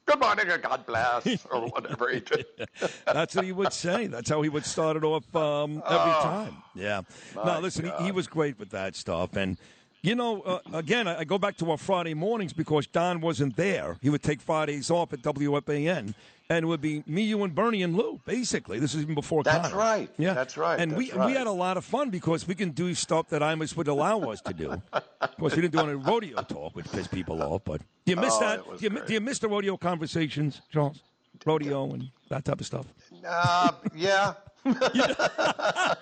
Good 0.06 0.20
morning 0.20 0.46
and 0.50 0.62
God 0.62 0.86
bless. 0.86 1.46
Or 1.46 1.62
whatever 1.70 2.10
he 2.10 2.20
did. 2.20 2.46
That's 3.06 3.36
what 3.36 3.46
he 3.46 3.52
would 3.52 3.74
say. 3.74 4.08
That's 4.08 4.30
how 4.30 4.42
he 4.42 4.50
would 4.50 4.66
start 4.66 4.98
it 4.98 5.04
off 5.04 5.36
um, 5.36 5.82
every 5.86 6.14
Oh, 6.14 6.22
time. 6.24 6.58
Yeah. 6.76 7.02
Now, 7.36 7.60
listen, 7.60 7.86
he, 8.00 8.06
he 8.06 8.12
was 8.12 8.28
great 8.28 8.60
with 8.60 8.70
that 8.72 8.96
stuff. 8.96 9.36
And, 9.36 9.58
you 10.02 10.14
know, 10.16 10.42
uh, 10.42 10.60
again, 10.74 11.08
I, 11.08 11.20
I 11.20 11.24
go 11.24 11.38
back 11.38 11.58
to 11.58 11.72
our 11.72 11.78
Friday 11.78 12.14
mornings 12.14 12.54
because 12.54 12.86
Don 12.88 13.20
wasn't 13.22 13.56
there. 13.56 13.98
He 14.02 14.10
would 14.10 14.22
take 14.24 14.42
Fridays 14.42 14.92
off 14.92 15.12
at 15.14 15.22
WFAN. 15.24 16.14
And 16.50 16.64
it 16.64 16.68
would 16.68 16.82
be 16.82 17.04
me, 17.08 17.24
you, 17.24 17.44
and 17.44 17.56
Bernie 17.56 17.82
and 17.82 17.96
Lou, 17.98 18.20
basically. 18.26 18.78
This 18.78 18.94
is 18.94 19.02
even 19.02 19.16
before 19.16 19.42
That's 19.42 19.70
Connor. 19.70 19.80
right. 19.80 20.10
Yeah, 20.18 20.36
That's 20.36 20.58
right. 20.58 20.80
And 20.80 20.96
we 20.96 21.06
That's 21.08 21.18
we 21.18 21.22
right. 21.26 21.38
had 21.38 21.48
a 21.48 21.52
lot 21.52 21.76
of 21.76 21.84
fun 21.86 22.12
because 22.12 22.48
we 22.48 22.54
can 22.54 22.70
do 22.70 22.94
stuff 22.94 23.30
that 23.30 23.42
Imus 23.42 23.76
would 23.76 23.88
allow 23.88 24.20
us 24.30 24.42
to 24.42 24.54
do. 24.54 24.80
of 24.94 25.38
course, 25.40 25.56
we 25.56 25.64
didn't 25.64 25.74
do 25.74 25.80
any 25.80 25.94
rodeo 25.96 26.40
talk, 26.44 26.76
which 26.76 26.86
pissed 26.92 27.10
people 27.12 27.42
off. 27.42 27.64
But 27.66 27.82
do 28.06 28.12
you 28.12 28.16
miss 28.18 28.34
Oh, 28.36 28.40
that? 28.42 28.64
Do 28.80 28.84
you, 28.84 28.90
do 29.08 29.14
you 29.14 29.22
miss 29.22 29.40
the 29.40 29.48
rodeo 29.48 29.76
conversations, 29.76 30.62
Charles? 30.72 31.02
Rodeo 31.46 31.92
and 31.94 32.10
that 32.30 32.46
type 32.46 32.60
of 32.62 32.66
stuff. 32.68 32.86
Uh, 33.28 33.72
yeah. 33.96 34.34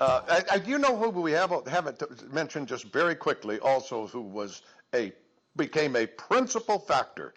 Uh, 0.00 0.22
I, 0.30 0.42
I, 0.52 0.54
you 0.66 0.78
know 0.78 0.96
who 0.96 1.10
we 1.10 1.30
have, 1.32 1.52
haven't 1.66 2.32
mentioned 2.32 2.68
just 2.68 2.84
very 2.90 3.14
quickly 3.14 3.58
also 3.58 4.06
who 4.06 4.22
was 4.22 4.62
a 4.94 5.12
became 5.56 5.94
a 5.94 6.06
principal 6.06 6.78
factor 6.78 7.34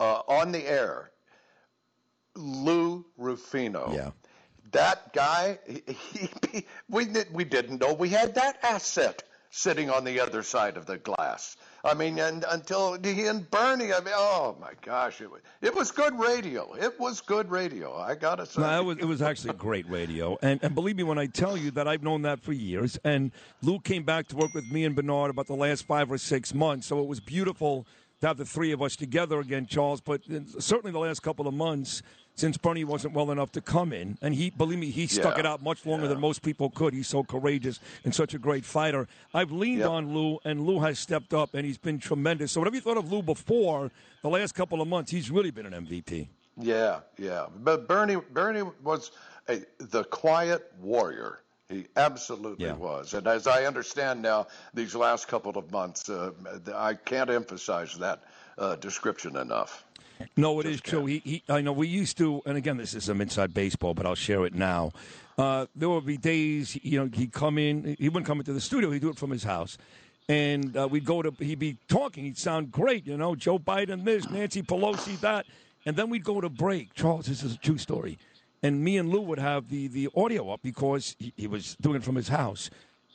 uh, 0.00 0.22
on 0.28 0.52
the 0.52 0.66
air 0.68 1.10
Lou 2.36 3.04
Ruffino. 3.16 3.92
Yeah. 3.94 4.10
That 4.72 5.12
guy, 5.12 5.58
he, 5.66 5.82
he, 6.52 6.66
we, 6.88 7.06
we 7.32 7.44
didn't 7.44 7.80
know 7.80 7.94
we 7.94 8.08
had 8.08 8.34
that 8.34 8.58
asset 8.62 9.22
sitting 9.50 9.88
on 9.88 10.04
the 10.04 10.20
other 10.20 10.42
side 10.42 10.76
of 10.76 10.84
the 10.84 10.98
glass. 10.98 11.56
I 11.82 11.94
mean, 11.94 12.18
and 12.18 12.44
until 12.50 13.00
he 13.00 13.26
and 13.26 13.48
Bernie, 13.50 13.92
I 13.92 14.00
mean, 14.00 14.12
oh 14.14 14.56
my 14.60 14.72
gosh, 14.82 15.20
it 15.20 15.30
was, 15.30 15.40
it 15.62 15.74
was 15.74 15.92
good 15.92 16.18
radio. 16.18 16.74
It 16.74 16.98
was 16.98 17.20
good 17.20 17.48
radio. 17.50 17.96
I 17.96 18.16
gotta 18.16 18.44
say. 18.44 18.60
No, 18.60 18.80
it 18.80 18.84
was, 18.84 18.98
it 18.98 19.04
was 19.04 19.22
actually 19.22 19.54
great 19.54 19.88
radio. 19.88 20.36
And, 20.42 20.62
and 20.62 20.74
believe 20.74 20.96
me 20.96 21.04
when 21.04 21.18
I 21.18 21.26
tell 21.26 21.56
you 21.56 21.70
that 21.70 21.86
I've 21.88 22.02
known 22.02 22.22
that 22.22 22.40
for 22.40 22.52
years. 22.52 22.98
And 23.04 23.30
Lou 23.62 23.78
came 23.78 24.02
back 24.02 24.26
to 24.28 24.36
work 24.36 24.52
with 24.52 24.70
me 24.70 24.84
and 24.84 24.96
Bernard 24.96 25.30
about 25.30 25.46
the 25.46 25.54
last 25.54 25.86
five 25.86 26.10
or 26.10 26.18
six 26.18 26.52
months. 26.52 26.86
So 26.86 27.00
it 27.00 27.06
was 27.06 27.20
beautiful 27.20 27.86
to 28.20 28.26
have 28.26 28.36
the 28.36 28.44
three 28.44 28.72
of 28.72 28.80
us 28.82 28.96
together 28.96 29.40
again, 29.40 29.66
Charles. 29.66 30.00
But 30.00 30.22
certainly 30.58 30.92
the 30.92 30.98
last 30.98 31.20
couple 31.22 31.46
of 31.46 31.54
months, 31.54 32.02
since 32.34 32.56
Bernie 32.56 32.84
wasn't 32.84 33.14
well 33.14 33.30
enough 33.30 33.52
to 33.52 33.60
come 33.60 33.92
in, 33.92 34.18
and 34.22 34.34
he, 34.34 34.50
believe 34.50 34.78
me, 34.78 34.90
he 34.90 35.06
stuck 35.06 35.34
Yeah, 35.34 35.40
it 35.40 35.46
out 35.46 35.62
much 35.62 35.84
longer 35.86 36.08
than 36.08 36.20
most 36.20 36.42
people 36.42 36.70
could. 36.70 36.92
He's 36.94 37.08
so 37.08 37.22
courageous 37.24 37.80
and 38.04 38.14
such 38.14 38.34
a 38.34 38.38
great 38.38 38.64
fighter. 38.64 39.06
I've 39.34 39.52
leaned 39.52 39.80
Yep. 39.80 39.88
on 39.90 40.14
Lou, 40.14 40.38
and 40.44 40.66
Lou 40.66 40.80
has 40.80 40.98
stepped 40.98 41.32
up, 41.34 41.54
and 41.54 41.64
he's 41.64 41.78
been 41.78 41.98
tremendous. 41.98 42.52
So 42.52 42.60
whatever 42.60 42.76
you 42.76 42.82
thought 42.82 42.98
of 42.98 43.10
Lou 43.12 43.22
before, 43.22 43.90
the 44.22 44.28
last 44.30 44.54
couple 44.54 44.80
of 44.80 44.88
months, 44.88 45.10
he's 45.10 45.30
really 45.30 45.50
been 45.50 45.66
an 45.66 45.86
MVP. 45.86 46.28
Yeah, 46.58 47.00
yeah. 47.18 47.46
But 47.58 47.86
Bernie, 47.86 48.16
Bernie 48.32 48.62
was 48.82 49.12
a, 49.48 49.60
the 49.78 50.04
quiet 50.04 50.72
warrior. 50.80 51.40
He 51.68 51.86
absolutely 51.96 52.66
Yeah. 52.66 52.74
was. 52.74 53.14
And 53.14 53.26
as 53.26 53.46
I 53.46 53.64
understand 53.64 54.22
now, 54.22 54.46
these 54.72 54.94
last 54.94 55.26
couple 55.26 55.56
of 55.58 55.70
months, 55.72 56.08
uh, 56.08 56.30
I 56.74 56.94
can't 56.94 57.28
emphasize 57.30 57.96
that 57.98 58.22
uh, 58.56 58.76
description 58.76 59.36
enough. 59.36 59.84
No, 60.36 60.60
it 60.60 60.66
is 60.66 60.80
true. 60.80 61.04
He, 61.06 61.18
he, 61.18 61.42
I 61.48 61.60
know 61.60 61.72
we 61.72 61.88
used 61.88 62.16
to, 62.18 62.40
and 62.46 62.56
again, 62.56 62.76
this 62.78 62.94
is 62.94 63.04
some 63.04 63.20
inside 63.20 63.52
baseball, 63.52 63.92
but 63.94 64.06
I'll 64.06 64.14
share 64.14 64.46
it 64.46 64.54
now. 64.54 64.92
Uh, 65.36 65.66
there 65.74 65.90
would 65.90 66.06
be 66.06 66.16
days, 66.16 66.78
you 66.82 66.98
know, 66.98 67.10
he'd 67.12 67.32
come 67.32 67.58
in. 67.58 67.96
He 67.98 68.08
wouldn't 68.08 68.26
come 68.26 68.38
into 68.38 68.54
the 68.54 68.60
studio. 68.60 68.90
He'd 68.90 69.02
do 69.02 69.10
it 69.10 69.18
from 69.18 69.30
his 69.30 69.42
house, 69.42 69.76
and 70.28 70.74
uh, 70.74 70.88
we'd 70.90 71.04
go 71.04 71.20
to. 71.20 71.32
He'd 71.38 71.58
be 71.58 71.76
talking. 71.88 72.24
He'd 72.24 72.38
sound 72.38 72.72
great, 72.72 73.06
you 73.06 73.18
know, 73.18 73.34
Joe 73.34 73.58
Biden 73.58 74.04
this, 74.04 74.30
Nancy 74.30 74.62
Pelosi 74.62 75.20
that, 75.20 75.44
and 75.84 75.94
then 75.96 76.08
we'd 76.08 76.24
go 76.24 76.40
to 76.40 76.48
break. 76.48 76.94
Charles, 76.94 77.26
this 77.26 77.42
is 77.42 77.54
a 77.54 77.58
true 77.58 77.76
story. 77.76 78.16
And 78.66 78.82
me 78.82 78.98
and 78.98 79.08
Lou 79.12 79.20
would 79.20 79.38
have 79.38 79.62
the 79.68 79.86
the 79.98 80.08
audio 80.16 80.42
up 80.52 80.60
because 80.62 81.14
he, 81.18 81.32
he 81.36 81.46
was 81.46 81.76
doing 81.80 81.96
it 81.96 82.04
from 82.04 82.16
his 82.16 82.28
house, 82.28 82.62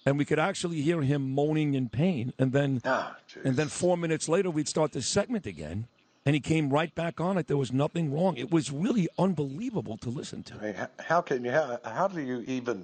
and 0.06 0.18
we 0.18 0.26
could 0.30 0.40
actually 0.40 0.80
hear 0.82 1.02
him 1.02 1.22
moaning 1.40 1.74
in 1.80 1.90
pain. 1.90 2.26
And 2.40 2.54
then, 2.54 2.82
Ah, 2.86 3.18
and 3.44 3.56
then 3.60 3.68
four 3.68 3.98
minutes 3.98 4.30
later, 4.30 4.50
we'd 4.50 4.70
start 4.70 4.90
the 4.94 5.02
segment 5.02 5.46
again, 5.46 5.88
and 6.26 6.36
he 6.36 6.40
came 6.40 6.70
right 6.80 6.94
back 6.96 7.20
on 7.20 7.38
it. 7.38 7.48
There 7.48 7.58
was 7.66 7.74
nothing 7.74 8.06
wrong. 8.16 8.38
It 8.38 8.50
was 8.58 8.72
really 8.72 9.08
unbelievable 9.26 9.98
to 10.06 10.10
listen 10.10 10.44
to. 10.44 10.54
I 10.56 10.62
mean, 10.66 10.76
how 11.10 11.22
can 11.22 11.44
you? 11.44 11.52
How, 11.52 11.80
how 11.84 12.08
do 12.08 12.22
you 12.22 12.38
even? 12.48 12.78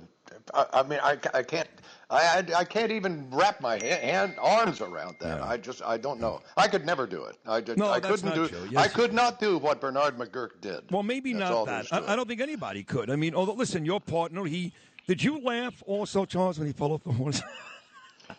I, 0.54 0.66
I 0.74 0.84
mean, 0.84 1.00
I, 1.02 1.18
I 1.34 1.44
can't. 1.44 1.68
I, 2.10 2.38
I, 2.38 2.60
I 2.60 2.64
can't 2.64 2.92
even 2.92 3.30
wrap 3.32 3.60
my 3.60 3.84
hand 3.84 4.36
arms 4.40 4.80
around 4.80 5.18
that. 5.20 5.42
I 5.42 5.58
just 5.58 5.82
I 5.84 5.98
don't 5.98 6.20
know. 6.22 6.42
I 6.56 6.68
could 6.68 6.86
never 6.86 7.06
do 7.06 7.26
it. 7.26 7.38
I 7.46 7.60
did. 7.60 7.78
No, 7.78 7.90
I 7.90 8.00
that's 8.00 8.22
couldn't 8.22 8.38
not 8.38 8.50
do. 8.50 8.68
true. 8.68 8.78
I 8.78 8.88
could 8.88 9.14
not 9.14 9.40
do 9.40 9.58
what 9.58 9.82
Bernard 9.82 10.18
McGuirk 10.18 10.62
did. 10.62 10.90
Well, 10.90 11.04
maybe 11.04 11.34
That's 11.34 11.50
not 11.50 11.66
that. 11.66 11.86
I, 11.92 12.14
I 12.14 12.16
don't 12.16 12.28
think 12.28 12.40
anybody 12.42 12.84
could. 12.84 13.10
I 13.10 13.16
mean, 13.18 13.36
although 13.36 13.54
listen, 13.54 13.86
your 13.86 14.00
partner, 14.00 14.46
he 14.46 14.72
did 15.08 15.24
you 15.24 15.42
laugh 15.42 15.82
also, 15.86 16.26
Charles, 16.26 16.60
when 16.60 16.68
he 16.68 16.74
fell 16.74 16.92
off 16.94 17.04
the 17.04 17.14
horse? 17.14 17.42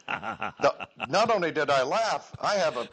No, 0.08 0.72
not 1.08 1.30
only 1.30 1.50
did 1.50 1.70
I 1.70 1.82
laugh, 1.82 2.34
I 2.42 2.54
have 2.56 2.76
a, 2.76 2.88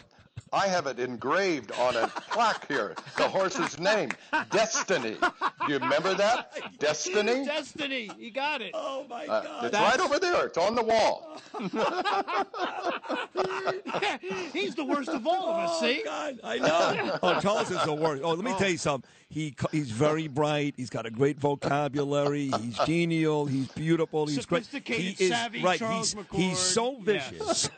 I 0.54 0.68
have 0.68 0.86
it 0.88 1.00
engraved 1.00 1.72
on 1.74 1.96
a 1.98 2.08
plaque 2.08 2.68
here. 2.68 2.96
The 3.18 3.28
horse's 3.28 3.78
name, 3.80 4.12
Destiny. 4.52 5.18
Do 5.20 5.74
you 5.74 5.80
remember 5.80 6.14
that? 6.14 6.52
Destiny. 6.80 7.46
Destiny. 7.46 8.10
You 8.18 8.32
got 8.32 8.62
it. 8.62 8.72
Oh 8.74 9.06
my 9.10 9.26
Uh, 9.26 9.62
it's 9.66 9.74
right 9.78 10.00
over 10.00 10.20
there. 10.20 10.46
It's 10.46 10.58
on 10.58 10.76
the 10.76 10.84
wall. 10.84 11.38
He's 14.54 14.76
the 14.76 14.86
worst 14.86 15.10
of 15.10 15.26
all 15.28 15.50
of 15.50 15.70
us. 15.70 15.80
See? 15.80 16.02
God, 16.04 16.40
I 16.44 16.58
know. 16.58 17.20
oh, 17.24 17.40
Charles 17.42 17.72
is 17.72 17.84
the 17.84 17.94
worst. 17.94 18.22
Oh, 18.24 18.34
let 18.34 18.44
me 18.46 18.54
tell 18.58 18.70
you 18.70 18.78
something. 18.78 19.10
He 19.28 19.56
he's 19.72 19.90
very 19.92 20.28
bright. 20.28 20.76
He's 20.78 20.90
got 20.90 21.06
a 21.06 21.12
great 21.12 21.38
vocabulary. 21.40 22.52
He's 22.62 22.78
genial. 22.86 23.46
He's 23.48 23.68
beautiful. 23.70 24.28
He's 24.28 24.46
great. 24.46 24.64
Sophisticated, 24.66 25.18
He 25.18 25.24
is 25.26 25.32
savvy 25.32 25.64
right. 25.64 25.80
Charles 25.80 26.14
he's, 26.14 26.24
McCord. 26.24 26.36
he's 26.38 26.60
so 26.60 27.02
Yes. 27.06 27.30
vicious. 27.32 27.70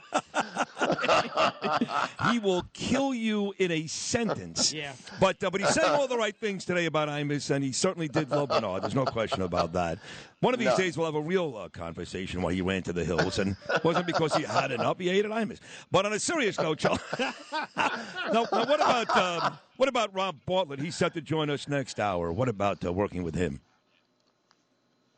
he 2.32 2.39
will 2.47 2.65
kill 2.73 3.13
you 3.13 3.53
in 3.59 3.71
a 3.71 3.85
sentence. 3.87 4.73
Yeah. 4.77 4.93
But 5.19 5.43
uh, 5.43 5.49
but 5.49 5.61
he's 5.61 5.69
saying 5.73 5.89
all 5.89 6.07
the 6.07 6.17
right 6.17 6.35
things 6.35 6.63
today 6.65 6.85
about 6.85 7.09
Imus, 7.09 7.49
and 7.51 7.63
he 7.63 7.71
certainly 7.71 8.07
did 8.07 8.29
love 8.29 8.49
Bernard. 8.49 8.83
There's 8.83 8.93
no 8.95 9.05
question 9.05 9.41
about 9.41 9.73
that. 9.73 9.97
One 10.39 10.53
of 10.53 10.59
these 10.59 10.69
No. 10.69 10.77
days 10.77 10.97
we'll 10.97 11.07
have 11.07 11.15
a 11.15 11.21
real 11.21 11.55
uh, 11.57 11.69
conversation 11.69 12.41
while 12.41 12.53
he 12.53 12.61
ran 12.61 12.83
to 12.83 12.93
the 12.93 13.03
hills, 13.03 13.39
and 13.39 13.55
it 13.73 13.83
wasn't 13.83 14.05
because 14.07 14.35
he 14.35 14.43
had 14.43 14.71
enough. 14.71 14.99
He 14.99 15.07
hated 15.09 15.31
Imus. 15.31 15.59
But 15.91 16.05
on 16.05 16.13
a 16.13 16.19
serious 16.19 16.59
note, 16.59 16.77
Charles. 16.79 16.99
now, 17.19 17.89
now, 18.31 18.45
what 18.45 18.75
about 18.75 19.17
um, 19.17 19.57
what 19.77 19.89
about 19.89 20.13
Rob 20.13 20.35
Bartlett? 20.45 20.79
He's 20.79 20.95
set 20.95 21.13
to 21.15 21.21
join 21.21 21.49
us 21.49 21.67
next 21.67 21.99
hour. 21.99 22.31
What 22.31 22.49
about 22.49 22.83
uh, 22.85 22.93
working 22.93 23.23
with 23.23 23.35
him? 23.35 23.61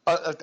Uh, 0.08 0.18
uh, 0.26 0.34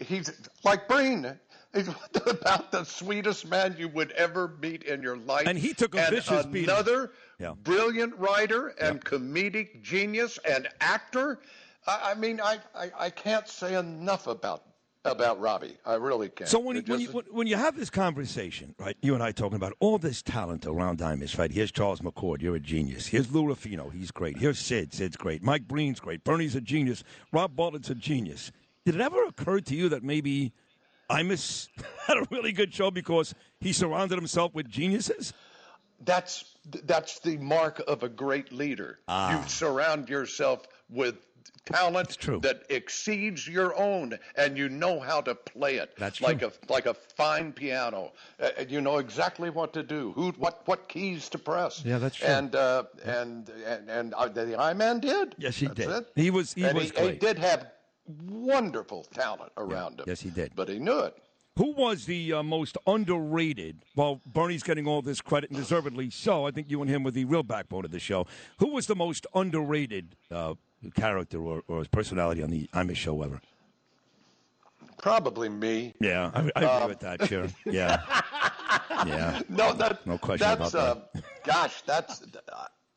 he's 0.00 0.30
like 0.64 0.86
Breen. 0.88 1.38
About 2.26 2.70
the 2.70 2.84
sweetest 2.84 3.48
man 3.48 3.74
you 3.78 3.88
would 3.88 4.10
ever 4.12 4.56
meet 4.60 4.82
in 4.82 5.02
your 5.02 5.16
life. 5.16 5.46
And 5.46 5.58
he 5.58 5.72
took 5.72 5.94
a 5.94 6.00
and 6.02 6.14
vicious 6.14 6.44
beating. 6.46 6.68
another 6.68 7.12
Yeah. 7.38 7.54
brilliant 7.62 8.14
writer 8.18 8.68
and 8.80 9.02
comedic 9.02 9.82
genius 9.82 10.38
and 10.48 10.68
actor. 10.80 11.40
I, 11.86 12.10
I 12.10 12.14
mean, 12.14 12.40
I, 12.40 12.58
I, 12.74 12.90
I 12.98 13.10
can't 13.10 13.48
say 13.48 13.74
enough 13.74 14.26
about 14.26 14.64
about 15.04 15.40
Robbie. 15.40 15.76
I 15.84 15.94
really 15.94 16.28
can't. 16.28 16.48
So 16.48 16.60
when, 16.60 16.76
you, 16.76 16.82
when, 16.86 17.00
you, 17.00 17.08
when, 17.32 17.46
you 17.48 17.56
have 17.56 17.76
this 17.76 17.90
conversation, 17.90 18.72
right, 18.78 18.96
you 19.02 19.14
and 19.14 19.22
I 19.22 19.32
talking 19.32 19.56
about 19.56 19.72
all 19.80 19.98
this 19.98 20.22
talent 20.22 20.64
around 20.64 21.00
Imus, 21.00 21.36
right? 21.36 21.50
Here's 21.50 21.72
Charles 21.72 22.00
McCord, 22.00 22.40
you're 22.40 22.54
a 22.54 22.60
genius. 22.60 23.08
Here's 23.08 23.32
Lou 23.32 23.44
Ruffino, 23.46 23.88
he's 23.88 24.12
great. 24.12 24.36
Here's 24.38 24.60
Sid, 24.60 24.92
Sid's 24.92 25.16
great. 25.16 25.42
Mike 25.42 25.66
Breen's 25.66 25.98
great. 25.98 26.22
Bernie's 26.22 26.54
a 26.54 26.60
genius. 26.60 27.02
Rob 27.32 27.56
Bartlett's 27.56 27.90
a 27.90 27.96
genius. 27.96 28.52
Did 28.84 28.94
it 28.94 29.00
ever 29.00 29.24
occur 29.24 29.60
to 29.60 29.74
you 29.74 29.88
that 29.88 30.04
maybe 30.04 30.52
Imus 31.12 31.68
had 32.06 32.16
a 32.16 32.26
really 32.30 32.52
good 32.52 32.72
show 32.72 32.90
because 32.90 33.34
he 33.60 33.72
surrounded 33.72 34.16
himself 34.16 34.54
with 34.54 34.68
geniuses? 34.68 35.32
That's 36.04 36.44
that's 36.84 37.20
the 37.20 37.36
mark 37.38 37.82
of 37.86 38.02
a 38.02 38.08
great 38.08 38.52
leader. 38.52 38.98
Ah. 39.08 39.42
You 39.42 39.48
surround 39.48 40.08
yourself 40.08 40.66
with 40.88 41.16
talent 41.64 42.18
that 42.42 42.62
exceeds 42.70 43.46
your 43.46 43.76
own, 43.78 44.18
and 44.36 44.58
you 44.58 44.68
know 44.68 45.00
how 45.00 45.20
to 45.20 45.34
play 45.34 45.76
it. 45.76 45.94
That's 45.96 46.20
like 46.20 46.40
true. 46.40 46.50
a 46.68 46.72
like 46.72 46.86
a 46.86 46.94
fine 46.94 47.52
piano. 47.52 48.12
Uh, 48.40 48.50
you 48.68 48.80
know 48.80 48.98
exactly 48.98 49.50
what 49.50 49.72
to 49.74 49.82
do, 49.82 50.12
who 50.12 50.32
what 50.32 50.62
what 50.66 50.88
keys 50.88 51.28
to 51.30 51.38
press. 51.38 51.84
Yeah, 51.84 51.98
that's 51.98 52.16
true. 52.16 52.28
And 52.28 52.54
uh, 52.54 52.84
and 53.04 53.48
and 53.66 53.90
and 53.90 54.14
uh, 54.14 54.28
the 54.28 54.58
I 54.58 54.72
Man 54.74 55.00
did. 55.00 55.34
Yes, 55.38 55.56
he 55.56 55.66
That's 55.66 55.78
did. 55.78 55.90
It. 55.90 56.12
He 56.16 56.30
was 56.30 56.52
he 56.52 56.64
and 56.64 56.76
was 56.76 56.90
he, 56.90 57.10
he 57.10 57.12
did 57.12 57.38
have 57.38 57.66
wonderful 58.06 59.04
talent 59.12 59.52
around 59.56 60.00
him. 60.00 60.04
Yes, 60.06 60.20
he 60.20 60.30
did. 60.30 60.52
But 60.54 60.68
he 60.68 60.78
knew 60.78 60.98
it. 61.00 61.16
Who 61.58 61.72
was 61.72 62.06
the 62.06 62.32
uh, 62.32 62.42
most 62.42 62.78
underrated? 62.86 63.76
Well, 63.94 64.20
Bernie's 64.26 64.62
getting 64.62 64.86
all 64.86 65.02
this 65.02 65.20
credit, 65.20 65.50
and 65.50 65.58
deservedly 65.58 66.08
so. 66.08 66.46
I 66.46 66.50
think 66.50 66.70
you 66.70 66.80
and 66.80 66.90
him 66.90 67.02
were 67.02 67.10
the 67.10 67.26
real 67.26 67.42
backbone 67.42 67.84
of 67.84 67.90
the 67.90 67.98
show. 68.00 68.26
Who 68.58 68.68
was 68.72 68.86
the 68.86 68.96
most 68.96 69.26
underrated 69.34 70.16
uh, 70.30 70.54
character 70.94 71.42
or, 71.42 71.62
or 71.68 71.84
personality 71.90 72.42
on 72.42 72.48
the 72.50 72.68
Imus 72.72 72.96
show 72.96 73.20
ever? 73.22 73.40
Probably 74.96 75.48
me. 75.50 75.92
Yeah, 76.00 76.30
I, 76.32 76.40
I 76.56 76.60
agree 76.62 76.64
Um, 76.68 76.88
with 76.88 77.00
that. 77.00 77.26
Sure. 77.28 77.46
Yeah. 77.66 78.00
Yeah. 79.06 79.40
No, 79.48 79.72
that 79.74 80.06
No 80.06 80.16
question 80.16 80.46
that's, 80.58 80.74
about 80.74 81.08
uh, 81.16 81.20
gosh, 81.44 81.82
that's 81.82 82.20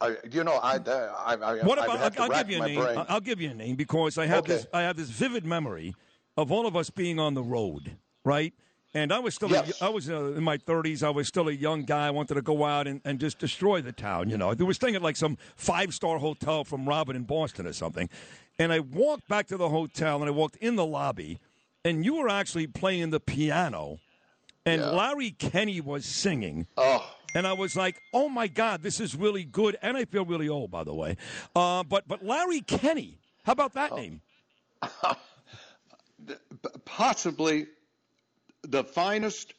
uh, 0.02 0.12
you 0.32 0.44
know 0.44 0.54
I 0.62 0.76
I 0.78 1.34
I, 1.36 1.56
What 1.64 1.80
I 1.80 1.86
about? 1.86 2.20
I'll, 2.20 2.32
I'll 2.34 2.44
give 2.44 2.50
you 2.50 2.62
a 2.62 2.68
name. 2.68 2.80
brain. 2.82 3.06
I'll- 3.08 3.20
give 3.22 3.42
you 3.42 3.50
a 3.52 3.54
name 3.54 3.76
because 3.76 4.18
I 4.18 4.26
have 4.26 4.40
Okay. 4.40 4.54
this. 4.54 4.68
I 4.74 4.82
have 4.82 4.98
this 4.98 5.10
vivid 5.10 5.46
memory 5.46 5.96
of 6.38 6.52
all 6.52 6.68
of 6.68 6.76
us 6.76 6.90
being 6.90 7.20
on 7.20 7.34
the 7.34 7.44
road, 7.44 7.98
right? 8.24 8.54
And 8.94 9.12
I 9.12 9.20
was 9.20 9.36
still, 9.36 9.50
Yes. 9.52 9.82
a, 9.82 9.86
I 9.86 9.90
was 9.90 10.10
uh, 10.10 10.34
in 10.38 10.44
my 10.44 10.58
30s. 10.58 11.04
I 11.04 11.10
was 11.10 11.28
still 11.28 11.50
a 11.50 11.52
young 11.52 11.84
guy. 11.84 12.08
I 12.08 12.12
wanted 12.12 12.36
to 12.36 12.42
go 12.42 12.64
out 12.64 12.88
and, 12.88 13.02
and 13.04 13.20
just 13.20 13.40
destroy 13.40 13.82
the 13.82 13.92
town. 13.92 14.30
You 14.30 14.38
know, 14.38 14.52
I 14.52 14.64
was 14.64 14.78
staying 14.78 14.96
at 14.96 15.02
like 15.02 15.18
some 15.18 15.38
five 15.58 15.94
star 15.94 16.18
hotel 16.18 16.64
from 16.64 16.88
Robin 16.88 17.16
in 17.16 17.24
Boston 17.24 17.68
or 17.68 17.74
something. 17.74 18.10
And 18.58 18.72
I 18.72 18.80
walked 18.80 19.28
back 19.28 19.48
to 19.48 19.58
the 19.58 19.68
hotel 19.68 20.18
and 20.22 20.28
I 20.28 20.32
walked 20.32 20.56
in 20.58 20.78
the 20.78 20.86
lobby, 20.86 21.40
and 21.84 22.06
you 22.06 22.16
were 22.16 22.30
actually 22.30 22.68
playing 22.68 23.10
the 23.10 23.20
piano, 23.20 24.00
and 24.66 24.82
Larry 24.82 25.32
Kenney 25.32 25.82
was 25.82 26.06
singing. 26.06 26.66
Oh. 26.78 27.15
And 27.36 27.46
I 27.46 27.54
was 27.54 27.76
like, 27.76 28.02
"Oh 28.14 28.30
my 28.30 28.48
God, 28.48 28.82
this 28.82 29.00
is 29.00 29.14
really 29.16 29.44
good." 29.44 29.78
And 29.82 29.96
I 29.98 30.06
feel 30.06 30.26
really 30.26 30.50
old, 30.50 30.72
by 30.72 30.84
the 30.84 30.94
way. 30.96 31.18
Uh, 31.56 31.84
but 31.84 32.08
but 32.08 32.26
Larry 32.26 32.62
Kenney, 32.62 33.20
how 33.44 33.52
about 33.52 33.74
that 33.74 33.92
Oh. 33.92 33.98
name? 33.98 34.22
possibly 36.86 37.68
the 38.64 38.84
finest 38.84 39.54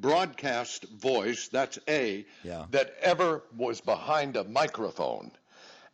broadcast 0.00 0.84
voice 0.84 1.48
that's 1.48 1.78
a 1.88 2.24
Yeah. 2.44 2.66
that 2.70 2.94
ever 3.00 3.42
was 3.56 3.80
behind 3.80 4.36
a 4.36 4.44
microphone 4.44 5.32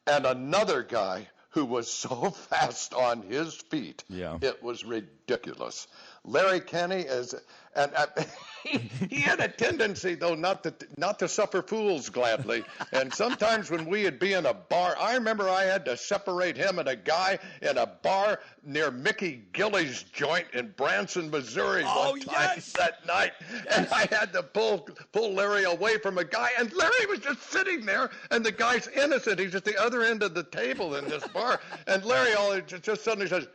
and 0.07 0.27
another 0.27 0.83
guy 0.83 1.29
who 1.51 1.64
was 1.64 1.91
so 2.05 2.31
fast 2.31 2.93
on 2.95 3.23
his 3.23 3.55
feet 3.55 4.05
Yeah. 4.09 4.39
it 4.43 4.62
was 4.62 4.85
ridiculous 4.85 5.87
larry 6.27 6.61
kenney 6.61 7.03
is 7.03 7.35
and 7.77 7.93
uh, 7.95 8.07
he, 8.64 8.79
he 9.09 9.20
had 9.20 9.39
a 9.41 9.49
tendency 9.49 10.14
though 10.14 10.35
not 10.35 10.62
to 10.64 10.74
not 10.97 11.18
to 11.20 11.29
suffer 11.29 11.62
fools 11.62 12.09
gladly. 12.09 12.64
And 12.93 13.12
sometimes 13.14 13.70
when 13.70 13.87
we 13.87 14.05
would 14.05 14.18
be 14.18 14.33
in 14.33 14.47
a 14.47 14.55
bar 14.55 14.97
i 14.99 15.14
remember 15.14 15.49
i 15.49 15.64
had 15.64 15.85
to 15.85 15.97
separate 15.97 16.57
him 16.57 16.79
and 16.79 16.89
a 16.89 16.97
guy 16.97 17.39
in 17.62 17.79
a 17.79 17.87
bar 17.87 18.41
near 18.64 18.91
mickey 18.91 19.45
gilley's 19.53 20.03
joint 20.03 20.47
in 20.55 20.72
branson 20.77 21.31
missouri 21.31 21.85
Oh, 21.87 22.11
one 22.11 22.20
time 22.20 22.61
that 22.77 23.07
night. 23.07 23.33
And 23.74 23.87
i 23.93 24.07
had 24.11 24.33
to 24.33 24.43
pull 24.43 24.89
pull 25.12 25.33
larry 25.33 25.64
away 25.64 25.99
from 25.99 26.18
a 26.18 26.24
guy 26.24 26.51
and 26.59 26.72
larry 26.72 27.07
was 27.07 27.20
just 27.20 27.43
sitting 27.51 27.85
there 27.87 28.11
and 28.31 28.45
the 28.45 28.53
guy's 28.53 28.89
innocent. 28.89 29.39
He's 29.39 29.55
at 29.55 29.64
the 29.64 29.81
other 29.81 30.03
end 30.03 30.22
of 30.22 30.35
the 30.35 30.43
table 30.43 30.97
in 30.97 31.09
this 31.09 31.27
bar. 31.29 31.61
And 31.87 32.05
larry 32.05 32.35
all 32.35 32.59
just, 32.61 32.83
just 32.83 33.05
suddenly 33.05 33.29
says 33.29 33.47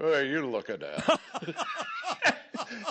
who 0.00 0.12
are 0.12 0.24
you 0.24 0.46
looking 0.46 0.78
at 0.82 1.20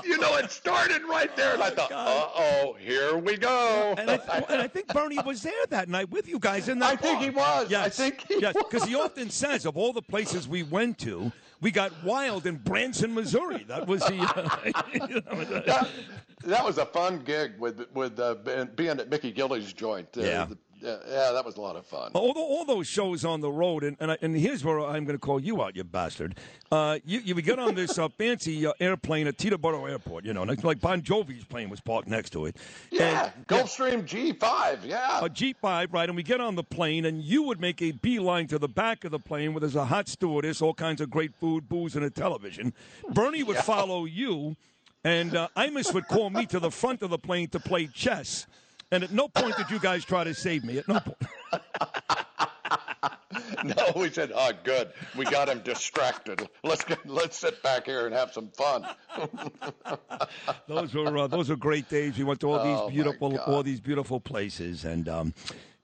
you 0.04 0.18
know, 0.18 0.36
it 0.38 0.52
started 0.52 1.04
right 1.04 1.36
there, 1.36 1.54
and 1.54 1.64
I 1.64 1.70
thought, 1.70 1.92
uh 1.92 2.28
oh, 2.36 2.76
here 2.80 3.18
we 3.18 3.38
go. 3.38 3.94
And 3.98 4.10
I, 4.10 4.16
and 4.50 4.62
I 4.62 4.68
think 4.68 4.88
Bernie 4.88 5.20
was 5.26 5.42
there 5.42 5.66
that 5.70 5.90
night 5.90 6.10
with 6.10 6.28
you 6.28 6.40
guys 6.40 6.70
in 6.70 6.80
that 6.80 6.92
I 6.92 6.96
think 6.96 7.22
he 7.22 7.30
was. 7.30 7.70
Yes. 7.70 7.86
I 7.86 7.90
think 7.90 8.26
he 8.28 8.40
yes, 8.42 8.56
because 8.56 8.84
he 8.84 8.96
often 8.96 9.30
says 9.30 9.66
of 9.66 9.78
all 9.78 9.94
the 9.94 10.02
places 10.02 10.48
we 10.48 10.64
went 10.64 10.98
to, 11.00 11.32
we 11.62 11.72
got 11.72 11.92
wild 12.04 12.46
in 12.46 12.58
Branson, 12.58 13.14
Missouri. 13.14 13.64
That 13.68 13.88
was 13.88 14.02
the. 14.02 14.20
Uh, 15.30 15.44
that, 15.66 15.90
that 16.46 16.64
was 16.64 16.78
a 16.78 16.86
fun 16.86 17.20
gig 17.26 17.54
with 17.60 17.86
with 17.94 18.20
uh, 18.20 18.36
being- 18.76 19.00
at 19.00 19.10
Mickey 19.10 19.32
Gilley's 19.32 19.74
joint. 19.74 20.08
Uh, 20.18 20.22
Yeah. 20.22 20.46
the- 20.46 20.58
yeah, 20.82 21.32
that 21.34 21.44
was 21.46 21.58
a 21.58 21.62
lot 21.62 21.76
of 21.76 21.86
fun. 21.86 22.12
All, 22.14 22.34
tho- 22.34 22.42
all 22.42 22.66
those 22.66 22.88
shows 22.88 23.26
on 23.26 23.42
the 23.42 23.52
road, 23.52 23.84
and 23.84 23.98
and, 24.00 24.12
I, 24.12 24.18
and 24.22 24.36
here's 24.36 24.64
where 24.64 24.80
I'm 24.80 25.06
going 25.06 25.18
to 25.18 25.20
call 25.20 25.40
you 25.40 25.62
out, 25.62 25.76
you 25.76 25.84
bastard. 25.84 26.36
Uh, 26.72 27.00
you 27.06 27.20
you 27.20 27.36
would 27.36 27.46
get 27.46 27.60
on 27.60 27.76
this 27.76 27.98
uh, 27.98 28.08
fancy 28.10 28.66
uh, 28.66 28.74
airplane 28.80 29.28
at 29.28 29.38
Teterboro 29.38 29.90
Airport, 29.90 30.26
you 30.26 30.34
know, 30.34 30.44
like, 30.44 30.64
like 30.64 30.80
Bon 30.80 31.02
Jovi's 31.02 31.44
plane 31.44 31.70
was 31.70 31.82
parked 31.82 32.08
next 32.08 32.32
to 32.32 32.46
it. 32.46 32.58
Yeah, 32.92 33.32
Gulfstream 33.48 34.04
G5, 34.08 34.80
yeah. 34.86 35.20
A 35.20 35.30
G5, 35.30 35.94
right? 35.94 36.10
And 36.10 36.16
we 36.16 36.24
get 36.24 36.42
on 36.42 36.56
the 36.56 36.64
plane, 36.64 37.06
and 37.06 37.24
you 37.24 37.44
would 37.44 37.60
make 37.60 37.82
a 37.82 37.92
beeline 37.92 38.48
to 38.48 38.60
the 38.60 38.68
back 38.68 39.04
of 39.04 39.12
the 39.12 39.20
plane 39.20 39.54
where 39.54 39.62
there's 39.62 39.76
a 39.76 39.86
hot 39.86 40.08
stewardess, 40.08 40.62
all 40.62 40.74
kinds 40.74 41.02
of 41.02 41.10
great 41.10 41.34
food, 41.36 41.68
booze, 41.70 41.96
and 41.96 42.06
a 42.06 42.10
television. 42.10 42.74
Bernie 43.10 43.44
would 43.44 43.58
follow 43.58 44.06
you, 44.06 44.56
and 45.04 45.36
uh, 45.36 45.48
Imus 45.56 45.94
would 45.94 46.08
call 46.08 46.30
me 46.30 46.46
to 46.48 46.60
the 46.60 46.72
front 46.72 47.02
of 47.02 47.10
the 47.10 47.18
plane 47.18 47.48
to 47.50 47.60
play 47.60 47.88
chess. 47.88 48.46
And 48.92 49.04
at 49.04 49.12
no 49.12 49.28
point 49.28 49.56
did 49.58 49.70
you 49.70 49.80
guys 49.80 50.04
try 50.04 50.24
to 50.24 50.34
save 50.34 50.64
me. 50.64 50.80
At 50.80 50.88
no 50.88 51.00
point. 51.00 51.18
no, 53.64 53.92
we 53.96 54.10
said, 54.10 54.32
oh, 54.34 54.52
good, 54.64 54.92
we 55.16 55.26
got 55.26 55.50
him 55.50 55.60
distracted. 55.60 56.50
Let's 56.64 56.84
get, 56.84 57.06
let's 57.08 57.38
sit 57.38 57.62
back 57.62 57.86
here 57.86 58.06
and 58.08 58.16
have 58.16 58.34
some 58.34 58.50
fun. 58.50 58.88
those 60.68 60.94
were 60.94 61.18
uh, 61.18 61.28
those 61.28 61.50
were 61.50 61.56
great 61.56 61.90
days. 61.90 62.18
We 62.18 62.24
went 62.24 62.40
to 62.42 62.52
all 62.52 62.60
Oh, 62.60 62.90
these 62.90 62.96
beautiful 62.96 63.38
all 63.40 63.64
these 63.64 63.80
beautiful 63.80 64.20
places, 64.20 64.86
and 64.86 65.08
um, 65.08 65.34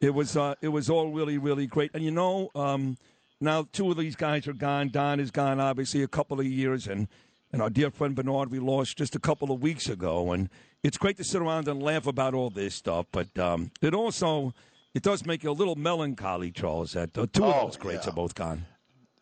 it 0.01 0.14
was 0.14 0.36
uh, 0.36 0.56
it 0.62 0.70
was 0.70 0.89
all 0.89 1.12
really 1.12 1.38
really 1.38 1.68
great. 1.68 1.91
And 1.93 2.03
you 2.03 2.12
know, 2.12 2.49
um, 2.56 2.97
now 3.39 3.68
two 3.72 3.91
of 3.91 3.97
these 3.97 4.16
guys 4.16 4.47
are 4.47 4.53
gone. 4.53 4.89
Don 4.89 5.20
is 5.20 5.32
gone, 5.32 5.60
obviously, 5.60 6.01
a 6.03 6.08
couple 6.08 6.39
of 6.39 6.45
years, 6.45 6.88
and 6.88 7.08
and 7.51 7.61
our 7.61 7.69
dear 7.69 7.89
friend 7.91 8.15
Bernard 8.15 8.51
we 8.51 8.59
lost 8.59 8.97
just 8.97 9.15
a 9.15 9.19
couple 9.19 9.51
of 9.51 9.61
weeks 9.61 9.87
ago. 9.89 10.31
And 10.31 10.49
it's 10.83 10.97
great 10.97 11.17
to 11.17 11.23
sit 11.23 11.41
around 11.41 11.67
and 11.67 11.81
laugh 11.81 12.07
about 12.07 12.33
all 12.33 12.49
this 12.49 12.75
stuff, 12.75 13.05
but 13.11 13.37
um, 13.39 13.71
it 13.81 13.93
also 13.93 14.53
it 14.93 15.03
does 15.03 15.25
make 15.25 15.43
you 15.43 15.51
a 15.51 15.53
little 15.53 15.75
melancholy, 15.75 16.51
Charles. 16.51 16.93
That 16.93 17.13
two 17.13 17.43
Oh, 17.43 17.51
of 17.51 17.61
those 17.67 17.77
greats 17.77 18.05
yeah. 18.05 18.11
are 18.13 18.15
both 18.15 18.35
gone. 18.35 18.65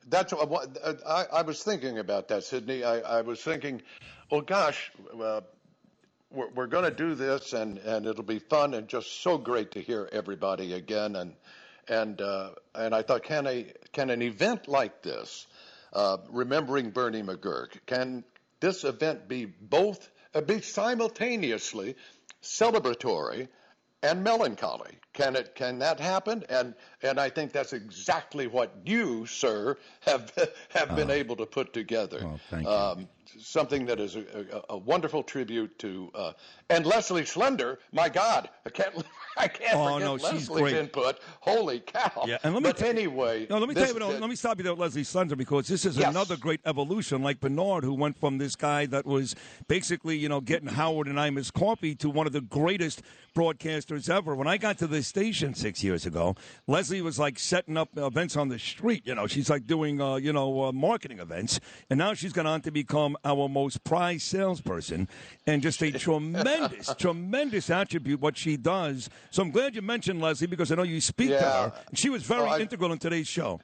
That's 0.08 0.34
what, 0.34 0.78
uh, 0.84 0.94
I, 1.08 1.40
I 1.40 1.42
was 1.42 1.64
thinking 1.64 1.98
about 1.98 2.28
that, 2.28 2.44
Sydney. 2.44 2.84
I, 2.84 3.00
I 3.00 3.22
was 3.22 3.42
thinking, 3.42 3.82
well, 4.30 4.42
gosh, 4.42 4.92
uh, 5.20 5.42
we're, 6.30 6.50
we're 6.50 6.68
going 6.68 6.84
to 6.84 6.92
do 6.92 7.16
this, 7.16 7.54
and, 7.54 7.78
and 7.80 8.06
it'll 8.06 8.24
be 8.24 8.40
fun, 8.40 8.74
and 8.74 8.88
just 8.88 9.22
so 9.22 9.38
great 9.38 9.72
to 9.72 9.82
hear 9.82 10.10
everybody 10.12 10.74
again. 10.74 11.16
And 11.16 11.34
and 11.88 12.22
uh, 12.22 12.52
and 12.76 12.94
I 12.94 13.02
thought, 13.02 13.24
can 13.24 13.48
a 13.48 13.66
can 13.92 14.10
an 14.10 14.22
event 14.22 14.68
like 14.68 15.02
this, 15.02 15.48
uh, 15.94 16.18
remembering 16.30 16.90
Bernie 16.90 17.24
McGuirk, 17.24 17.86
can 17.86 18.24
this 18.60 18.84
event 18.84 19.28
be 19.28 19.46
both 19.46 20.10
uh, 20.34 20.42
be 20.42 20.62
simultaneously 20.62 21.96
celebratory 22.42 23.48
and 24.02 24.24
melancholy. 24.24 24.98
Can 25.14 25.36
it? 25.36 25.56
Can 25.56 25.80
that 25.80 26.00
happen? 26.00 26.44
And 26.50 26.76
and 27.02 27.20
I 27.20 27.30
think 27.30 27.52
that's 27.52 27.74
exactly 27.74 28.48
what 28.48 28.74
you, 28.86 29.26
sir, 29.26 29.78
have 30.02 30.32
have 30.70 30.96
been 30.96 31.10
able 31.10 31.38
to 31.38 31.46
put 31.46 31.74
together. 31.74 32.22
Oh, 32.24 32.40
thank 32.50 32.64
you. 32.64 32.70
Um, 32.70 33.10
something 33.40 33.86
that 33.86 34.00
is 34.00 34.16
a, 34.16 34.24
a, 34.70 34.74
a 34.76 34.78
wonderful 34.78 35.24
tribute 35.24 35.78
to 35.80 36.12
uh, 36.16 36.34
and 36.70 36.86
Leslie 36.86 37.26
Slender. 37.26 37.80
My 37.92 38.10
God, 38.10 38.50
I 38.66 38.70
can't 38.70 38.96
I 39.38 39.48
can't 39.48 39.76
Oh, 39.76 39.94
forget 39.94 40.00
no, 40.06 40.14
Leslie's 40.16 40.74
input. 40.74 41.20
Holy 41.40 41.80
cow! 41.80 42.26
Yeah, 42.28 42.38
and 42.44 42.54
let 42.54 42.62
me 42.64 42.70
but 42.70 42.78
tell- 42.78 42.90
anyway, 42.90 43.48
No, 43.50 43.58
let 43.58 43.68
me 43.68 43.74
this- 43.76 43.86
tell 43.86 43.94
you. 43.94 44.00
No, 44.00 44.10
let 44.20 44.30
me 44.30 44.36
stop 44.36 44.58
you 44.58 44.64
there, 44.64 44.74
Leslie 44.74 45.04
Slender, 45.04 45.36
because 45.36 45.68
this 45.68 45.86
is 45.86 45.98
Yes. 45.98 46.10
another 46.10 46.38
great 46.38 46.62
evolution, 46.66 47.24
like 47.24 47.40
Bernard, 47.40 47.84
who 47.84 47.94
went 47.94 48.20
from 48.20 48.38
this 48.38 48.56
guy 48.56 48.86
that 48.88 49.06
was 49.06 49.36
basically, 49.68 50.18
you 50.18 50.30
know, 50.30 50.40
getting 50.42 50.68
Howard 50.70 51.08
and 51.08 51.18
Imus 51.18 51.52
coffee 51.52 51.96
to 51.96 52.10
one 52.10 52.28
of 52.28 52.34
the 52.34 52.42
greatest 52.42 53.02
broadcasters 53.36 54.10
ever. 54.10 54.36
When 54.36 54.48
I 54.48 54.58
got 54.58 54.78
to 54.80 54.88
this 54.88 55.08
station 55.08 55.54
six 55.56 55.84
years 55.84 56.06
ago, 56.06 56.36
Leslie 56.68 57.02
was 57.02 57.18
like 57.20 57.40
setting 57.40 57.78
up 57.78 57.90
events 57.98 58.38
on 58.38 58.50
the 58.50 58.60
street. 58.60 59.02
You 59.06 59.16
know, 59.16 59.26
she's 59.28 59.50
like 59.50 59.66
doing, 59.66 60.00
uh, 60.00 60.16
you 60.16 60.32
know, 60.32 60.66
uh, 60.66 60.72
marketing 60.72 61.20
events, 61.20 61.60
and 61.90 61.98
now 61.98 62.14
she's 62.14 62.34
gone 62.34 62.46
on 62.48 62.62
to 62.62 62.72
become 62.72 63.18
our 63.26 63.48
most 63.48 63.84
prized 63.84 64.24
salesperson, 64.24 65.08
and 65.48 65.62
just 65.62 65.82
a 65.82 65.92
tremendous, 65.92 66.94
tremendous 66.98 67.70
attribute 67.70 68.20
what 68.22 68.38
she 68.38 68.58
does. 68.58 69.10
So 69.32 69.42
I'm 69.42 69.52
glad 69.52 69.76
you 69.76 69.82
mentioned 69.82 70.22
Leslie 70.22 70.48
because 70.48 70.72
I 70.72 70.76
know 70.76 70.84
you 70.84 71.00
speak 71.02 71.30
to 71.30 71.40
her. 71.40 71.74
She 71.94 72.10
was 72.10 72.24
very 72.24 72.42
Well, 72.44 72.54
I- 72.54 72.60
integral 72.60 72.92
in 72.92 73.00
today's 73.00 73.28
show. 73.28 73.60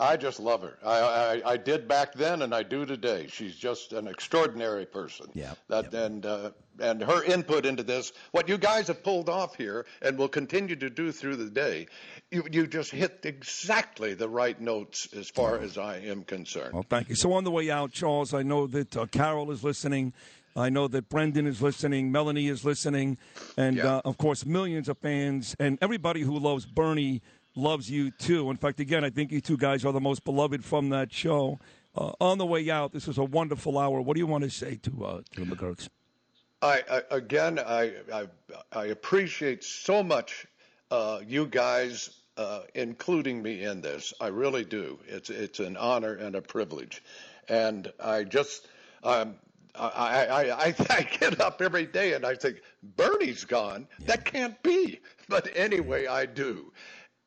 I 0.00 0.16
just 0.16 0.40
love 0.40 0.62
her. 0.62 0.78
I, 0.84 0.98
I 1.44 1.52
I 1.52 1.56
did 1.58 1.86
back 1.86 2.14
then, 2.14 2.42
and 2.42 2.54
I 2.54 2.62
do 2.62 2.86
today. 2.86 3.26
She's 3.28 3.54
just 3.54 3.92
an 3.92 4.08
extraordinary 4.08 4.86
person. 4.86 5.26
Yeah. 5.34 5.54
That 5.68 5.92
and 5.92 6.24
uh, 6.24 6.50
and 6.80 7.02
her 7.02 7.22
input 7.24 7.66
into 7.66 7.82
this, 7.82 8.12
what 8.32 8.48
you 8.48 8.56
guys 8.56 8.88
have 8.88 9.02
pulled 9.04 9.28
off 9.28 9.54
here, 9.56 9.84
and 10.00 10.16
will 10.16 10.28
continue 10.28 10.74
to 10.76 10.88
do 10.88 11.12
through 11.12 11.36
the 11.36 11.50
day, 11.50 11.86
you 12.30 12.42
you 12.50 12.66
just 12.66 12.90
hit 12.90 13.20
exactly 13.24 14.14
the 14.14 14.28
right 14.28 14.58
notes 14.60 15.08
as 15.14 15.28
far 15.28 15.58
as 15.58 15.76
I 15.76 15.98
am 15.98 16.22
concerned. 16.24 16.72
Well, 16.72 16.86
thank 16.88 17.10
you. 17.10 17.14
So 17.14 17.32
on 17.34 17.44
the 17.44 17.50
way 17.50 17.70
out, 17.70 17.92
Charles, 17.92 18.32
I 18.32 18.42
know 18.42 18.66
that 18.68 18.96
uh, 18.96 19.06
Carol 19.06 19.50
is 19.50 19.62
listening. 19.62 20.14
I 20.56 20.68
know 20.68 20.88
that 20.88 21.08
Brendan 21.08 21.46
is 21.46 21.62
listening. 21.62 22.10
Melanie 22.10 22.48
is 22.48 22.64
listening, 22.64 23.18
and 23.56 23.76
Yeah. 23.76 23.96
uh, 23.96 24.02
of 24.04 24.16
course, 24.18 24.44
millions 24.46 24.88
of 24.88 24.98
fans 24.98 25.54
and 25.60 25.78
everybody 25.80 26.22
who 26.22 26.38
loves 26.38 26.66
Bernie 26.66 27.22
loves 27.60 27.90
you 27.90 28.10
too. 28.10 28.50
In 28.50 28.56
fact, 28.56 28.80
again, 28.80 29.04
I 29.04 29.10
think 29.10 29.30
you 29.30 29.40
two 29.40 29.56
guys 29.56 29.84
are 29.84 29.92
the 29.92 30.00
most 30.00 30.24
beloved 30.24 30.64
from 30.64 30.88
that 30.90 31.12
show. 31.12 31.58
Uh, 31.96 32.12
on 32.20 32.38
the 32.38 32.46
way 32.46 32.70
out, 32.70 32.92
this 32.92 33.08
is 33.08 33.18
a 33.18 33.24
wonderful 33.24 33.78
hour. 33.78 34.00
What 34.00 34.14
do 34.14 34.20
you 34.20 34.26
want 34.26 34.44
to 34.44 34.50
say 34.50 34.76
to 34.76 35.04
uh, 35.04 35.20
to 35.34 35.44
the 35.44 35.56
McGuirks? 35.56 35.88
I, 36.62 36.82
I 36.90 37.02
again, 37.10 37.58
I, 37.58 37.92
I 38.12 38.26
I 38.72 38.86
appreciate 38.86 39.64
so 39.64 40.02
much 40.02 40.46
uh, 40.90 41.20
you 41.26 41.46
guys 41.46 42.10
uh, 42.36 42.62
including 42.74 43.42
me 43.42 43.64
in 43.64 43.80
this. 43.80 44.14
I 44.20 44.28
really 44.28 44.64
do. 44.64 44.98
It's 45.06 45.30
it's 45.30 45.60
an 45.60 45.76
honor 45.76 46.14
and 46.14 46.36
a 46.36 46.42
privilege, 46.42 47.02
and 47.48 47.92
I 47.98 48.24
just 48.24 48.68
um, 49.02 49.34
I, 49.74 50.26
I, 50.26 50.50
I, 50.50 50.74
I 50.90 51.02
get 51.20 51.40
up 51.40 51.60
every 51.62 51.86
day 51.86 52.14
and 52.14 52.24
I 52.24 52.34
think 52.34 52.62
Bernie's 52.96 53.44
gone. 53.44 53.86
That 54.00 54.24
can't 54.24 54.60
be. 54.62 55.00
But 55.28 55.48
anyway, 55.54 56.06
I 56.06 56.26
do, 56.26 56.72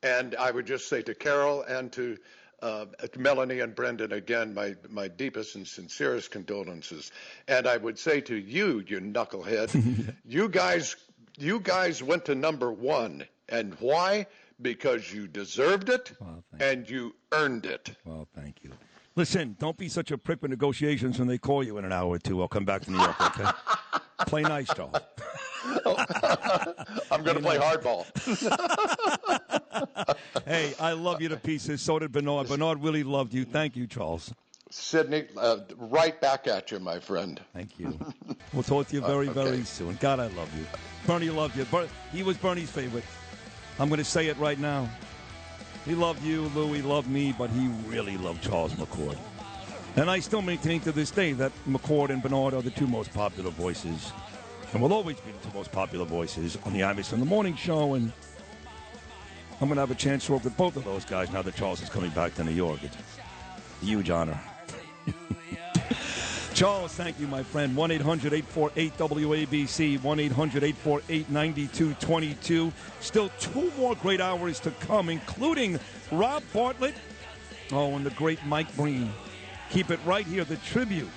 and 0.03 0.35
I 0.35 0.51
would 0.51 0.67
just 0.67 0.87
say 0.89 1.01
to 1.03 1.15
Carol 1.15 1.63
and 1.63 1.91
to 1.93 2.17
uh, 2.61 2.85
Melanie 3.17 3.59
and 3.61 3.73
Brendan 3.73 4.13
again, 4.13 4.53
my, 4.53 4.75
my 4.89 5.07
deepest 5.07 5.55
and 5.55 5.67
sincerest 5.67 6.31
condolences. 6.31 7.11
And 7.47 7.67
I 7.67 7.77
would 7.77 7.97
say 7.97 8.21
to 8.21 8.35
you, 8.35 8.83
you 8.87 8.99
knucklehead, 8.99 10.13
you 10.25 10.49
guys, 10.49 10.95
you 11.37 11.59
guys 11.59 12.03
went 12.03 12.25
to 12.25 12.35
number 12.35 12.71
one, 12.71 13.25
and 13.49 13.73
why? 13.79 14.27
Because 14.61 15.11
you 15.11 15.27
deserved 15.27 15.89
it 15.89 16.13
and 16.59 16.89
you 16.89 17.15
earned 17.31 17.65
it. 17.65 17.91
Well, 18.05 18.27
thank 18.35 18.63
you. 18.63 18.71
Listen, 19.15 19.55
don't 19.59 19.77
be 19.77 19.89
such 19.89 20.11
a 20.11 20.17
prick 20.17 20.41
with 20.41 20.51
negotiations 20.51 21.19
when 21.19 21.27
they 21.27 21.37
call 21.37 21.63
you 21.63 21.77
in 21.77 21.85
an 21.85 21.91
hour 21.91 22.09
or 22.09 22.19
two. 22.19 22.41
I'll 22.41 22.47
come 22.47 22.65
back 22.65 22.81
to 22.83 22.91
New 22.91 22.97
York, 22.97 23.39
okay? 23.39 23.49
Play 24.25 24.41
nice, 24.43 24.73
Charles. 24.73 24.95
I'm 27.11 27.23
going 27.23 27.37
to 27.37 27.41
play 27.41 27.57
hardball. 27.57 28.05
hey, 30.45 30.73
I 30.79 30.93
love 30.93 31.21
you 31.21 31.29
to 31.29 31.37
pieces. 31.37 31.81
So 31.81 31.99
did 31.99 32.11
Bernard. 32.11 32.47
Bernard 32.47 32.81
really 32.83 33.03
loved 33.03 33.33
you. 33.33 33.45
Thank 33.45 33.75
you, 33.75 33.87
Charles. 33.87 34.33
Sydney, 34.69 35.25
uh, 35.37 35.57
right 35.77 36.19
back 36.19 36.47
at 36.47 36.71
you, 36.71 36.79
my 36.79 36.99
friend. 36.99 37.39
Thank 37.53 37.79
you. 37.79 37.97
We'll 38.53 38.63
talk 38.63 38.87
to 38.87 38.95
you 38.95 39.01
very, 39.05 39.27
Uh, 39.27 39.31
okay. 39.31 39.43
very 39.43 39.63
soon. 39.65 39.97
God, 40.01 40.19
I 40.19 40.27
love 40.27 40.49
you. 40.57 40.65
Bernie 41.05 41.29
loved 41.29 41.55
you. 41.55 41.65
Ber- 41.65 41.87
he 42.11 42.23
was 42.23 42.37
Bernie's 42.37 42.71
favorite. 42.71 43.03
I'm 43.79 43.87
going 43.89 43.99
to 43.99 44.03
say 44.05 44.27
it 44.27 44.37
right 44.37 44.57
now. 44.57 44.89
He 45.85 45.93
loved 45.95 46.23
you, 46.23 46.43
Lou. 46.55 46.73
He 46.73 46.81
loved 46.81 47.09
me, 47.09 47.35
but 47.37 47.49
he 47.51 47.67
really 47.87 48.17
loved 48.17 48.41
Charles 48.41 48.73
McCord. 48.73 49.17
And 49.95 50.09
I 50.09 50.19
still 50.21 50.41
maintain 50.41 50.79
to 50.81 50.91
this 50.91 51.11
day 51.11 51.33
that 51.33 51.51
McCord 51.67 52.09
and 52.09 52.23
Bernard 52.23 52.53
are 52.55 52.61
the 52.63 52.71
two 52.71 52.87
most 52.87 53.13
popular 53.13 53.51
voices, 53.51 54.11
and 54.71 54.81
will 54.81 54.93
always 54.93 55.19
be 55.19 55.31
the 55.33 55.47
two 55.49 55.53
most 55.55 55.71
popular 55.71 56.05
voices 56.05 56.57
on 56.65 56.73
the 56.73 56.79
Imus 56.79 57.13
in 57.13 57.19
the 57.19 57.25
Morning 57.27 57.55
Show. 57.55 57.93
And 57.93 58.11
I'm 59.63 59.69
going 59.69 59.77
to 59.77 59.81
have 59.81 59.91
a 59.91 59.95
chance 59.95 60.25
to 60.25 60.33
work 60.33 60.43
with 60.43 60.57
both 60.57 60.75
of 60.75 60.83
those 60.83 61.05
guys 61.05 61.31
now 61.31 61.41
that 61.41 61.55
Charles 61.55 61.81
is 61.81 61.87
coming 61.87 62.09
back 62.09 62.35
to 62.35 62.43
New 62.43 62.51
York. 62.51 62.83
It's 62.83 62.97
a 63.81 63.85
huge 63.85 64.09
honor. 64.09 64.37
Charles, 66.53 66.93
thank 66.95 67.17
you, 67.17 67.27
my 67.27 67.43
friend. 67.43 67.73
1 67.73 67.91
800 67.91 68.33
848 68.33 68.97
WABC, 68.97 70.03
1 70.03 70.19
800 70.19 70.63
848 70.65 71.29
9222. 71.29 72.73
Still 72.99 73.29
two 73.39 73.71
more 73.77 73.95
great 73.95 74.19
hours 74.19 74.59
to 74.59 74.71
come, 74.81 75.07
including 75.07 75.79
Rob 76.11 76.43
Bartlett. 76.51 76.95
Oh, 77.71 77.95
and 77.95 78.05
the 78.05 78.11
great 78.11 78.45
Mike 78.45 78.75
Breen. 78.75 79.13
Keep 79.69 79.91
it 79.91 79.99
right 80.05 80.25
here. 80.25 80.43
The 80.43 80.57
tribute 80.57 81.07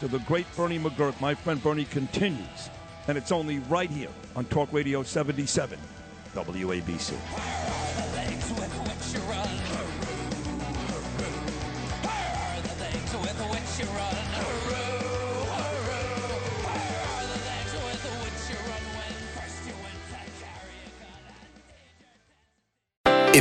to 0.00 0.08
the 0.08 0.20
great 0.20 0.46
Bernie 0.56 0.78
McGuirk. 0.78 1.20
My 1.20 1.34
friend 1.34 1.62
Bernie 1.62 1.84
continues. 1.84 2.70
And 3.08 3.18
it's 3.18 3.30
only 3.30 3.58
right 3.58 3.90
here 3.90 4.08
on 4.34 4.46
Talk 4.46 4.72
Radio 4.72 5.02
77, 5.02 5.78
WABC. 6.34 7.63